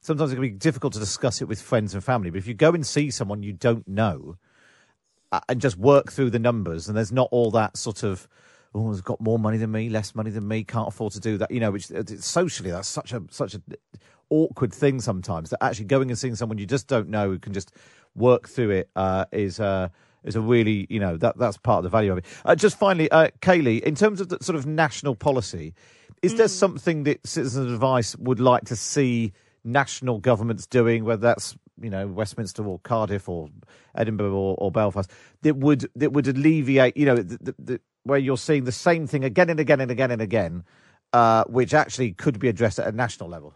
sometimes 0.00 0.32
it 0.32 0.36
can 0.36 0.42
be 0.42 0.50
difficult 0.50 0.92
to 0.94 0.98
discuss 0.98 1.40
it 1.40 1.46
with 1.46 1.60
friends 1.60 1.94
and 1.94 2.02
family. 2.02 2.30
But 2.30 2.38
if 2.38 2.46
you 2.46 2.54
go 2.54 2.72
and 2.72 2.86
see 2.86 3.10
someone 3.10 3.42
you 3.42 3.52
don't 3.52 3.86
know 3.86 4.36
uh, 5.30 5.40
and 5.48 5.60
just 5.60 5.76
work 5.76 6.12
through 6.12 6.30
the 6.30 6.38
numbers, 6.38 6.88
and 6.88 6.96
there's 6.96 7.12
not 7.12 7.28
all 7.30 7.50
that 7.52 7.76
sort 7.76 8.02
of 8.02 8.28
oh, 8.74 8.88
has 8.88 9.00
got 9.00 9.20
more 9.20 9.38
money 9.38 9.58
than 9.58 9.70
me, 9.70 9.88
less 9.88 10.14
money 10.14 10.30
than 10.30 10.46
me, 10.46 10.64
can't 10.64 10.88
afford 10.88 11.12
to 11.12 11.20
do 11.20 11.38
that. 11.38 11.50
You 11.50 11.60
know, 11.60 11.70
which 11.70 11.86
socially 12.20 12.70
that's 12.70 12.88
such 12.88 13.12
a 13.12 13.22
such 13.30 13.54
a 13.54 13.62
awkward 14.30 14.72
thing 14.72 15.00
sometimes. 15.00 15.50
That 15.50 15.62
actually 15.62 15.86
going 15.86 16.10
and 16.10 16.18
seeing 16.18 16.34
someone 16.34 16.58
you 16.58 16.66
just 16.66 16.88
don't 16.88 17.08
know 17.08 17.28
who 17.28 17.38
can 17.38 17.52
just 17.52 17.72
work 18.14 18.48
through 18.48 18.70
it 18.70 18.90
uh, 18.96 19.26
is. 19.32 19.60
Uh, 19.60 19.88
is 20.24 20.36
a 20.36 20.40
really, 20.40 20.86
you 20.88 21.00
know, 21.00 21.16
that 21.16 21.38
that's 21.38 21.56
part 21.56 21.78
of 21.78 21.84
the 21.84 21.90
value 21.90 22.12
of 22.12 22.18
it. 22.18 22.24
Uh, 22.44 22.54
just 22.54 22.78
finally, 22.78 23.10
uh, 23.10 23.28
Kaylee, 23.40 23.82
in 23.82 23.94
terms 23.94 24.20
of 24.20 24.28
the 24.28 24.38
sort 24.40 24.56
of 24.56 24.66
national 24.66 25.14
policy, 25.14 25.74
is 26.22 26.34
mm. 26.34 26.38
there 26.38 26.48
something 26.48 27.04
that 27.04 27.26
Citizens 27.26 27.72
Advice 27.72 28.16
would 28.16 28.40
like 28.40 28.64
to 28.66 28.76
see 28.76 29.32
national 29.64 30.18
governments 30.18 30.66
doing, 30.66 31.04
whether 31.04 31.22
that's 31.22 31.56
you 31.80 31.90
know 31.90 32.06
Westminster 32.06 32.64
or 32.66 32.78
Cardiff 32.80 33.28
or 33.28 33.48
Edinburgh 33.94 34.32
or, 34.32 34.54
or 34.58 34.70
Belfast, 34.70 35.10
that 35.42 35.56
would 35.56 35.88
that 35.96 36.12
would 36.12 36.28
alleviate, 36.28 36.96
you 36.96 37.06
know, 37.06 37.16
the, 37.16 37.38
the, 37.40 37.54
the, 37.58 37.80
where 38.04 38.18
you're 38.18 38.36
seeing 38.36 38.64
the 38.64 38.72
same 38.72 39.06
thing 39.06 39.24
again 39.24 39.50
and 39.50 39.60
again 39.60 39.80
and 39.80 39.90
again 39.90 40.10
and 40.10 40.22
again, 40.22 40.64
uh, 41.12 41.44
which 41.44 41.74
actually 41.74 42.12
could 42.12 42.38
be 42.38 42.48
addressed 42.48 42.78
at 42.78 42.86
a 42.86 42.92
national 42.92 43.28
level. 43.28 43.54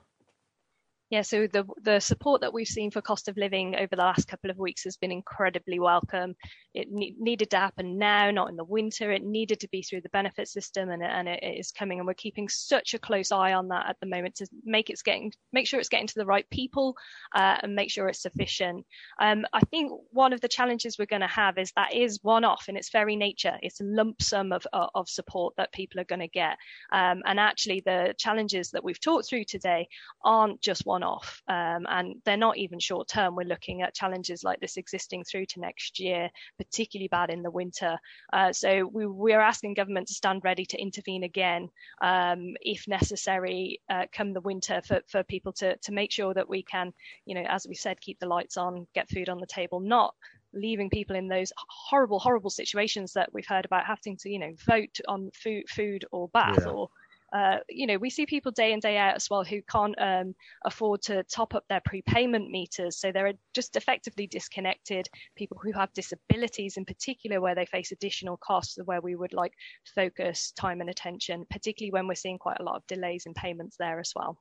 Yeah, 1.09 1.23
so 1.23 1.47
the 1.47 1.65
the 1.83 2.01
support 2.01 2.41
that 2.41 2.53
we've 2.53 2.67
seen 2.67 2.91
for 2.91 3.01
cost 3.01 3.29
of 3.29 3.37
living 3.37 3.77
over 3.77 3.95
the 3.95 4.03
last 4.03 4.27
couple 4.27 4.51
of 4.51 4.59
weeks 4.59 4.83
has 4.83 4.97
been 4.97 5.13
incredibly 5.13 5.79
welcome. 5.79 6.35
It 6.75 6.89
ne- 6.91 7.15
needed 7.17 7.49
to 7.51 7.59
happen 7.59 7.97
now, 7.97 8.33
not 8.33 8.51
in 8.51 8.57
the 8.57 8.65
winter. 8.65 9.13
It 9.13 9.23
needed 9.23 9.61
to 9.61 9.69
be 9.69 9.83
through 9.83 10.01
the 10.01 10.09
benefit 10.09 10.49
system, 10.49 10.91
and, 10.91 11.05
and 11.05 11.29
it 11.29 11.45
is 11.45 11.71
coming. 11.71 12.01
And 12.01 12.09
we're 12.09 12.15
keeping 12.15 12.49
such 12.49 12.93
a 12.93 12.99
close 12.99 13.31
eye 13.31 13.53
on 13.53 13.69
that 13.69 13.89
at 13.89 13.97
the 14.01 14.07
moment 14.07 14.35
to 14.37 14.49
make 14.65 14.91
it's 14.91 15.03
getting 15.03 15.33
make 15.53 15.69
sure 15.69 15.79
it's 15.79 15.89
getting 15.89 16.09
to 16.09 16.19
the 16.19 16.27
right 16.27 16.49
people 16.51 16.97
uh, 17.37 17.59
and 17.63 17.77
make 17.77 17.93
sure 17.93 18.09
it's 18.09 18.23
sufficient. 18.23 18.85
Um, 19.21 19.47
I 19.53 19.61
think 19.61 19.93
one 20.11 20.33
of 20.33 20.41
the 20.41 20.49
challenges 20.49 20.99
we're 20.99 21.07
going 21.07 21.21
to 21.21 21.29
have 21.29 21.57
is 21.57 21.71
that 21.77 21.95
is 21.95 22.19
one 22.23 22.45
off 22.45 22.69
in 22.69 22.77
its 22.77 22.91
very 22.91 23.15
nature. 23.15 23.57
It's 23.63 23.81
a 23.81 23.85
lump 23.85 24.23
sum 24.23 24.51
of 24.51 24.67
of 24.73 25.09
support 25.09 25.55
that 25.57 25.73
people 25.73 26.01
are 26.01 26.05
going 26.05 26.19
to 26.19 26.27
get, 26.27 26.57
um, 26.91 27.23
and 27.25 27.39
actually 27.39 27.81
the 27.87 28.13
challenges 28.19 28.73
that 28.73 28.83
we've 28.83 29.01
talked 29.01 29.29
through 29.29 29.45
today 29.45 29.87
aren't 30.25 30.61
just 30.61 30.85
one 30.85 30.96
one 30.97 31.03
off 31.03 31.43
um, 31.49 31.87
and 31.89 32.15
they're 32.25 32.39
not 32.39 32.57
even 32.57 32.79
short 32.79 33.07
term. 33.09 33.37
We're 33.37 33.45
looking 33.55 33.83
at 33.83 33.95
challenges 33.95 34.43
like 34.43 34.61
this 34.61 34.79
existing 34.79 35.25
through 35.25 35.47
to 35.47 35.61
next 35.61 36.01
year, 36.01 36.31
particularly 36.57 37.09
bad 37.09 37.29
in 37.31 37.43
the 37.43 37.51
winter. 37.51 37.99
Uh, 38.33 38.53
so 38.53 38.89
we, 38.91 39.07
we 39.07 39.35
are 39.35 39.43
asking 39.43 39.75
government 39.75 40.09
to 40.09 40.15
stand 40.15 40.41
ready 40.43 40.65
to 40.67 40.81
intervene 40.81 41.25
again 41.25 41.69
um, 42.01 42.55
if 42.63 42.89
necessary 42.89 43.81
uh, 43.91 44.07
come 44.11 44.33
the 44.33 44.41
winter 44.41 44.81
for, 44.87 45.01
for 45.09 45.23
people 45.25 45.53
to, 45.53 45.77
to 45.77 45.93
make 45.93 46.11
sure 46.11 46.33
that 46.33 46.49
we 46.49 46.63
can, 46.63 46.93
you 47.27 47.35
know, 47.35 47.45
as 47.47 47.67
we 47.69 47.75
said, 47.75 48.01
keep 48.01 48.19
the 48.19 48.27
lights 48.27 48.57
on, 48.57 48.87
get 48.95 49.11
food 49.11 49.29
on 49.29 49.39
the 49.39 49.47
table, 49.47 49.81
not 49.81 50.15
leaving 50.55 50.89
people 50.89 51.17
in 51.17 51.29
those 51.29 51.53
horrible, 51.69 52.19
horrible 52.19 52.51
situations 52.51 53.13
that 53.13 53.29
we've 53.35 53.47
heard 53.47 53.67
about 53.67 53.85
having 53.85 54.17
to, 54.17 54.31
you 54.31 54.39
know, 54.39 54.53
vote 54.67 54.99
on 55.07 55.31
food, 55.35 55.65
food 55.69 56.07
or 56.11 56.29
bath 56.29 56.61
yeah. 56.61 56.71
or 56.71 56.89
uh, 57.33 57.59
you 57.69 57.87
know, 57.87 57.99
we 57.99 58.11
see 58.11 58.27
people 58.27 58.53
day 58.53 58.73
in 58.73 58.81
day 58.81 58.97
out 58.97 59.17
as 59.17 59.29
well 59.31 59.45
who 59.45 59.61
can't 59.63 59.95
um, 60.01 60.35
afford 60.65 61.03
to 61.03 61.25
top 61.25 61.55
up 61.55 61.65
their 61.69 61.81
prepayment 61.85 62.51
meters, 62.51 62.99
so 62.99 63.13
they're 63.13 63.33
just 63.55 63.77
effectively 63.77 64.27
disconnected. 64.27 65.09
People 65.37 65.59
who 65.63 65.73
have 65.73 65.93
disabilities, 65.93 66.77
in 66.77 66.85
particular, 66.85 67.41
where 67.41 67.55
they 67.55 67.67
face 67.67 67.93
additional 67.93 68.37
costs, 68.37 68.79
where 68.85 69.01
we 69.01 69.17
would 69.17 69.33
like 69.33 69.53
focus 69.95 70.53
time 70.53 70.81
and 70.81 70.91
attention, 70.91 71.45
particularly 71.51 71.93
when 71.93 72.07
we're 72.07 72.15
seeing 72.15 72.39
quite 72.39 72.61
a 72.61 72.65
lot 72.65 72.77
of 72.77 72.87
delays 72.87 73.25
in 73.27 73.35
payments 73.35 73.77
there 73.79 73.99
as 73.99 74.13
well. 74.15 74.39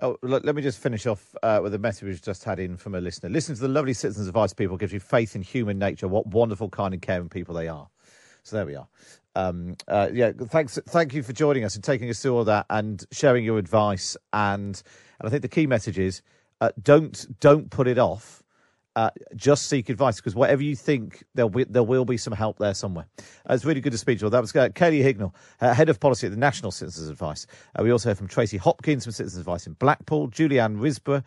Oh, 0.00 0.16
let 0.22 0.54
me 0.54 0.62
just 0.62 0.78
finish 0.78 1.06
off 1.06 1.34
uh, 1.42 1.60
with 1.62 1.74
a 1.74 1.78
message 1.78 2.04
we've 2.04 2.22
just 2.22 2.44
had 2.44 2.58
in 2.58 2.78
from 2.78 2.94
a 2.94 3.00
listener. 3.00 3.28
Listen 3.28 3.54
to 3.54 3.60
the 3.60 3.68
lovely 3.68 3.92
Citizens 3.92 4.26
Advice 4.26 4.54
people, 4.54 4.78
gives 4.78 4.92
you 4.92 5.00
faith 5.00 5.36
in 5.36 5.42
human 5.42 5.78
nature, 5.78 6.08
what 6.08 6.26
wonderful, 6.28 6.70
kind, 6.70 6.94
and 6.94 7.02
caring 7.02 7.28
people 7.28 7.54
they 7.54 7.68
are. 7.68 7.90
So 8.42 8.56
there 8.56 8.64
we 8.64 8.74
are. 8.74 8.88
Um, 9.34 9.76
uh, 9.88 10.08
yeah, 10.12 10.32
thanks. 10.32 10.78
Thank 10.88 11.14
you 11.14 11.22
for 11.22 11.32
joining 11.32 11.64
us 11.64 11.74
and 11.74 11.82
taking 11.82 12.08
us 12.10 12.20
through 12.20 12.36
all 12.36 12.44
that 12.44 12.66
and 12.70 13.04
sharing 13.12 13.44
your 13.44 13.58
advice. 13.58 14.16
And 14.32 14.80
and 15.18 15.28
I 15.28 15.30
think 15.30 15.42
the 15.42 15.48
key 15.48 15.66
message 15.66 15.98
is 15.98 16.22
uh, 16.60 16.70
don't 16.82 17.26
don't 17.40 17.70
put 17.70 17.88
it 17.88 17.98
off. 17.98 18.42
Uh, 18.94 19.08
just 19.34 19.70
seek 19.70 19.88
advice 19.88 20.16
because 20.16 20.34
whatever 20.34 20.62
you 20.62 20.76
think, 20.76 21.24
there 21.34 21.46
will, 21.46 21.64
there 21.66 21.82
will 21.82 22.04
be 22.04 22.18
some 22.18 22.34
help 22.34 22.58
there 22.58 22.74
somewhere. 22.74 23.06
Uh, 23.48 23.54
it's 23.54 23.64
really 23.64 23.80
good 23.80 23.92
to 23.92 23.96
speak 23.96 24.18
to 24.18 24.26
you. 24.26 24.30
That 24.30 24.42
was 24.42 24.54
uh, 24.54 24.68
Kaylee 24.68 25.02
Hignell, 25.02 25.32
uh, 25.62 25.72
Head 25.72 25.88
of 25.88 25.98
Policy 25.98 26.26
at 26.26 26.30
the 26.30 26.38
National 26.38 26.70
Citizens 26.70 27.08
Advice. 27.08 27.46
We 27.80 27.90
also 27.90 28.10
heard 28.10 28.18
from 28.18 28.28
Tracy 28.28 28.58
Hopkins 28.58 29.04
from 29.04 29.14
Citizens 29.14 29.40
Advice 29.40 29.66
in 29.66 29.72
Blackpool, 29.72 30.28
Julianne 30.28 30.76
Risborough 30.78 31.24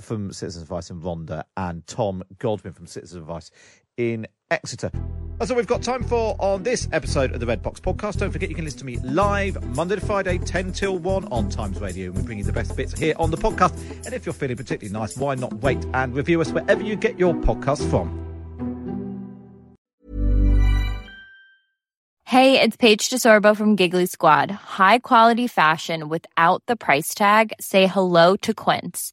from 0.00 0.32
Citizens 0.32 0.62
Advice 0.62 0.88
in 0.88 1.00
Rhondda, 1.00 1.42
and 1.56 1.84
Tom 1.88 2.22
Godwin 2.38 2.74
from 2.74 2.86
Citizens 2.86 3.20
Advice 3.20 3.50
in 3.96 4.28
Exeter. 4.50 4.90
That's 5.38 5.50
all 5.50 5.56
we've 5.56 5.66
got 5.66 5.82
time 5.82 6.04
for 6.04 6.36
on 6.38 6.64
this 6.64 6.86
episode 6.92 7.32
of 7.32 7.40
the 7.40 7.46
Red 7.46 7.62
Box 7.62 7.80
Podcast. 7.80 8.18
Don't 8.18 8.30
forget 8.30 8.50
you 8.50 8.54
can 8.54 8.66
listen 8.66 8.80
to 8.80 8.84
me 8.84 8.98
live 8.98 9.62
Monday 9.74 9.94
to 9.94 10.00
Friday, 10.04 10.36
10 10.36 10.72
till 10.72 10.98
1 10.98 11.24
on 11.32 11.48
Times 11.48 11.80
Radio. 11.80 12.08
And 12.08 12.16
We 12.16 12.22
bring 12.22 12.38
you 12.38 12.44
the 12.44 12.52
best 12.52 12.76
bits 12.76 12.92
here 12.98 13.14
on 13.18 13.30
the 13.30 13.38
podcast. 13.38 13.74
And 14.04 14.12
if 14.12 14.26
you're 14.26 14.34
feeling 14.34 14.56
particularly 14.58 14.92
nice, 14.92 15.16
why 15.16 15.34
not 15.36 15.54
wait 15.54 15.82
and 15.94 16.14
review 16.14 16.42
us 16.42 16.50
wherever 16.52 16.82
you 16.82 16.94
get 16.94 17.18
your 17.18 17.32
podcast 17.32 17.88
from? 17.88 18.20
Hey, 22.24 22.60
it's 22.60 22.76
Paige 22.76 23.08
DeSorbo 23.08 23.56
from 23.56 23.76
Giggly 23.76 24.06
Squad. 24.06 24.50
High 24.50 24.98
quality 24.98 25.46
fashion 25.46 26.08
without 26.08 26.62
the 26.66 26.76
price 26.76 27.12
tag? 27.14 27.52
Say 27.60 27.86
hello 27.86 28.36
to 28.36 28.52
Quince. 28.54 29.12